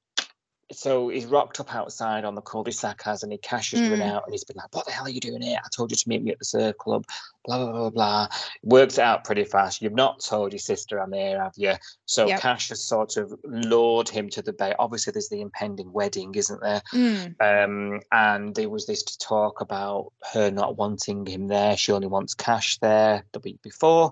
[0.73, 3.39] so he's rocked up outside on the cul-de-sac, hasn't he?
[3.39, 4.11] Cash has run Mm.
[4.13, 5.61] out, and he's been like, "What the hell are you doing here?
[5.65, 7.05] I told you to meet me at the surf club."
[7.45, 8.29] Blah blah blah blah.
[8.65, 9.81] Works it out pretty fast.
[9.81, 11.75] You've not told your sister I'm here, have you?
[12.07, 12.41] So Yep.
[12.41, 14.75] Cash has sort of lured him to the bay.
[14.81, 16.83] Obviously, there's the impending wedding, isn't there?
[16.93, 17.37] Mm.
[17.41, 21.77] Um, and there was this talk about her not wanting him there.
[21.77, 24.11] She only wants cash there the week before.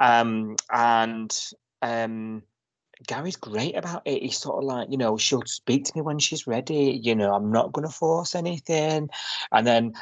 [0.00, 1.38] Um, and
[1.82, 2.42] um,
[3.06, 4.22] Gary's great about it.
[4.22, 7.00] He's sort of like, you know, she'll speak to me when she's ready.
[7.02, 9.08] You know, I'm not going to force anything.
[9.52, 9.94] And then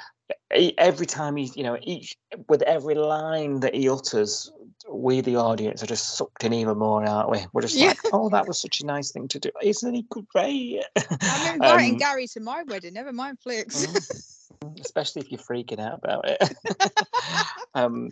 [0.50, 2.16] every time he's, you know, each
[2.48, 4.50] with every line that he utters,
[4.90, 7.44] we, the audience, are just sucked in even more, aren't we?
[7.52, 7.88] We're just Yeah.
[7.88, 9.50] like, oh, that was such a nice thing to do.
[9.62, 10.82] Isn't he great?
[11.22, 12.94] I'm inviting Um, Gary to my wedding.
[12.94, 14.34] Never mind flicks.
[14.80, 16.42] Especially if you're freaking out about it.
[17.74, 18.10] um,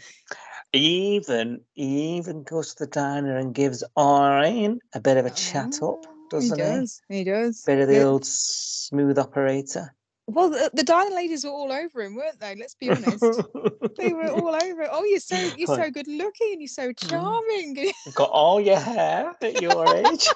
[0.73, 6.05] even even goes to the diner and gives Irene a bit of a chat up,
[6.31, 6.69] doesn't he he?
[6.69, 7.03] does.
[7.09, 7.63] He does.
[7.65, 8.05] Bit of the Yeah.
[8.05, 9.95] old smooth operator.
[10.27, 12.57] Well, the, the diner ladies were all over him, weren't they?
[12.57, 13.25] Let's be honest.
[13.97, 14.89] they were all over it.
[14.91, 16.53] Oh, you're so you're so good looking.
[16.53, 17.77] And you're so charming.
[18.07, 20.29] You've got all your hair at your age.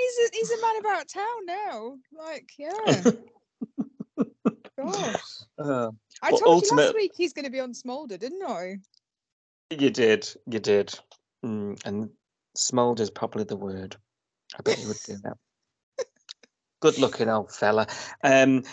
[0.00, 1.98] He's a, he's a man about town now.
[2.18, 3.02] Like, yeah.
[4.78, 5.42] Gosh.
[5.58, 5.90] Uh,
[6.22, 8.78] I Well, told you last week he's going to be on Smolder, didn't I?
[9.70, 10.98] you did, you did,
[11.44, 12.10] mm, and
[12.56, 13.96] smoulder's probably the word.
[14.58, 15.36] I bet you would do that.
[16.80, 17.86] Good looking old fella.
[18.24, 18.64] Um,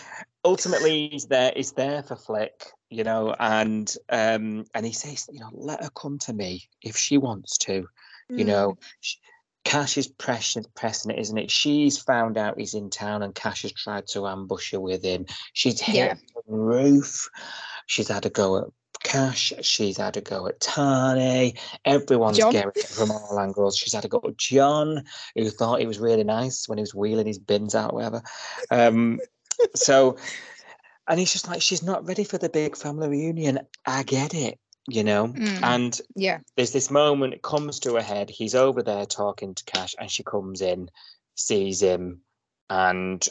[0.44, 1.52] ultimately, he's there.
[1.54, 5.90] He's there for Flick, you know, and um, and he says, you know, let her
[5.94, 7.86] come to me if she wants to.
[8.30, 8.46] You Mm.
[8.46, 9.16] know, sh-
[9.68, 11.50] Cash is pressing, pressing it, isn't it?
[11.50, 15.26] She's found out he's in town, and Cash has tried to ambush her with him.
[15.52, 16.14] She's hit Yeah.
[16.14, 17.28] the roof.
[17.86, 18.64] She's had a go at
[19.02, 19.52] Cash.
[19.60, 21.52] She's had a go at Tane.
[21.84, 22.52] Everyone's John.
[22.52, 23.76] getting it from all angles.
[23.76, 25.04] She's had a go at John,
[25.34, 28.22] who thought he was really nice when he was wheeling his bins out, or whatever.
[28.70, 29.20] Um,
[29.74, 30.16] so,
[31.06, 33.60] and he's just like, she's not ready for the big family reunion.
[33.84, 34.58] I get it,
[34.88, 35.28] you know.
[35.28, 35.62] Mm.
[35.62, 36.38] And Yeah.
[36.56, 40.10] there's this moment it comes to a head he's over there talking to cash and
[40.10, 40.90] she comes in
[41.34, 42.20] sees him
[42.70, 43.26] and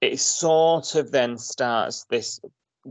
[0.00, 2.40] it sort of then starts this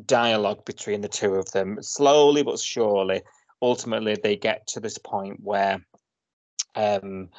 [0.05, 3.21] dialogue between the two of them slowly but surely
[3.61, 5.79] ultimately they get to this point where
[6.75, 7.29] um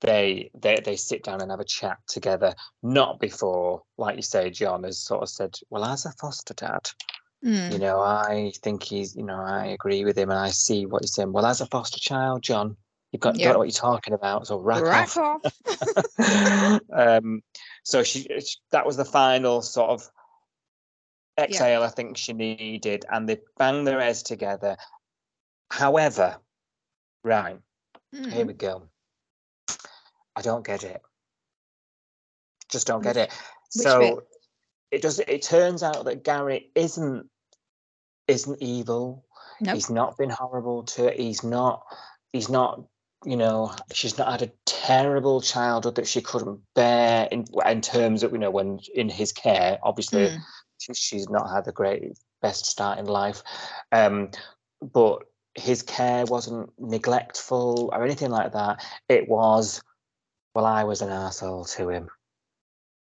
[0.00, 4.48] they they they sit down and have a chat together not before like you say
[4.50, 6.90] john has sort of said well as a foster dad
[7.44, 7.72] Mm.
[7.72, 11.02] you know, I think he's, you know, I agree with him and I see what
[11.02, 11.32] he's saying.
[11.32, 12.76] Well, as a foster child, John,
[13.12, 13.48] you've got Yeah.
[13.48, 15.40] don't what you're talking about, so rack, Rack off.
[15.46, 16.80] off.
[16.92, 17.42] um,
[17.82, 20.06] so she, sh- that was the final sort of
[21.38, 24.76] exhale I think she needed, and they banged their heads together.
[25.70, 26.36] However,
[27.24, 27.56] right
[28.12, 28.46] here Mm.
[28.48, 28.82] we go.
[30.36, 31.00] I don't get it.
[32.68, 33.30] Just don't get it.
[33.74, 34.28] which so bit?
[34.90, 35.20] it does.
[35.20, 37.29] It turns out that Gary isn't
[38.30, 39.24] isn't evil.
[39.60, 39.74] Nope.
[39.74, 41.10] He's not been horrible to her.
[41.10, 41.82] He's not.
[42.32, 42.82] He's not.
[43.26, 48.22] You know, she's not had a terrible childhood that she couldn't bear in in terms
[48.22, 49.78] of you know when in his care.
[49.82, 50.38] Obviously, Mm.
[50.78, 53.42] she, she's not had the great best start in life,
[53.92, 54.30] um,
[54.80, 55.18] but
[55.54, 58.82] his care wasn't neglectful or anything like that.
[59.10, 59.82] It was,
[60.54, 62.08] well, I was an asshole to him.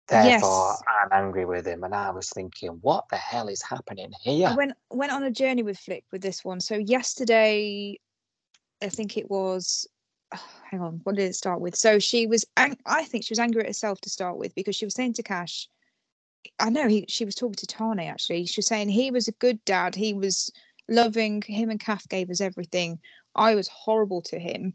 [0.08, 0.84] Therefore, Yes.
[0.88, 1.84] I'm angry with him.
[1.84, 4.50] And I was thinking, what the hell is happening here?
[4.50, 6.60] I went went on a journey with Flick with this one.
[6.60, 8.00] So yesterday,
[8.82, 9.88] I think it was.
[10.72, 11.76] hang on, what did it start with?
[11.76, 12.46] So she was.
[12.58, 15.14] Ang- I think she was angry at herself to start with because she was saying
[15.14, 15.70] to Cash.
[16.60, 17.06] I know he.
[17.08, 18.46] She was talking to Tane actually.
[18.46, 19.96] She was saying he was a good dad.
[19.96, 20.52] He was
[20.90, 21.42] loving.
[21.46, 23.00] Him and Kath gave us everything.
[23.36, 24.74] I was horrible to him.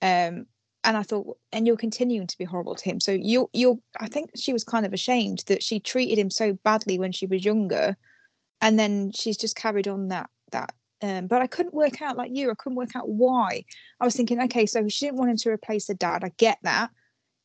[0.00, 0.46] Um,
[0.84, 3.00] and I thought, and you're continuing to be horrible to him.
[3.00, 3.78] So you, you're.
[4.00, 7.26] I think she was kind of ashamed that she treated him so badly when she
[7.26, 7.96] was younger,
[8.60, 10.74] and then she's just carried on that that.
[11.02, 12.50] Um, but I couldn't work out like you.
[12.50, 13.64] I couldn't work out why.
[14.00, 16.22] I was thinking, okay, so she didn't want him to replace her dad.
[16.22, 16.90] I get that.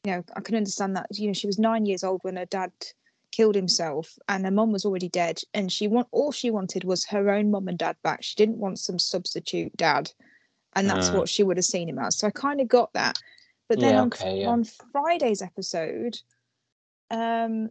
[0.03, 1.07] You know, I can understand that.
[1.11, 2.71] You know, she was nine years old when her dad
[3.31, 7.05] killed himself, and her mum was already dead, and she want all she wanted was
[7.05, 8.23] her own mum and dad back.
[8.23, 10.11] She didn't want some substitute dad,
[10.77, 11.15] and that's Mm.
[11.15, 12.17] what she would have seen him as.
[12.17, 13.19] So I kind of got that.
[13.67, 14.49] But then Yeah, on okay, yeah.
[14.49, 16.19] on Friday's episode,
[17.09, 17.69] um,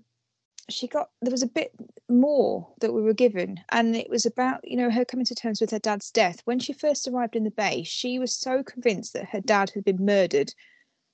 [0.68, 1.72] she got there was a bit
[2.08, 5.60] more that we were given, and it was about you know her coming to terms
[5.60, 6.40] with her dad's death.
[6.44, 9.84] When she first arrived in the bay, she was so convinced that her dad had
[9.84, 10.52] been murdered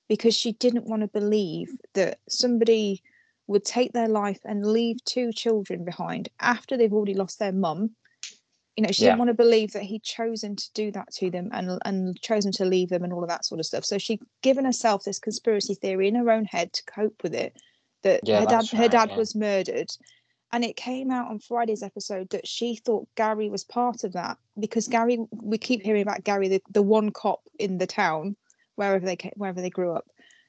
[0.09, 3.01] because she didn't want to believe that somebody
[3.47, 7.95] would take their life and leave two children behind after they've already lost their mum.
[8.75, 9.11] You know, she Yeah.
[9.11, 12.51] didn't want to believe that he'd chosen to do that to them and and chosen
[12.53, 13.85] to leave them and all of that sort of stuff.
[13.85, 17.55] So she'd given herself this conspiracy theory in her own head to cope with it
[18.01, 19.17] that Yeah, her dad that's her dad yeah.
[19.17, 19.91] was murdered.
[20.51, 24.37] And it came out on Friday's episode that she thought Gary was part of that
[24.59, 28.35] because Gary, we keep hearing about Gary, the, the one cop in the town,
[28.75, 30.05] wherever they ca- wherever they grew up.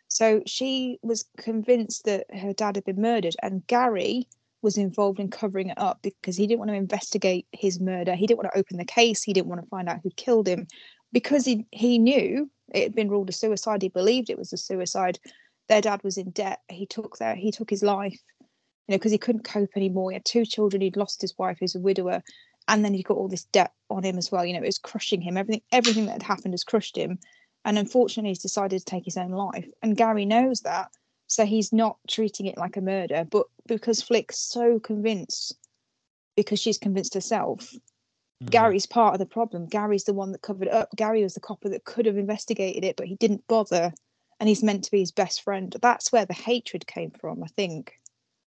[0.09, 4.29] So she was convinced that her dad had been murdered, and Gary
[4.65, 8.15] was involved in covering it up because he didn't want to investigate his murder.
[8.15, 9.23] He didn't want to open the case.
[9.23, 10.67] He didn't want to find out who killed him
[11.13, 13.83] because he he knew it had been ruled a suicide.
[13.83, 15.21] He believed it was a suicide.
[15.69, 16.61] Their dad was in debt.
[16.69, 18.47] He took their he took his life, you
[18.89, 20.11] know, because he couldn't cope anymore.
[20.11, 20.81] He had two children.
[20.81, 22.23] He'd lost his wife, who's a widower,
[22.67, 24.47] and then he got all this debt on him as well.
[24.47, 25.37] You know, it was crushing him.
[25.37, 27.19] Everything everything that had happened has crushed him.
[27.67, 29.67] And unfortunately, he's decided to take his own life.
[29.83, 30.89] And Gary knows that.
[31.27, 33.27] So he's not treating it like a murder.
[33.31, 35.57] But because Flick's so convinced,
[36.37, 38.47] because she's convinced herself, mm-hmm.
[38.47, 39.67] Gary's part of the problem.
[39.67, 40.91] Gary's the one that covered it up.
[40.97, 43.93] Gary was the copper that could have investigated it, but he didn't bother.
[44.41, 45.75] And he's meant to be his best friend.
[45.81, 47.95] That's where the hatred came from, I think.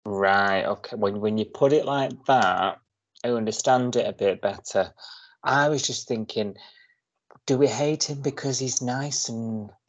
[0.05, 0.65] Right.
[0.65, 0.97] Okay.
[0.97, 2.79] When when you put it like that,
[3.25, 4.93] I understand it a bit better.
[5.43, 6.57] I was just thinking,
[7.47, 9.71] do we hate him because he's nice and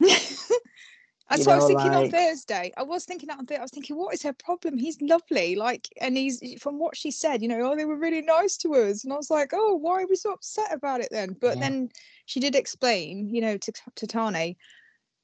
[1.30, 2.72] That's what I was know, thinking on Thursday.
[2.76, 3.58] I was thinking that on Thursday.
[3.58, 4.76] I was thinking, what is her problem?
[4.76, 5.56] He's lovely.
[5.56, 8.74] Like, and he's from what she said, you know, oh, they were really nice to
[8.74, 9.04] us.
[9.04, 11.34] And I was like, oh, why are we so upset about it then?
[11.40, 11.60] But Yeah.
[11.62, 11.88] then
[12.26, 14.56] she did explain, you know, to, to Tane,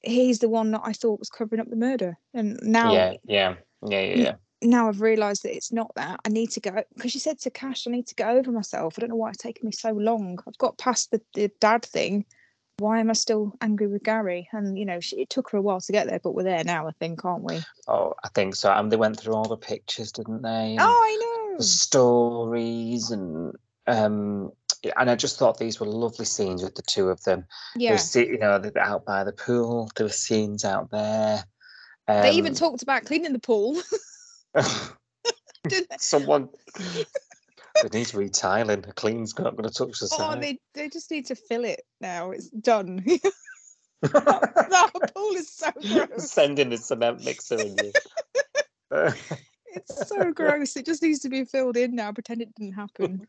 [0.00, 2.16] he's the one that I thought was covering up the murder.
[2.32, 3.54] And now, yeah, yeah,
[3.86, 4.34] yeah, yeah, yeah.
[4.62, 6.20] now I've realised that it's not that.
[6.24, 8.94] I need to go because she said to Cash, I need to go over myself.
[8.96, 10.38] I don't know why it's taken me so long.
[10.46, 12.24] I've got past the, the dad thing.
[12.80, 14.48] Why am I still angry with Gary?
[14.52, 16.64] And you know, she, it took her a while to get there, but we're there
[16.64, 16.88] now.
[16.88, 17.60] I think, aren't we?
[17.86, 18.72] Oh, I think so.
[18.72, 20.76] And they went through all the pictures, didn't they?
[20.76, 21.60] And Oh, I know.
[21.60, 23.54] stories and
[23.86, 24.50] um
[24.96, 27.44] and I just thought these were lovely scenes with the two of them.
[27.76, 27.96] Yeah.
[27.96, 29.90] se- you know, they're out by the pool.
[29.94, 31.44] There were scenes out there.
[32.08, 33.78] Um, They even talked about cleaning the pool.
[35.98, 36.48] someone
[37.84, 38.84] it needs retiling.
[38.88, 40.38] A clean's not going to touch the side.
[40.38, 42.30] Oh, they they just need to fill it now.
[42.30, 43.04] It's done.
[44.02, 46.30] that pool is so gross.
[46.30, 49.08] Sending the cement mixer in you.
[49.72, 50.76] It's so gross.
[50.76, 52.10] It just needs to be filled in now.
[52.10, 53.24] Pretend it didn't happen.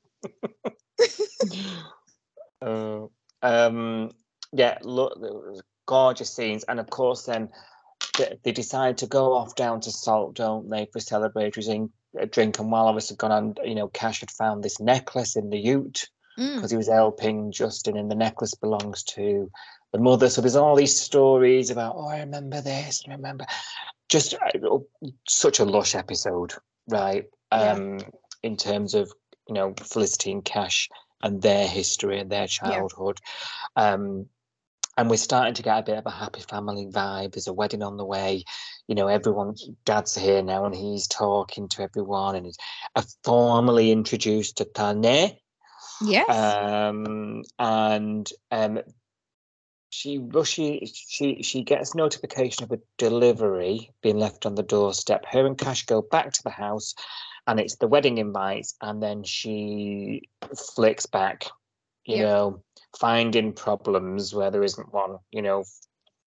[2.64, 3.06] Uh,
[3.44, 4.10] um,
[4.52, 5.20] yeah, look,
[5.86, 7.50] gorgeous scenes, and of course, then
[8.18, 12.26] they, they decide to go off down to Salt, don't they, for celebratory drink, uh,
[12.30, 12.60] drink.
[12.60, 15.60] And while I was gone on, you know, Cash had found this necklace in the
[15.60, 16.08] Ute
[16.38, 16.56] Mm.
[16.56, 19.52] because he was helping Justin, and the necklace belongs to
[19.92, 20.30] the mother.
[20.30, 23.46] So there's all these stories about, oh, I remember this, I remember.
[24.10, 24.88] Just uh, oh,
[25.28, 26.54] such a lush episode,
[26.90, 27.26] right?
[27.52, 27.74] Yeah.
[27.74, 28.00] Um,
[28.44, 29.12] in terms of
[29.48, 30.90] you know Felicity and Cash
[31.22, 33.20] and their history and their childhood.
[33.76, 34.28] Um,
[34.98, 37.34] and we're starting to get a bit of a happy family vibe.
[37.34, 38.44] There's a wedding on the way.
[38.92, 42.58] You know, everyone's dad's here now and he's talking to everyone and he's
[43.24, 45.38] formally introduced to Tane.
[46.06, 46.28] Yes.
[46.30, 48.82] Um, and um,
[49.92, 55.24] she rushes, she, she gets notification of a delivery being left on the doorstep.
[55.26, 56.94] Her and Cash go back to the house
[57.48, 58.76] and it's the wedding invites.
[58.82, 60.28] And then she
[60.76, 61.46] flicks back,
[62.04, 62.24] you Yeah.
[62.24, 62.64] know,
[63.00, 65.64] finding problems where there isn't one, you know,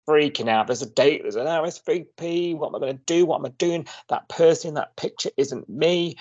[0.08, 0.66] freaking out.
[0.66, 2.56] There's a date, there's an RSVP.
[2.56, 3.26] What am I going to do?
[3.26, 3.86] What am I doing?
[4.08, 6.16] That person in that picture isn't me.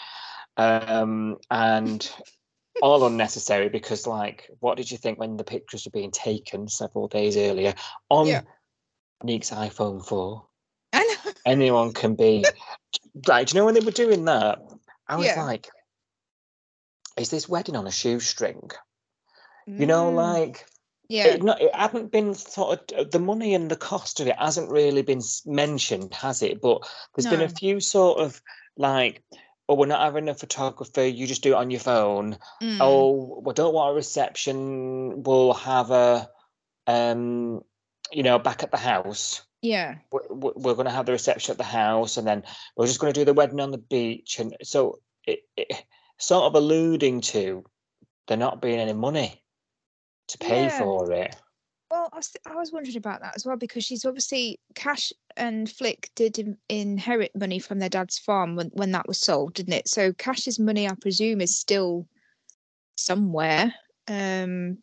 [0.58, 2.10] Um, and
[2.82, 7.08] all unnecessary because, like, what did you think when the pictures were being taken several
[7.08, 7.74] days earlier
[8.10, 8.42] on Yeah.
[9.24, 10.46] Nick's iPhone 4?
[11.46, 12.46] Anyone can be.
[13.28, 14.60] like, do you know when they were doing that?
[15.08, 15.44] I was Yeah.
[15.44, 15.70] like,
[17.18, 18.70] is this wedding on a shoestring?
[19.68, 20.66] You know, Mm, like
[21.10, 21.28] yeah.
[21.28, 24.72] it, not, it hadn't been sort of the money and the cost of it hasn't
[24.72, 26.62] really been mentioned, has it?
[26.62, 28.42] But there's been a few sort of
[28.78, 29.24] like,
[29.68, 32.38] oh, we're not having a photographer, you just do it on your phone.
[32.62, 32.78] Mm.
[32.80, 36.30] Oh, we don't want a reception, we'll have a,
[36.88, 37.62] um,
[38.12, 39.42] you know, back at the house.
[39.62, 39.96] yeah.
[40.12, 42.44] We're, we're going to have the reception at the house, and then
[42.78, 44.40] we're just going to do the wedding on the beach.
[44.40, 45.84] And so it, it
[46.18, 47.64] sort of alluding to
[48.28, 49.42] there not being any money
[50.30, 50.78] to pay Yeah.
[50.78, 51.36] for it.
[51.92, 55.70] Well, I was, I was wondering about that as well because she's obviously Cash and
[55.70, 59.74] Flick did in, inherit money from their dad's farm when, when that was sold, didn't
[59.74, 59.88] it?
[59.88, 62.08] So Cash's money, I presume, is still
[62.96, 63.74] somewhere.
[64.08, 64.78] Um,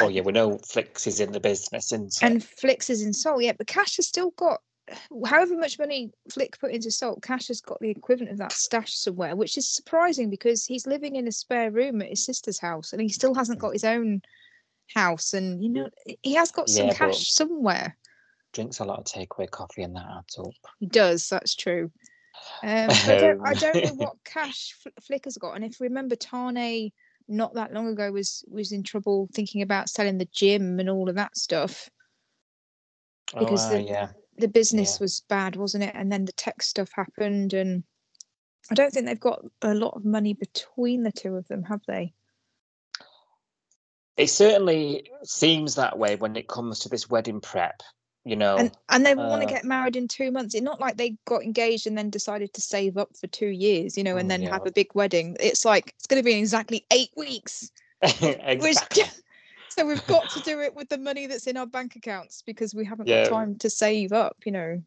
[0.00, 3.42] Oh yeah, we know Flick's is in the business, and and Flick's is in Salt,
[3.42, 4.60] yeah, but Cash has still got
[5.24, 8.94] however much money Flick put into Salt, Cash has got the equivalent of that stash
[8.94, 12.92] somewhere, which is surprising because he's living in a spare room at his sister's house
[12.92, 14.20] and he still hasn't got his own
[14.92, 15.34] house.
[15.34, 15.88] And you know,
[16.22, 17.96] he has got some Yeah, cash somewhere.
[18.52, 20.52] Drinks a lot of takeaway coffee and that adds up.
[20.78, 21.28] He does.
[21.28, 21.90] That's true.
[22.62, 23.40] Um, I don't.
[23.46, 26.92] I Um, don't know what cash Fl- Flick has got, and if remember, Tane
[27.26, 31.08] not that long ago was was in trouble thinking about selling the gym and all
[31.08, 31.88] of that stuff.
[33.36, 34.08] Because oh, uh, the- yeah.
[34.36, 35.04] The business Yeah.
[35.04, 35.94] was bad, wasn't it?
[35.94, 37.84] And then the tech stuff happened, and
[38.68, 41.82] I don't think they've got a lot of money between the two of them, have
[41.86, 42.14] they?
[44.16, 47.82] It certainly seems that way when it comes to this wedding prep.
[48.26, 50.54] You know, And and they want to uh, get married in two months.
[50.54, 53.98] It's not like they got engaged and then decided to save up for two years,
[53.98, 54.50] you know, and then yeah.
[54.50, 55.36] have a big wedding.
[55.40, 57.70] It's like it's going to be in exactly eight weeks.
[58.00, 59.02] Which, exactly.
[59.68, 62.74] so we've got to do it with the money that's in our bank accounts because
[62.74, 63.24] we haven't Yeah.
[63.24, 64.80] got time to save up, you know.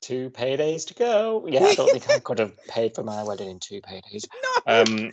[0.00, 1.46] two paydays to go.
[1.48, 4.24] Yeah, I don't think I could have paid for my wedding in two paydays.
[4.42, 4.82] No.
[4.82, 5.12] Um,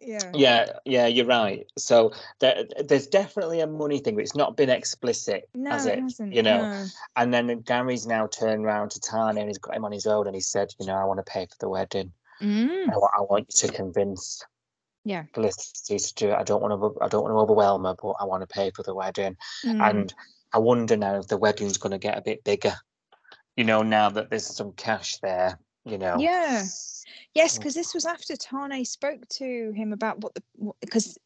[0.00, 0.30] yeah.
[0.34, 1.66] yeah, yeah, you're right.
[1.76, 5.98] So there, there's definitely a money thing, but it's not been explicit, No, has it
[5.98, 6.02] it?
[6.02, 6.32] hasn't.
[6.32, 6.86] You know, no.
[7.16, 10.26] and then Gary's now turned around to Tane and he's got him on his own,
[10.26, 12.12] and he said, you know, I want to pay for the wedding.
[12.40, 14.44] Mm, I, I want you to convince
[15.04, 15.24] Yeah.
[15.34, 16.34] Felicity to do it.
[16.34, 17.04] I don't want to.
[17.04, 19.36] I don't want to overwhelm her, but I want to pay for the wedding.
[19.64, 19.80] mm.
[19.90, 20.14] And
[20.52, 22.74] I wonder now if the wedding's going to get a bit bigger.
[23.56, 25.58] You know, now that there's some cash there.
[25.88, 26.16] You know.
[26.18, 26.64] Yeah.
[27.34, 27.60] Yes, Mm.
[27.60, 30.42] because this was after Tane spoke to him about what the
[30.80, 31.18] because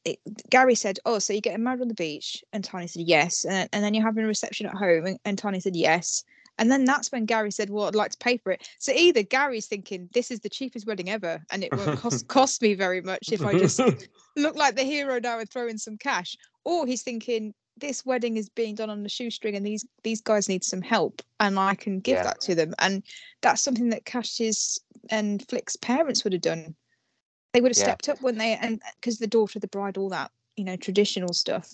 [0.51, 3.69] Gary said, "Oh, so you're getting married on the beach," and Tane said yes, and,
[3.73, 6.23] and then you're having a reception at home, and, and Tane said yes,
[6.59, 9.23] and then that's when Gary said, "Well, I'd like to pay for it." So either
[9.23, 13.01] Gary's thinking this is the cheapest wedding ever, and it won't cost cost me very
[13.01, 13.81] much if I just
[14.37, 18.37] look like the hero now and throw in some cash, or he's thinking this wedding
[18.37, 21.75] is being done on the shoestring and these these guys need some help and I
[21.75, 22.25] can give Yeah.
[22.25, 23.03] that to them and
[23.41, 24.79] that's something that Cash's
[25.11, 26.75] and Flick's parents would have done.
[27.53, 27.85] They would have Yeah.
[27.85, 31.33] stepped up when they and because the daughter, the bride, all that you know traditional
[31.33, 31.71] stuff.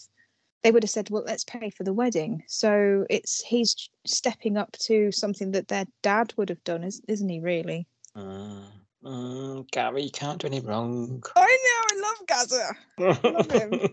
[0.64, 4.72] They would have said, "Well, let's pay for the wedding." So it's he's stepping up
[4.80, 7.38] to something that their dad would have done, is, isn't he?
[7.38, 7.86] Really?
[8.16, 8.64] Mm,
[9.04, 11.22] mm, Gary, you can't do any wrong.
[11.36, 11.96] I know.
[11.96, 12.76] I love Gaza.
[13.22, 13.88] love him.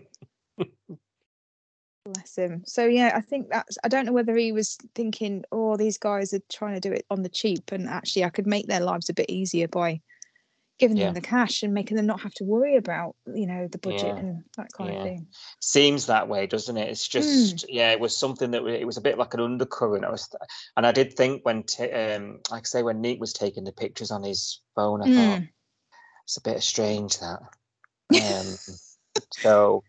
[2.12, 2.62] Bless him.
[2.66, 3.78] So yeah, I think that's.
[3.82, 7.04] I don't know whether he was thinking, "Oh, these guys are trying to do it
[7.10, 10.00] on the cheap," and actually, I could make their lives a bit easier by
[10.78, 11.06] giving Yeah.
[11.06, 14.08] them the cash and making them not have to worry about, you know, the budget
[14.08, 14.18] Yeah.
[14.18, 14.96] and that kind Yeah.
[14.98, 15.26] of thing.
[15.60, 16.90] Seems that way, doesn't it?
[16.90, 20.04] It's just yeah, it was something that it was a bit like an undercurrent.
[20.04, 20.28] I was,
[20.76, 23.72] and I did think when, t- um, like I say, when Neat was taking the
[23.72, 25.48] pictures on his phone, I thought Mm.
[26.24, 27.40] it's a bit strange that.
[28.10, 28.56] Um,
[29.32, 29.82] so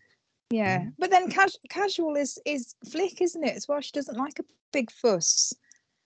[0.50, 0.94] Yeah, Mm.
[0.98, 3.54] but then cas- casual is is Flick, isn't it?
[3.54, 5.52] As well, she doesn't like a big fuss.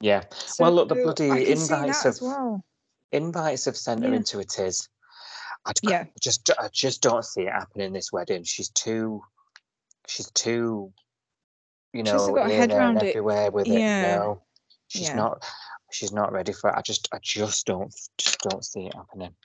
[0.01, 0.24] yeah,
[0.59, 2.64] Well, look, the bloody invites of- well.
[3.12, 4.16] invites have sent her Yeah.
[4.16, 4.88] into a tiz.
[5.64, 6.07] I d- Yeah.
[6.20, 8.43] just I just don't see it happening this wedding.
[8.43, 9.22] She's too,
[10.09, 10.93] she's too,
[11.93, 13.11] you know, got her head there, and round it.
[13.11, 13.78] everywhere with it.
[13.78, 14.16] Yeah.
[14.16, 14.43] No,
[14.88, 15.14] she's Yeah.
[15.14, 15.45] not.
[15.93, 16.74] She's not ready for it.
[16.76, 19.36] I just, I just don't, just don't see it happening.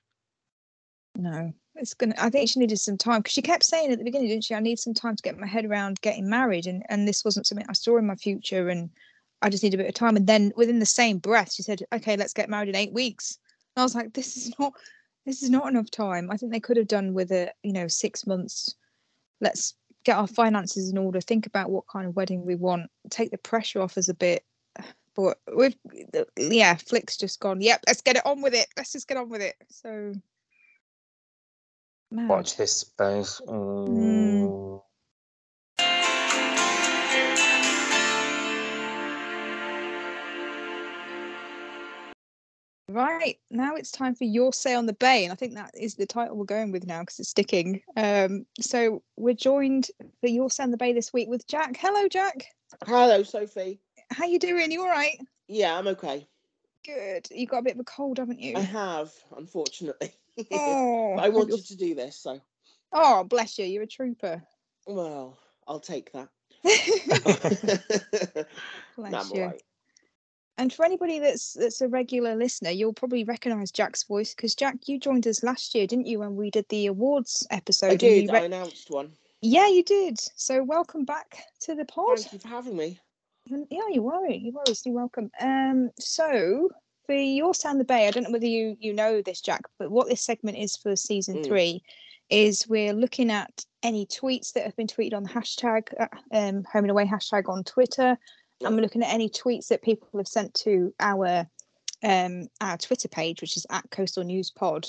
[1.13, 2.15] No, it's gonna.
[2.17, 4.55] I think she needed some time because she kept saying at the beginning, didn't she?
[4.55, 7.47] I need some time to get my head around getting married, and and this wasn't
[7.47, 8.89] something I saw in my future, and
[9.41, 10.15] I just need a bit of time.
[10.15, 13.37] And then within the same breath, she said, "Okay, let's get married in eight weeks."
[13.75, 14.73] And I was like, "This is not,
[15.25, 17.87] this is not enough time." I think they could have done with it, you know,
[17.87, 18.75] six months.
[19.41, 21.21] Let's get our finances in order.
[21.21, 22.89] Think about what kind of wedding we want.
[23.09, 24.43] Take the pressure off us a bit.
[25.15, 25.75] But we've,
[26.37, 27.59] yeah, Flick's just gone.
[27.59, 28.67] Yep, let's get it on with it.
[28.77, 29.55] Let's just get on with it.
[29.69, 30.13] So.
[32.09, 32.29] Mad.
[32.29, 33.41] Watch this space.
[33.47, 34.81] Mm.
[42.89, 45.95] Right now it's time for your say on the bay, and I think that is
[45.95, 47.81] the title we're going with now because it's sticking.
[47.97, 49.87] Um, so we're joined
[50.21, 51.75] for your say on the bay this week with Jack.
[51.77, 52.45] Hello, Jack.
[52.85, 53.81] Hello, Sophie.
[54.11, 54.71] How you doing?
[54.71, 55.19] You all right?
[55.49, 56.25] Yeah, I'm okay.
[56.85, 57.27] Good.
[57.29, 58.55] You got a bit of a cold, haven't you?
[58.55, 60.13] I have, unfortunately.
[60.51, 62.39] Oh, I wanted to do this, so
[62.93, 63.65] Oh, bless you.
[63.65, 64.41] You're a trooper.
[64.85, 66.29] well, I'll take that.
[68.97, 69.41] bless you.
[69.41, 69.61] alright.
[70.59, 74.87] And for anybody that's that's a regular listener, you'll probably recognise Jack's voice because Jack,
[74.87, 77.91] you joined us last year, didn't you, when we did the awards episode?
[77.91, 78.23] I did.
[78.25, 79.11] you I announced one.
[79.41, 80.17] Yeah, you did.
[80.35, 82.17] So welcome back to the pod.
[82.17, 82.99] Thank you for having me.
[83.51, 84.37] Mm, Yeah, you worry.
[84.37, 84.75] You worry.
[84.83, 85.29] You're welcome.
[85.39, 86.69] Um, so
[87.07, 89.63] for your Say on the Bay, I don't know whether you you know this, Jack,
[89.79, 91.45] but what this segment is for season Mm.
[91.47, 91.83] three
[92.29, 96.63] is we're looking at any tweets that have been tweeted on the hashtag uh, um,
[96.65, 98.17] Home and Away hashtag on Twitter,
[98.63, 101.47] and we're looking at any tweets that people have sent to our
[102.03, 104.87] um our Twitter page, which is at Coastal News Pod.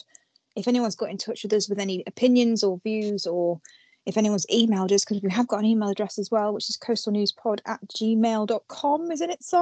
[0.57, 3.61] If anyone's got in touch with us with any opinions or views, or
[4.07, 6.77] if anyone's emailed us, because we have got an email address as well, which is
[6.77, 9.57] coastalnewspod at gmail.com, isn't it, Si?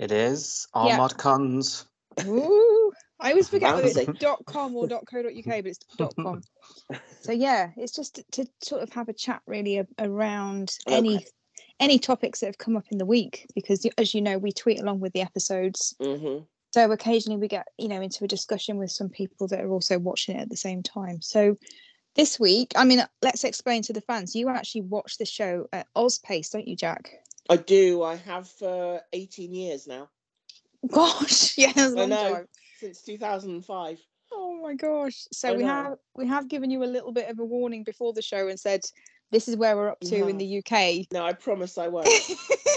[0.00, 0.66] It is.
[0.72, 1.08] Our Yeah.
[1.08, 1.84] cons.
[2.24, 2.90] Ooh,
[3.20, 6.14] I always forget whether it's dot com or dot co dot uk, but it's dot
[6.16, 6.42] com.
[7.22, 11.26] So yeah, it's just to, to sort of have a chat really around any Okay.
[11.78, 14.80] any topics that have come up in the week because as you know we tweet
[14.80, 15.94] along with the episodes.
[16.00, 16.44] Mm-hmm.
[16.72, 19.98] So occasionally we get you know into a discussion with some people that are also
[19.98, 21.20] watching it at the same time.
[21.20, 21.58] So
[22.16, 24.34] this week, I mean, let's explain to the fans.
[24.34, 27.12] You actually watch the show at Ozpace, don't you, Jack?
[27.50, 28.04] I do.
[28.04, 30.08] I have for 18 years now,
[30.88, 32.34] Gosh, yeah, that's a I long know.
[32.34, 32.46] time.
[32.78, 33.98] since 2005.
[34.32, 35.26] Oh my gosh.
[35.32, 35.68] So I we know.
[35.68, 38.58] have we have given you a little bit of a warning before the show and
[38.58, 38.82] said
[39.32, 41.06] this is where we're up to in the UK.
[41.12, 42.06] No, I promise I won't.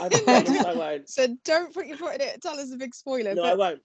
[0.01, 1.07] I promise I won't.
[1.09, 3.35] so don't put your foot in it tell us a big spoiler.
[3.35, 3.81] No, I won't.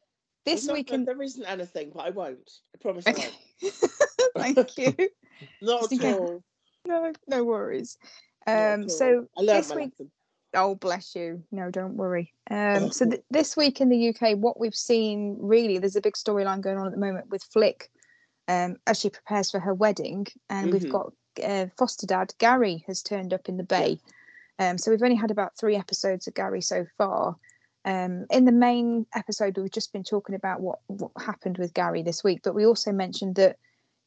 [0.47, 2.51] this not week that there isn't anything, but I won't.
[2.75, 3.13] I promise I
[4.35, 4.55] won't.
[4.57, 5.09] Thank you.
[5.61, 6.43] Not at all.
[6.87, 7.99] No, no worries.
[8.47, 9.27] Um so all.
[9.37, 10.11] I learned this week lesson.
[10.55, 11.43] Oh bless you.
[11.51, 12.35] No, don't worry.
[12.51, 16.15] Um so th- this week in the UK what we've seen really there's a big
[16.15, 17.91] storyline going on at the moment with Flick
[18.49, 20.91] um as she prepares for her wedding and we've Mhm.
[20.91, 21.13] got
[21.45, 23.99] uh, foster dad Gary has turned up in the bay.
[24.59, 27.37] Um, so we've only had about three episodes of Gary so far.
[27.85, 32.03] Um, in the main episode, we've just been talking about what what happened with Gary
[32.03, 33.57] this week, but we also mentioned that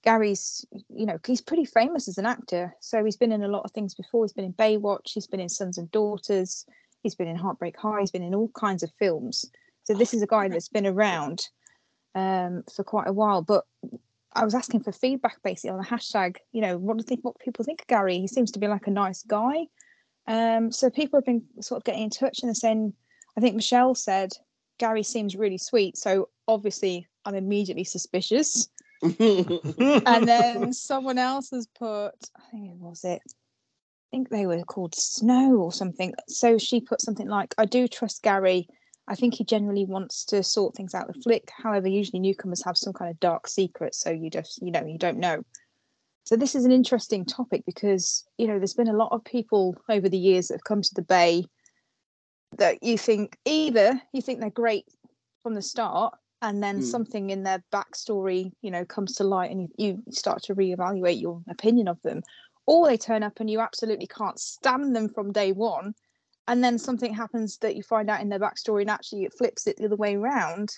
[0.03, 2.75] Gary's, you know, he's pretty famous as an actor.
[2.79, 4.23] So he's been in a lot of things before.
[4.23, 5.11] He's been in Baywatch.
[5.13, 6.65] He's been in Sons and Daughters.
[7.03, 7.99] He's been in Heartbreak High.
[7.99, 9.45] He's been in all kinds of films.
[9.83, 11.47] So this is a guy that's been around
[12.15, 13.41] um, for quite a while.
[13.41, 13.65] But
[14.33, 16.37] I was asking for feedback basically on the hashtag.
[16.51, 18.19] You know, what do think what people think of Gary?
[18.19, 19.67] He seems to be like a nice guy.
[20.27, 22.93] Um, so people have been sort of getting in touch and they're saying,
[23.37, 24.31] I think Michelle said
[24.77, 25.97] Gary seems really sweet.
[25.97, 28.67] So obviously I'm immediately suspicious.
[29.19, 33.21] and then someone else has put, I think it was it.
[33.25, 36.13] I think they were called Snow or something.
[36.27, 38.67] So she put something like, I do trust Gary.
[39.07, 41.49] I think he generally wants to sort things out with Flick.
[41.51, 43.95] However, usually newcomers have some kind of dark secret.
[43.95, 45.43] So you just, you know, you don't know.
[46.25, 49.75] So this is an interesting topic because, you know, there's been a lot of people
[49.89, 51.45] over the years that have come to the Bay
[52.57, 54.85] that you think either you think they're great
[55.41, 56.83] from the start and then Mm.
[56.83, 61.21] something in their backstory you know comes to light and you, you start to reevaluate
[61.21, 62.21] your opinion of them
[62.65, 65.93] or they turn up and you absolutely can't stand them from day one
[66.47, 69.67] and then something happens that you find out in their backstory and actually it flips
[69.67, 70.69] it the other way around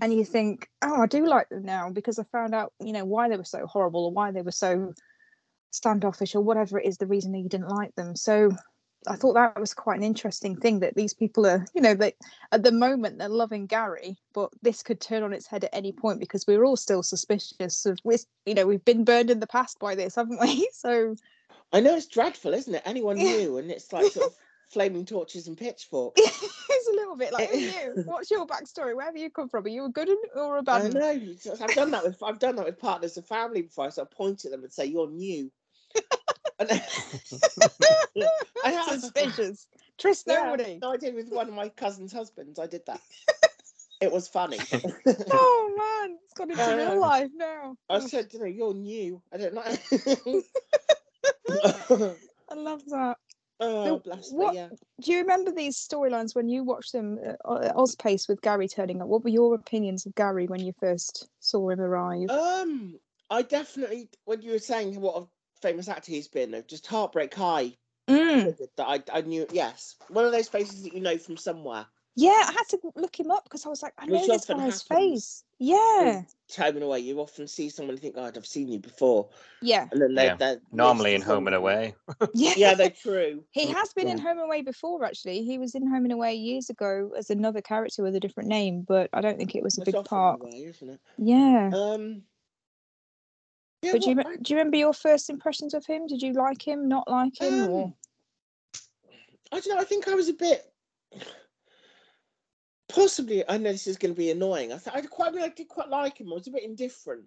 [0.00, 3.04] and you think oh i do like them now because i found out you know
[3.04, 4.92] why they were so horrible or why they were so
[5.70, 8.50] standoffish or whatever it is the reason that you didn't like them so
[9.06, 12.14] I thought that was quite an interesting thing that these people are, you know, that
[12.52, 15.92] at the moment they're loving Gary, but this could turn on its head at any
[15.92, 17.98] point because we're all still suspicious of,
[18.46, 20.68] you know, we've been burned in the past by this, haven't we?
[20.72, 21.16] So
[21.72, 22.82] I know it's dreadful, isn't it?
[22.84, 23.36] Anyone Yeah.
[23.36, 24.36] new, and it's like sort of
[24.70, 26.20] flaming torches and pitchforks.
[26.20, 28.02] it's a little bit like, you?
[28.06, 28.96] What's your backstory?
[28.96, 29.64] Where have you come from?
[29.66, 31.34] Are you a good or a bad I know.
[31.60, 33.90] I've done that with I've done that with partners of family before.
[33.90, 35.50] So I sort of point at them and say, "You're new."
[36.58, 36.70] And
[38.64, 39.00] I have.
[39.00, 39.66] Suspicious.
[39.98, 40.78] Trust nobody.
[40.80, 42.58] no, I did with one of my cousin's husbands.
[42.58, 43.00] I did that.
[44.00, 44.58] it was funny.
[45.36, 46.76] Oh man, it's got into Yeah.
[46.76, 47.76] real um, life now.
[47.90, 49.22] I Gosh, said, you know, you're new.
[49.32, 49.62] I don't know.
[52.50, 53.16] I love that.
[53.60, 54.50] oh, So bless me.
[54.52, 54.68] Yeah.
[55.00, 58.40] Do you remember these storylines when you watched them at O- uh, at Ozpace with
[58.42, 59.08] Gary turning up?
[59.08, 62.30] What were your opinions of Gary when you first saw him arrive?
[62.30, 62.98] Um,
[63.30, 65.26] I definitely when you were saying what a
[65.64, 67.72] famous actor he's been, of just Heartbreak High.
[68.08, 68.54] Mm.
[68.76, 69.46] That I I knew.
[69.50, 71.86] Yes, one of those faces that you know from somewhere.
[72.16, 74.44] Yeah, I had to look him up because I was like, I know Which this
[74.44, 75.42] guy's face.
[75.58, 76.22] Yeah,
[76.58, 79.30] Home and away, you often see someone and think, "Oh, I've seen you before,"
[79.62, 81.56] yeah, and then they're, Yeah, they're Normally in Home and.
[81.56, 81.94] Away.
[82.34, 82.52] yeah.
[82.56, 83.42] Yeah, they're true.
[83.52, 85.42] He has been in Home and Away before, actually.
[85.44, 88.82] He was in Home and Away years ago as another character with a different name,
[88.86, 90.40] but I don't think it was a It's big part.
[90.40, 91.00] the way, isn't it?
[91.16, 91.70] Yeah.
[91.72, 92.22] Um.
[93.84, 96.06] Yeah, but do you, do you remember your first impressions of him?
[96.06, 97.94] Did you like him, not like him, or Um,
[99.52, 99.80] I don't know.
[99.80, 100.72] I think I was a bit.
[102.88, 104.72] Possibly, I know this is going to be annoying.
[104.72, 106.30] I th- I quite, I, mean, I did quite like him.
[106.30, 107.24] I was a bit indifferent.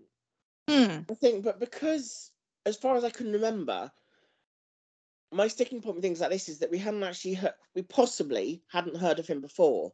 [0.70, 0.99] Hmm.
[1.10, 2.32] I think, but because,
[2.66, 3.91] as far as I can remember,
[5.32, 8.62] my sticking point with things like this is that we hadn't actually heard, we possibly
[8.72, 9.91] hadn't heard of him before.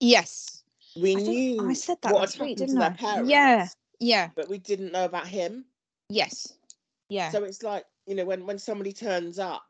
[0.00, 0.62] yes,
[0.96, 2.90] We I, knew I said that what last week, happened to didn't I?
[2.90, 3.68] parents, Yeah,
[4.00, 5.64] yeah, but we didn't know about him.
[6.10, 6.52] Yes,
[7.08, 7.30] yeah.
[7.30, 9.64] So it's like you know when when somebody turns up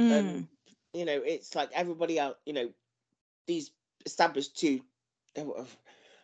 [0.00, 0.18] Mm.
[0.18, 0.48] and
[0.94, 2.70] you know, it's like everybody else, you know,
[3.46, 3.70] these
[4.04, 4.80] established two,
[5.38, 5.66] oh,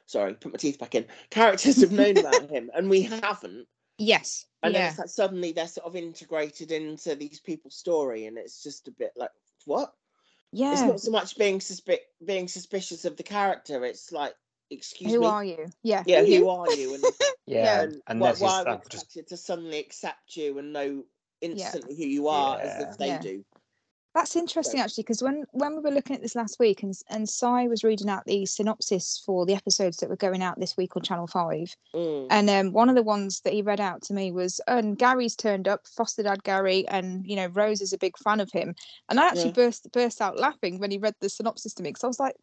[0.06, 3.66] sorry, put my teeth back in, characters have known about him and we haven't.
[3.98, 4.46] Yes.
[4.62, 8.62] And then it's like suddenly they're sort of integrated into these people's story and it's
[8.62, 9.30] just a bit like,
[9.64, 9.92] what?
[10.52, 10.72] Yeah.
[10.72, 14.34] It's not so much being suspi- being suspicious of the character, it's like,
[14.70, 15.26] excuse Who me.
[15.26, 15.66] are you?
[15.82, 16.04] Yeah.
[16.06, 16.48] yeah, Who who you?
[16.48, 16.94] are you?
[16.94, 17.04] And,
[17.46, 20.58] Yeah, and, and why, this why are we I'm just expected to suddenly accept you
[20.58, 21.04] and know
[21.40, 22.90] instantly who you are as Yeah.
[22.90, 23.18] if they Yeah.
[23.20, 23.44] do?
[24.14, 27.28] That's interesting actually, because when when we were looking at this last week, and and
[27.28, 30.96] Si was reading out the synopsis for the episodes that were going out this week
[30.96, 32.26] on Channel Five, Mm.
[32.30, 35.36] and um, one of the ones that he read out to me was, "And Gary's
[35.36, 38.74] turned up, foster dad Gary, and you know Rose is a big fan of him."
[39.08, 39.64] And I actually Yeah.
[39.64, 42.36] burst burst out laughing when he read the synopsis to me, because I was like,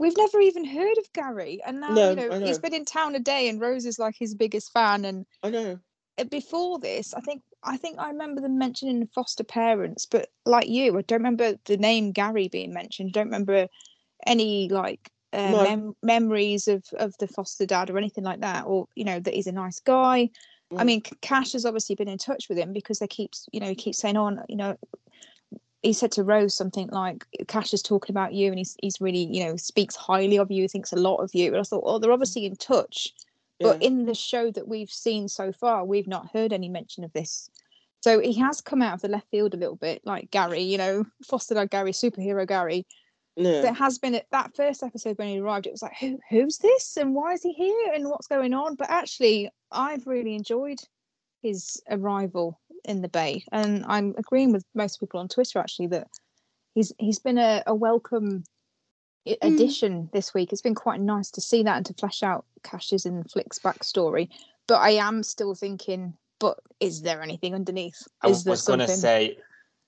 [0.00, 2.62] "We've never even heard of Gary, and now No, you know, I he's know.
[2.62, 5.78] been in town a day, and Rose is like his biggest fan, and I know.
[6.18, 10.68] uh, before this, I think I think I remember them mentioning foster parents, but like
[10.68, 13.12] you, I don't remember the name Gary being mentioned.
[13.12, 13.68] Don't remember
[14.26, 15.62] any like uh, No.
[15.64, 19.34] mem- memories of of the foster dad or anything like that, or you know that
[19.34, 20.30] he's a nice guy.
[20.78, 20.86] I Mm.
[20.86, 23.74] mean, Cash has obviously been in touch with him because they keep, you know, he
[23.74, 24.76] keeps saying, "On, you know."
[25.82, 29.24] He said to Rose something like, "Cash is talking about you, and he's he's really,
[29.24, 31.98] you know, speaks highly of you, thinks a lot of you." And I thought, "Oh,
[31.98, 33.12] they're obviously in touch."
[33.60, 37.12] But in the show that we've seen so far, we've not heard any mention of
[37.12, 37.50] this.
[38.00, 40.78] So he has come out of the left field a little bit, like Gary, you
[40.78, 42.86] know, foster dad Gary, superhero Gary.
[43.36, 43.62] No.
[43.62, 46.58] There has been at that first episode when he arrived, it was like, Who who's
[46.58, 48.74] this and why is he here and what's going on?
[48.74, 50.78] But actually, I've really enjoyed
[51.42, 53.44] his arrival in the Bay.
[53.52, 56.08] And I'm agreeing with most people on Twitter actually that
[56.74, 58.44] he's he's been a, a welcome
[59.26, 60.52] i- addition this week.
[60.52, 64.28] It's been quite nice to see that and to flesh out Cash's and Flick's backstory.
[64.66, 68.06] But I am still thinking, but is there anything underneath?
[68.22, 69.36] I Is there was going to say,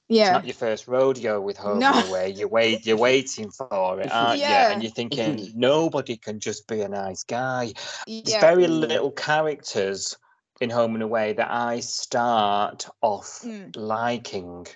[0.09, 0.25] yeah.
[0.29, 1.93] it's not your first rodeo with home No.
[1.95, 2.31] and away.
[2.31, 4.45] You wait, you're waiting for it, aren't you?
[4.45, 4.73] Yeah.
[4.73, 7.73] And you're thinking nobody can just be a nice guy.
[8.09, 8.81] There's very Mm.
[8.89, 10.17] little characters
[10.63, 13.75] in home and away that I start off Mm.
[13.77, 14.67] liking.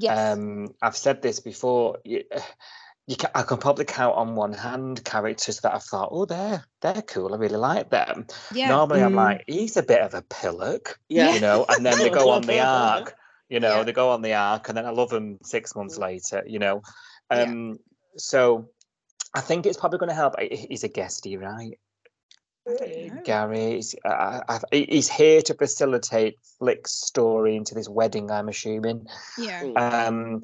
[0.00, 1.98] yes, Um, I've said this before.
[2.04, 2.24] You,
[3.06, 6.64] you can, I can probably count on one hand characters that I thought, oh, they're
[6.80, 7.34] they're cool.
[7.34, 8.26] I really like them.
[8.52, 9.16] yeah, Normally, I'm Mm.
[9.16, 11.32] like, he's a bit of a pillock, Yeah.
[11.34, 11.64] you know.
[11.68, 13.14] And then they go on the arc,
[13.48, 13.78] you know.
[13.78, 13.82] Yeah.
[13.84, 16.82] They go on the arc, and then I love them six months later, you know.
[17.30, 17.42] Yeah.
[17.42, 17.78] Um,
[18.16, 18.68] so
[19.34, 20.38] I think it's probably going to help.
[20.40, 21.78] He's a guestie, right?
[22.68, 23.22] I don't know.
[23.24, 28.30] Gary, he's, uh, I, he's here to facilitate Flick's story into this wedding.
[28.30, 29.06] I'm assuming.
[29.38, 29.76] yeah, Mm.
[29.76, 30.42] um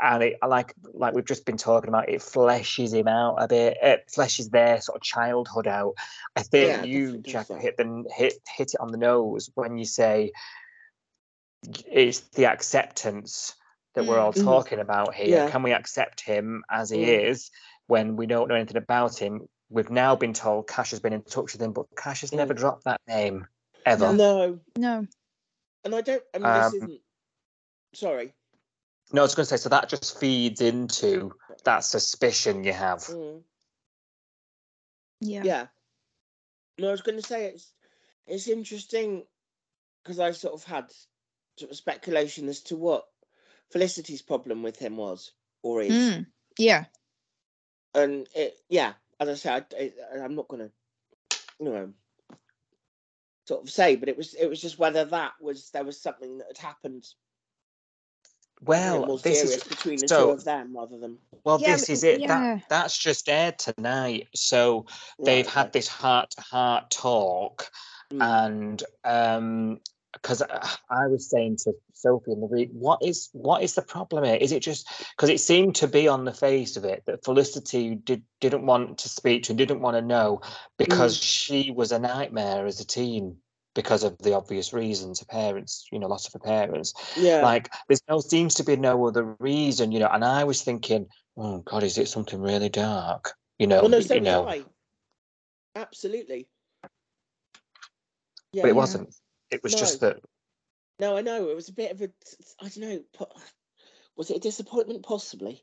[0.00, 3.76] and it like like we've just been talking about it fleshes him out a bit
[3.80, 5.94] it fleshes their sort of childhood out
[6.34, 7.60] i think Yeah, you definitely jack that.
[7.60, 10.32] hit the hit hit it on the nose when you say
[11.86, 13.54] it's the acceptance
[13.94, 14.42] that we're all Mm.
[14.44, 15.50] talking about here Yeah.
[15.50, 17.30] can we accept him as he Mm.
[17.30, 17.50] is
[17.86, 21.22] when we don't know anything about him we've now been told cash has been in
[21.22, 22.58] touch with him but cash has never Mm.
[22.58, 23.46] dropped that name
[23.84, 24.60] ever No.
[24.76, 25.06] no,
[25.84, 27.00] And I don't, I mean, Um, this isn't,
[27.94, 28.34] sorry.
[29.12, 31.32] no i was going to say so that just feeds into
[31.64, 33.42] that suspicion you have Mm.
[35.20, 35.66] yeah, Yeah.
[36.78, 37.72] No, I was going to say it's
[38.26, 39.24] it's interesting
[40.02, 40.92] because I sort of had
[41.56, 43.06] sort of speculation as to what
[43.70, 46.26] Felicity's problem with him was or is, Mm,
[46.58, 46.84] yeah,
[47.94, 50.70] and it yeah, as I said, I, I, I'm not going to
[51.60, 51.88] you know
[53.46, 56.38] sort of say, but it was it was just whether that was there was something
[56.38, 57.06] that had happened
[58.62, 61.72] well more this serious is between the so- two of them rather than Well, Yeah,
[61.72, 62.20] this but- is it.
[62.20, 62.26] yeah.
[62.56, 64.28] That that's just aired tonight.
[64.34, 64.86] So
[65.22, 65.70] they've Right, had okay.
[65.78, 67.70] this heart to heart talk,
[68.12, 68.22] Mm.
[68.46, 69.80] and um,
[70.22, 73.82] because uh, I was saying to Sophie in the week, what is what is the
[73.82, 74.36] problem here?
[74.36, 77.94] Is it just because it seemed to be on the face of it that Felicity
[77.94, 80.40] did didn't want to speak to, and didn't want to know
[80.78, 81.22] because mm.
[81.22, 83.36] she was a nightmare as a teen
[83.76, 86.94] because of the obvious reasons her parents, you know, loss of her parents.
[87.16, 87.42] Yeah.
[87.42, 91.06] Like there's no seems to be no other reason you know and i was thinking
[91.36, 93.32] oh god is it something really dark?
[93.58, 94.48] You know well no so you know.
[94.48, 94.64] I.
[95.76, 96.48] absolutely.
[98.52, 98.72] Yeah but it Yeah.
[98.72, 99.14] wasn't
[99.50, 100.18] it was just that
[100.98, 101.48] No, I know.
[101.48, 102.08] It was a bit of a,
[102.60, 103.00] I don't know.
[104.16, 105.02] Was it a disappointment?
[105.04, 105.62] Possibly.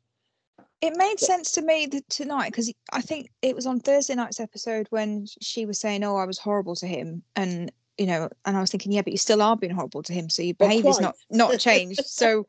[0.82, 4.16] It made But- sense to me that tonight because I think it was on Thursday
[4.16, 8.30] night's episode when she was saying, "Oh, I was horrible to him," and you know,
[8.46, 10.56] and I was thinking, "Yeah, but you still are being horrible to him, so your
[10.60, 12.46] Well, behaviour's not not changed." So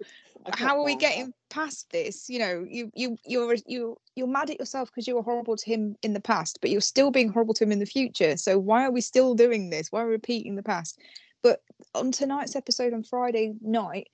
[0.53, 1.17] how are we bear that.
[1.17, 2.29] getting past this?
[2.29, 5.67] You know, you you you're you you're mad at yourself because you were horrible to
[5.67, 8.37] him in the past, but you're still being horrible to him in the future.
[8.37, 9.91] So why are we still doing this?
[9.93, 10.99] Why are we repeating the past?
[11.45, 11.63] But
[11.95, 14.09] on tonight's episode on Friday night,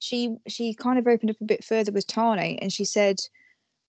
[0.00, 3.20] she she kind of opened up a bit further with Tane, and she said,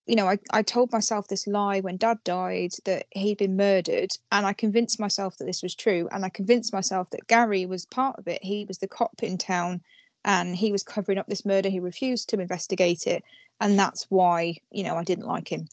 [0.06, 4.12] you know, I, I told myself this lie when dad died that he'd been murdered,
[4.32, 7.84] and I convinced myself that this was true, and I convinced myself that Gary was
[7.84, 8.42] part of it.
[8.42, 9.82] He was the cop in town,
[10.24, 11.68] and he was covering up this murder.
[11.68, 13.22] He refused to investigate it,
[13.60, 15.68] and that's why you know I didn't like him.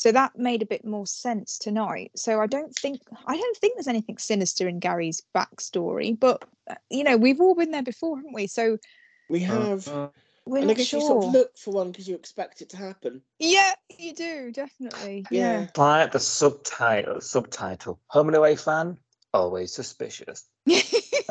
[0.00, 2.12] So that made a bit more sense tonight.
[2.16, 6.76] So I don't think I don't think there's anything sinister in Gary's backstory, but uh,
[6.88, 8.46] you know we've all been there before, haven't we?
[8.46, 8.78] So
[9.28, 9.86] we have.
[9.86, 10.08] Uh,
[10.46, 11.00] we're and I guess sure.
[11.00, 13.20] you sort of look for one because you expect it to happen.
[13.38, 15.26] Yeah, you do definitely.
[15.30, 15.66] Yeah.
[15.76, 18.00] like the subtitle, subtitle.
[18.06, 18.96] Home and away fan,
[19.34, 20.48] always suspicious.
[20.68, 20.74] Um,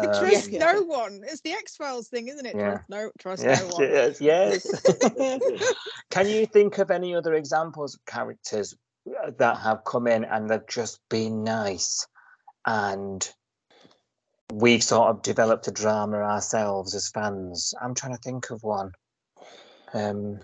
[0.19, 0.59] trust Yeah.
[0.59, 1.21] no one.
[1.23, 2.55] It's the X Files thing, isn't it?
[2.55, 2.79] Yeah.
[2.79, 3.83] Trust no, trust Yes, no one.
[3.83, 5.63] yes, yes.
[6.09, 8.75] Can you think of any other examples of characters
[9.07, 12.05] uh, that have come in and they've just been nice
[12.65, 13.29] and
[14.51, 17.73] we've sort of developed a drama ourselves as fans?
[17.81, 18.91] I'm trying to think of one.
[19.93, 20.39] Um,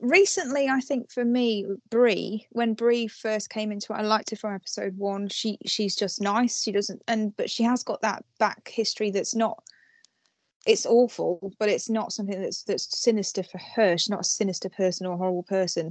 [0.00, 4.36] Recently, I think for me, Bree, when Bree first came into it, I liked her
[4.36, 5.28] from episode one.
[5.28, 6.62] She she's just nice.
[6.62, 9.62] She doesn't and but she has got that back history that's not
[10.66, 13.96] it's awful, but it's not something that's that's sinister for her.
[13.96, 15.90] She's not a sinister person or a horrible person.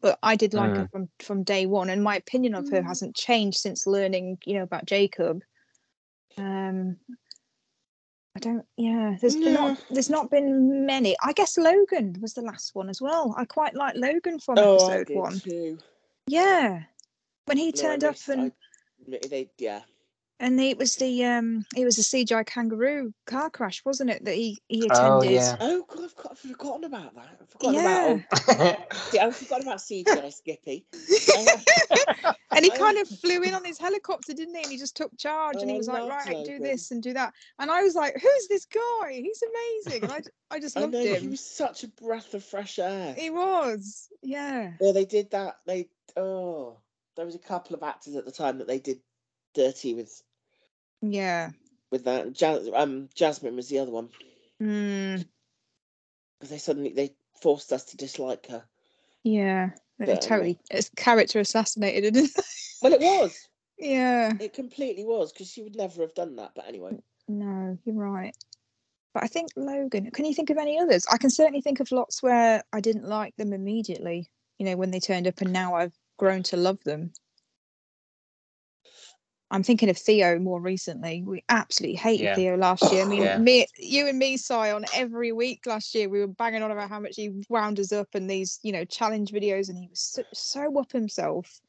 [0.00, 3.14] But I did like her from from day one, and my opinion of her hasn't
[3.14, 5.42] changed since learning, you know, about Jacob.
[6.38, 6.96] Um,
[8.36, 8.66] I don't.
[8.76, 11.16] Yeah, there's been not there's not been many.
[11.24, 13.34] I guess Logan was the last one as well.
[13.38, 15.40] I quite like Logan from Oh, I episode did one.
[15.40, 15.78] too.
[16.26, 16.82] Yeah,
[17.46, 18.52] when he No, turned up and
[19.08, 19.80] I- they, yeah.
[20.38, 24.24] And it was the um it was the CGI kangaroo car crash, wasn't it?
[24.24, 25.00] That he he attended.
[25.00, 25.56] Oh, yeah.
[25.60, 27.38] Oh God, I've, got, I've forgotten about that.
[27.40, 28.10] I've forgotten Yeah.
[28.10, 28.24] about.
[28.48, 30.86] Oh, see, I've forgotten about CGI Skippy.
[32.56, 34.62] and he kind of flew in on his helicopter, didn't he?
[34.62, 36.62] And he just took charge Oh, and he was like, loved right, do Logan.
[36.62, 37.32] this and do that.
[37.58, 39.12] And I was like, who's this guy?
[39.12, 40.04] He's amazing.
[40.04, 42.78] And I, j- I just I loved know he was such a breath of fresh
[42.78, 43.14] air.
[43.14, 44.08] He was.
[44.22, 44.72] Yeah.
[44.80, 45.56] Yeah, they did that.
[45.66, 46.78] They oh,
[47.16, 49.00] there was a couple of actors at the time that they did
[49.56, 50.22] dirty with
[51.02, 51.50] Yeah.
[51.90, 52.32] with that.
[52.32, 54.10] Jas- um, Jasmine was the other one
[54.62, 55.26] Mm,
[56.38, 58.64] because they suddenly they forced us to dislike her.
[59.24, 59.70] yeah.
[59.98, 62.16] They But, um, totally it's character assassinated?
[62.82, 63.48] Well, it was.
[63.78, 64.32] yeah.
[64.38, 66.52] It completely was because she would never have done that.
[66.54, 68.36] But anyway, No, you're right.
[69.14, 71.06] But I think Logan, can you think of any others?
[71.10, 74.90] I can certainly think of lots where I didn't like them immediately, you know, when
[74.90, 77.12] they turned up and now I've grown to love them.
[79.50, 81.22] I'm thinking of Theo more recently.
[81.24, 82.34] We absolutely hated Yeah.
[82.34, 83.02] Theo last year.
[83.02, 83.38] I mean, Yeah.
[83.38, 86.88] me, you and me, Si, on every week last year, we were banging on about
[86.88, 90.00] how much he wound us up and these, you know, challenge videos, and he was
[90.00, 91.60] so, so up himself.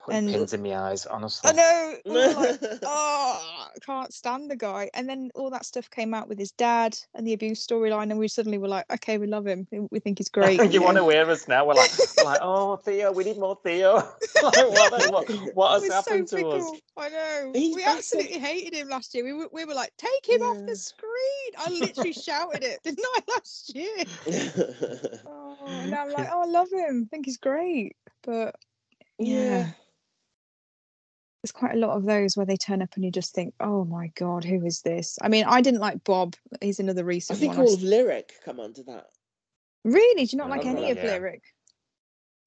[0.00, 1.50] Putting And- pins in my eyes, honestly.
[1.50, 1.94] I know.
[2.04, 4.90] like, oh, I can't stand the guy.
[4.94, 8.18] And then all that stuff came out with his dad and the abuse storyline, and
[8.18, 9.66] we suddenly were like, okay, we love him.
[9.70, 10.72] We- think he's great.
[10.72, 11.66] you want to hear us now?
[11.66, 11.90] We're like,
[12.24, 13.94] like, oh Theo, we need more Theo.
[13.96, 16.70] like, what, what, what has happened so to us?
[16.96, 17.52] I know.
[17.54, 19.24] He's we absolutely hated him last year.
[19.24, 21.10] We were, we were like, take him off the screen.
[21.58, 24.04] I literally shouted it, didn't I, last year?
[25.26, 27.06] Oh, and I'm like, oh, I love him.
[27.06, 27.96] I think he's great.
[28.22, 28.54] But
[29.18, 29.38] yeah.
[29.38, 29.70] yeah.
[31.42, 33.84] There's quite a lot of those where they turn up and you just think, oh
[33.84, 35.18] my God, who is this?
[35.22, 36.34] I mean, I didn't like Bob.
[36.60, 37.36] He's another recent.
[37.36, 37.66] I think one.
[37.66, 39.06] All of lyric come under that.
[39.84, 40.24] Really?
[40.24, 41.04] Do you not I like any know, of yeah.
[41.04, 41.42] Lyric?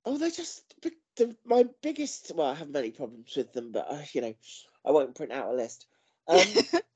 [0.06, 0.76] Oh, they're just
[1.16, 2.32] the, my biggest.
[2.36, 4.34] Well, I have many problems with them, but uh, you know,
[4.86, 5.86] I won't print out a list.
[6.28, 6.38] Um,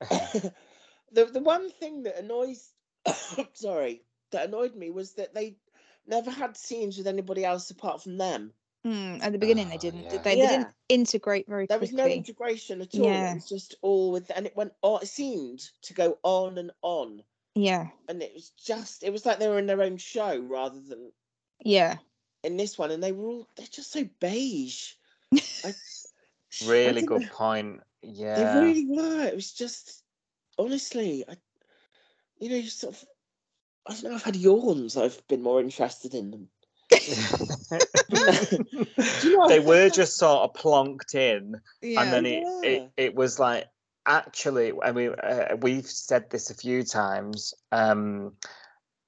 [1.12, 2.72] the the one thing that annoys,
[3.54, 4.02] sorry,
[4.32, 5.56] that annoyed me was that they
[6.06, 8.52] never had scenes with anybody else apart from them.
[8.86, 10.04] Hmm, at the beginning, they didn't.
[10.04, 10.10] yeah.
[10.10, 13.04] did They, they didn't integrate very There was no integration at all.
[13.04, 13.32] Yeah.
[13.32, 14.74] It was just all with, and it went.
[14.82, 17.24] on it seemed to go on and on,
[17.56, 19.02] yeah, and it was just.
[19.02, 21.10] It was like they were in their own show rather than
[21.64, 21.96] yeah.
[22.44, 23.48] in this one, and they were all.
[23.56, 24.92] They're just so beige.
[25.34, 25.74] I,
[26.64, 27.28] Really don't good know.
[27.34, 27.80] point.
[28.02, 28.54] Yeah.
[28.54, 29.24] They really were.
[29.24, 30.04] It was just
[30.56, 31.36] honestly, I,
[32.38, 33.04] you know, you sort of.
[33.88, 34.14] I don't know.
[34.14, 34.96] I've had yawns.
[34.96, 36.48] I've been more interested in them.
[39.22, 42.02] you they were just sort of plonked in, Yeah.
[42.02, 42.70] and then it, Yeah.
[42.70, 43.66] it it was like
[44.06, 44.72] actually.
[44.82, 47.54] I mean, uh, we've said this a few times.
[47.72, 48.34] Um,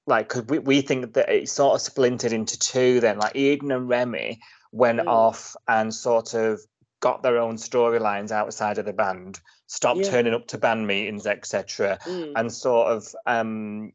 [0.07, 2.99] like, because we, we think that it sort of splintered into two.
[2.99, 4.39] Then, like Eden and Remy
[4.71, 5.07] went Mm.
[5.07, 6.59] off and sort of
[6.99, 10.11] got their own storylines outside of the band, stopped Yeah.
[10.11, 12.33] turning up to band meetings, etc Mm.
[12.35, 13.93] and sort of um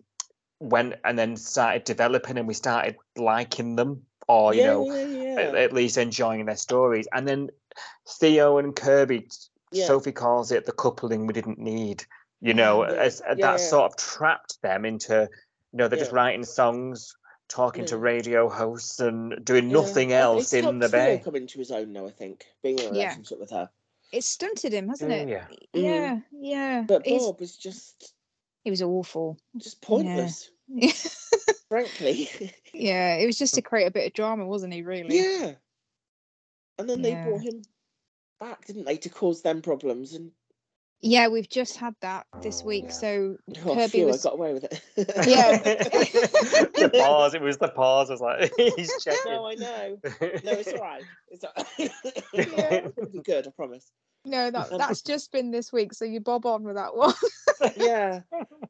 [0.61, 5.41] went and then started developing and we started liking them or you yeah, know yeah,
[5.41, 5.61] at, yeah.
[5.61, 7.51] at least enjoying their stories and then
[8.09, 9.29] theo and kirby
[9.73, 9.87] Yeah.
[9.87, 12.05] sophie calls it the coupling we didn't need
[12.41, 13.57] you know Yeah, as, yeah, that yeah.
[13.57, 15.29] sort of trapped them into
[15.73, 17.17] You know, they're just writing songs,
[17.49, 19.81] talking to radio hosts, and doing Yeah.
[19.81, 21.23] nothing else it's in helped the Theo bay.
[21.25, 23.03] come into his own now, I think, being in a Yeah.
[23.09, 23.69] relationship with her.
[24.13, 25.27] It's stunted him, hasn't it?
[25.27, 25.47] Mm, yeah.
[25.73, 26.23] Yeah, mm.
[26.39, 26.85] yeah.
[26.87, 28.15] But He's- Bob is just
[28.65, 29.39] he was awful.
[29.59, 30.93] just pointless, Yeah.
[31.69, 32.29] frankly.
[32.73, 34.83] yeah, it was just to create a bit of drama, wasn't he?
[34.83, 35.19] Really?
[35.19, 35.53] yeah.
[36.79, 37.25] And then they Yeah.
[37.29, 37.63] brought him
[38.41, 40.15] back, didn't they, to cause them problems?
[40.15, 40.33] And
[41.07, 42.87] Yeah, we've just had that this Oh, week.
[42.87, 42.93] yeah.
[42.93, 43.37] So
[43.67, 44.83] oh, Kirby phew, was I got away with it.
[44.97, 45.59] Yeah.
[45.59, 47.35] the pause.
[47.35, 48.09] It was the pause.
[48.09, 49.33] I was like, he's checking.
[49.33, 49.99] no, I know.
[50.03, 51.05] No, it's all right.
[51.31, 51.93] It's all right.
[52.33, 52.89] Yeah.
[52.97, 53.93] It'll be good, I promise.
[54.25, 55.93] no, that that's just been this week.
[55.93, 57.13] So you bob on with that one.
[57.77, 58.21] Yeah.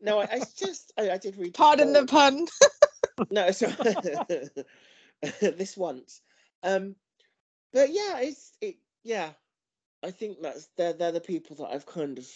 [0.00, 1.54] No, I, I just I, I did read.
[1.54, 2.06] Pardon the story.
[2.08, 2.46] pun.
[3.30, 4.48] No, it's all right.
[5.40, 6.20] this once.
[6.64, 6.96] Um,
[7.72, 8.76] but yeah, it's it.
[9.04, 9.30] Yeah,
[10.04, 12.26] I think that's they're they're the people that I've kind of,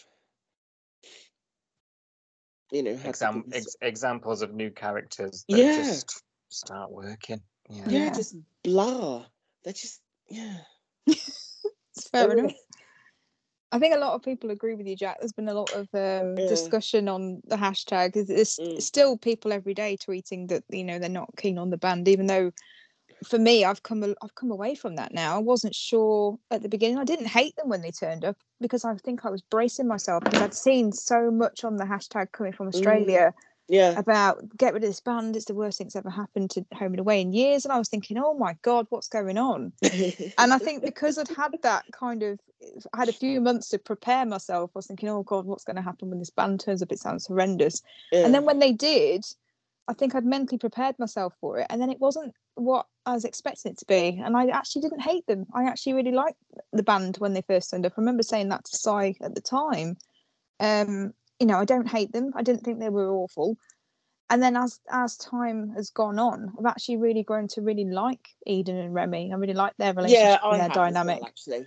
[2.72, 5.76] you know, had Exam- ex- examples of new characters that Yeah.
[5.76, 7.40] just start working.
[7.68, 7.84] Yeah.
[7.88, 8.12] yeah, Yeah.
[8.14, 9.26] just blah.
[9.64, 10.58] They're just yeah.
[11.06, 12.52] It's fair enough.
[13.72, 15.18] I think a lot of people agree with you, Jack.
[15.20, 16.48] There's been a lot of um, Yeah.
[16.48, 18.12] discussion on the hashtag.
[18.14, 18.80] There's- There's Mm.
[18.80, 22.26] still people every day tweeting that you know they're not keen on the band, even
[22.26, 22.50] though
[23.24, 25.36] for me, I've come a- I've come away from that now.
[25.36, 26.98] I wasn't sure at the beginning.
[26.98, 30.24] I didn't hate them when they turned up because I think I was bracing myself
[30.24, 32.74] because I'd seen so much on the hashtag coming from mm.
[32.74, 33.34] Australia
[33.68, 33.98] Yeah.
[33.98, 35.36] about get rid of this band.
[35.36, 37.64] It's the worst thing that's ever happened to Home and Away in years.
[37.64, 39.72] And I was thinking, oh my god, what's going on?
[40.38, 42.38] and I think because I'd had that kind of,
[42.92, 44.70] I had a few months to prepare myself.
[44.74, 46.92] I was thinking, oh God, what's going to happen when this band turns up?
[46.92, 47.82] It sounds horrendous.
[48.12, 49.24] And then when they did,
[49.88, 51.66] I think I'd mentally prepared myself for it.
[51.70, 54.20] And then it wasn't what I was expecting it to be.
[54.22, 55.46] And I actually didn't hate them.
[55.54, 56.38] I actually really liked
[56.72, 57.94] the band when they first turned up.
[57.96, 59.96] I remember saying that to Si at the time.
[60.60, 62.32] Um, you know, I don't hate them.
[62.36, 63.56] I didn't think they were awful.
[64.30, 68.28] And then as as time has gone on, I've actually really grown to really like
[68.46, 69.32] Eden and Remy.
[69.32, 71.22] I really like their relationship yeah, and their as well, dynamic.
[71.24, 71.66] actually,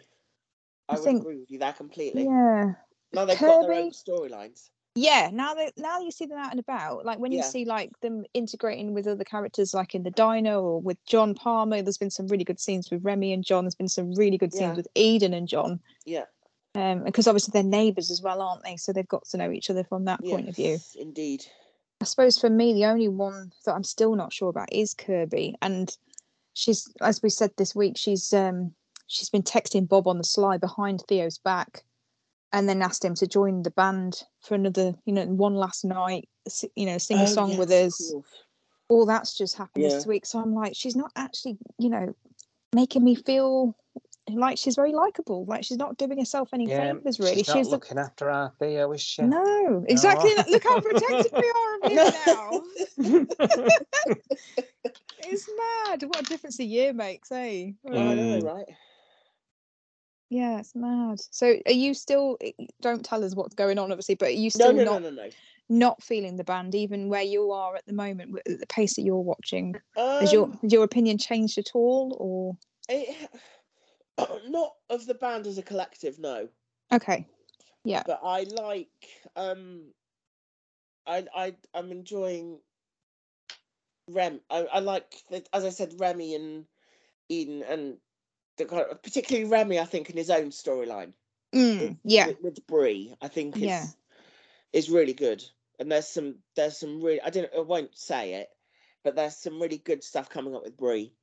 [0.88, 2.26] I, I would think- agree with you there completely.
[2.26, 2.74] yeah.
[3.14, 4.70] Now they've got their own storylines.
[4.96, 7.46] Yeah now that now you see them out and about like when you Yeah.
[7.46, 11.82] see like them integrating with other characters like in the diner or with john palmer
[11.82, 14.52] there's been some really good scenes with remy and john there's been some really good
[14.52, 14.76] scenes Yeah.
[14.76, 16.26] with eden and john Yeah.
[16.76, 19.70] um because obviously they're neighbors as well aren't they so they've got to know each
[19.70, 21.46] other from that point of view Indeed.
[22.02, 25.56] i suppose for me the only one that i'm still not sure about is kirby
[25.62, 25.96] and
[26.54, 28.74] she's as we said this week she's um
[29.08, 31.84] she's been texting bob on the sly behind theo's back
[32.54, 36.28] and then asked him to join the band for another, you know, one last night,
[36.76, 38.14] you know, sing a Oh, song with us.
[38.90, 39.90] All that's just happened Yeah.
[39.90, 40.26] this week.
[40.26, 42.14] So I'm like, she's not actually, you know,
[42.74, 43.76] making me feel
[44.30, 45.46] like she's very likable.
[45.46, 47.38] Like she's not doing herself any Yeah, favors, really.
[47.38, 49.24] She's not She's looking after our Theo, is she?
[49.24, 50.32] no, exactly.
[50.48, 52.62] Look how protective we are of him now.
[55.20, 55.50] it's
[55.88, 56.04] mad.
[56.04, 57.36] What a difference a year makes, eh?
[57.36, 58.44] I know, Mm.
[58.44, 58.68] right?
[60.32, 61.20] Yeah, it's mad.
[61.30, 62.38] So are you still?
[62.82, 65.10] Don't tell us what's going on, obviously, but are you No, still no, not no,
[65.10, 65.30] no, no.
[65.68, 69.02] not feeling the band, even where you are at the moment, at the pace that
[69.02, 69.76] you're watching?
[69.98, 73.14] Um, Has your has your opinion changed at all, or it,
[74.50, 76.48] not of the band as a collective, no.
[76.94, 77.28] okay?
[77.84, 78.04] Yeah.
[78.06, 78.88] But I like.
[79.36, 79.92] Um,
[81.06, 82.60] I I I'm enjoying.
[84.08, 86.66] Rem, I, I like the- as I said, Remy and
[87.28, 88.11] Eden, and the kind of,
[88.66, 89.80] particularly Remy.
[89.80, 91.14] I think in his own storyline.
[91.54, 92.28] Mm, yeah.
[92.28, 93.86] with, with Bree, I think is Yeah.
[94.74, 95.44] is really good.
[95.80, 98.50] And there's some there's some really I don't I won't say it,
[99.04, 101.14] but there's some really good stuff coming up with Bree.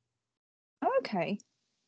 [0.99, 1.39] Okay.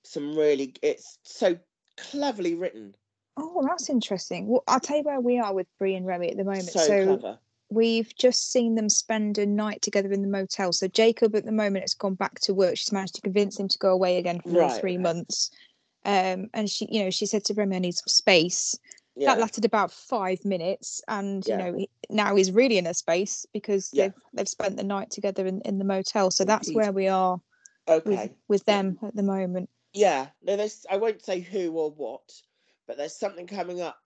[0.04, 1.58] Some really it's so
[1.98, 2.96] cleverly written,
[3.38, 4.48] Oh, that's interesting.
[4.48, 6.64] Well, I'll tell you where we are with Bree and Remy at the moment.
[6.64, 7.40] so, So, clever.
[7.72, 10.74] We've just seen them spend a night together in the motel.
[10.74, 12.78] So Jacob at the moment has gone back to work.
[12.78, 15.50] She's managed to convince him to go away again for Right, three months.
[16.04, 18.78] Um, and she, you know, she said to Remy, "I need some space."
[19.16, 21.68] Yeah, That lasted about five minutes, and Yeah.
[21.68, 24.06] you know, now he's really in a space because Yeah.
[24.06, 26.30] they've they've spent the night together in, in the motel.
[26.32, 26.78] So that's Indeed.
[26.78, 27.40] where we are
[27.88, 28.36] with, okay.
[28.48, 29.70] with them at the moment.
[29.94, 32.34] Yeah, no, there's I won't say who or what,
[32.88, 34.02] but there's something coming up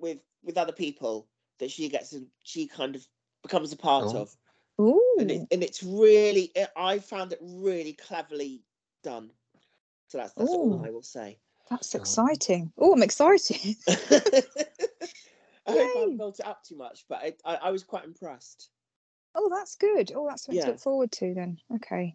[0.00, 1.28] with with other people
[1.58, 3.06] that she gets in, she kind of
[3.42, 4.22] becomes a part Oh.
[4.22, 4.36] of.
[4.80, 8.62] Ooh, and, it, and it's really it, I found it really cleverly
[9.02, 9.30] done.
[10.06, 11.38] So that's that's all I will say.
[11.68, 11.98] that's Oh.
[11.98, 12.72] exciting.
[12.78, 13.56] Oh, I'm excited.
[13.88, 18.04] I hope I haven't built it up too much, but I, I, I was quite
[18.04, 18.70] impressed.
[19.34, 20.12] Oh, that's good.
[20.14, 20.66] Oh, that's something Yeah.
[20.66, 21.58] to look forward to then.
[21.74, 22.14] Okay.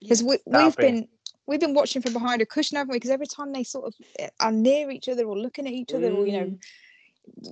[0.00, 0.28] Because Yeah.
[0.28, 1.08] we, we've be- been
[1.46, 2.96] we've been watching from behind a cushion, haven't we?
[2.96, 5.92] Because every time they sort of eh, are near each other or looking at each
[5.94, 6.58] other, or you know, Mm.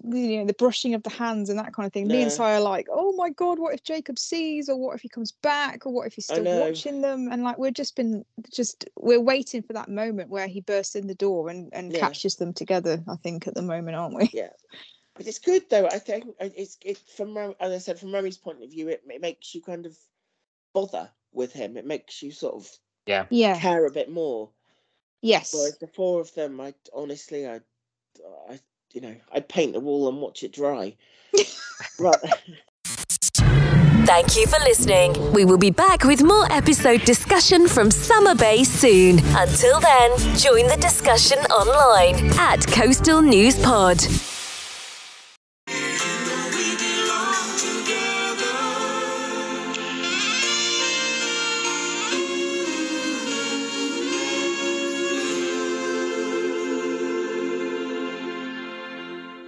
[0.04, 2.08] You know the brushing of the hands and that kind of thing.
[2.08, 2.36] Me and No.
[2.36, 5.32] Si are like, oh my god, what if Jacob sees, or what if he comes
[5.32, 7.28] back, or what if he's still watching them?
[7.30, 11.06] And like we're just been just we're waiting for that moment where he bursts in
[11.06, 12.00] the door and and Yeah.
[12.00, 13.02] catches them together.
[13.08, 14.30] I think at the moment, aren't we?
[14.32, 14.50] Yeah.
[15.14, 15.86] But it's good though.
[15.86, 19.20] I think it's it from as I said from Rory's point of view, it, it
[19.20, 19.96] makes you kind of
[20.74, 21.76] bother with him.
[21.76, 22.70] It makes you sort of
[23.06, 23.26] Yeah.
[23.30, 23.58] Yeah.
[23.58, 24.50] care a bit more.
[25.22, 25.54] Yes.
[25.54, 27.60] Whereas the four of them, I honestly, I,
[28.48, 28.60] I,
[28.96, 30.96] you know, I'd paint the wall and watch it dry.
[32.00, 32.16] right.
[34.06, 35.32] Thank you for listening.
[35.32, 39.18] We will be back with more episode discussion from Summer Bay soon.
[39.36, 43.98] Until then, join the discussion online at Coastal News Pod.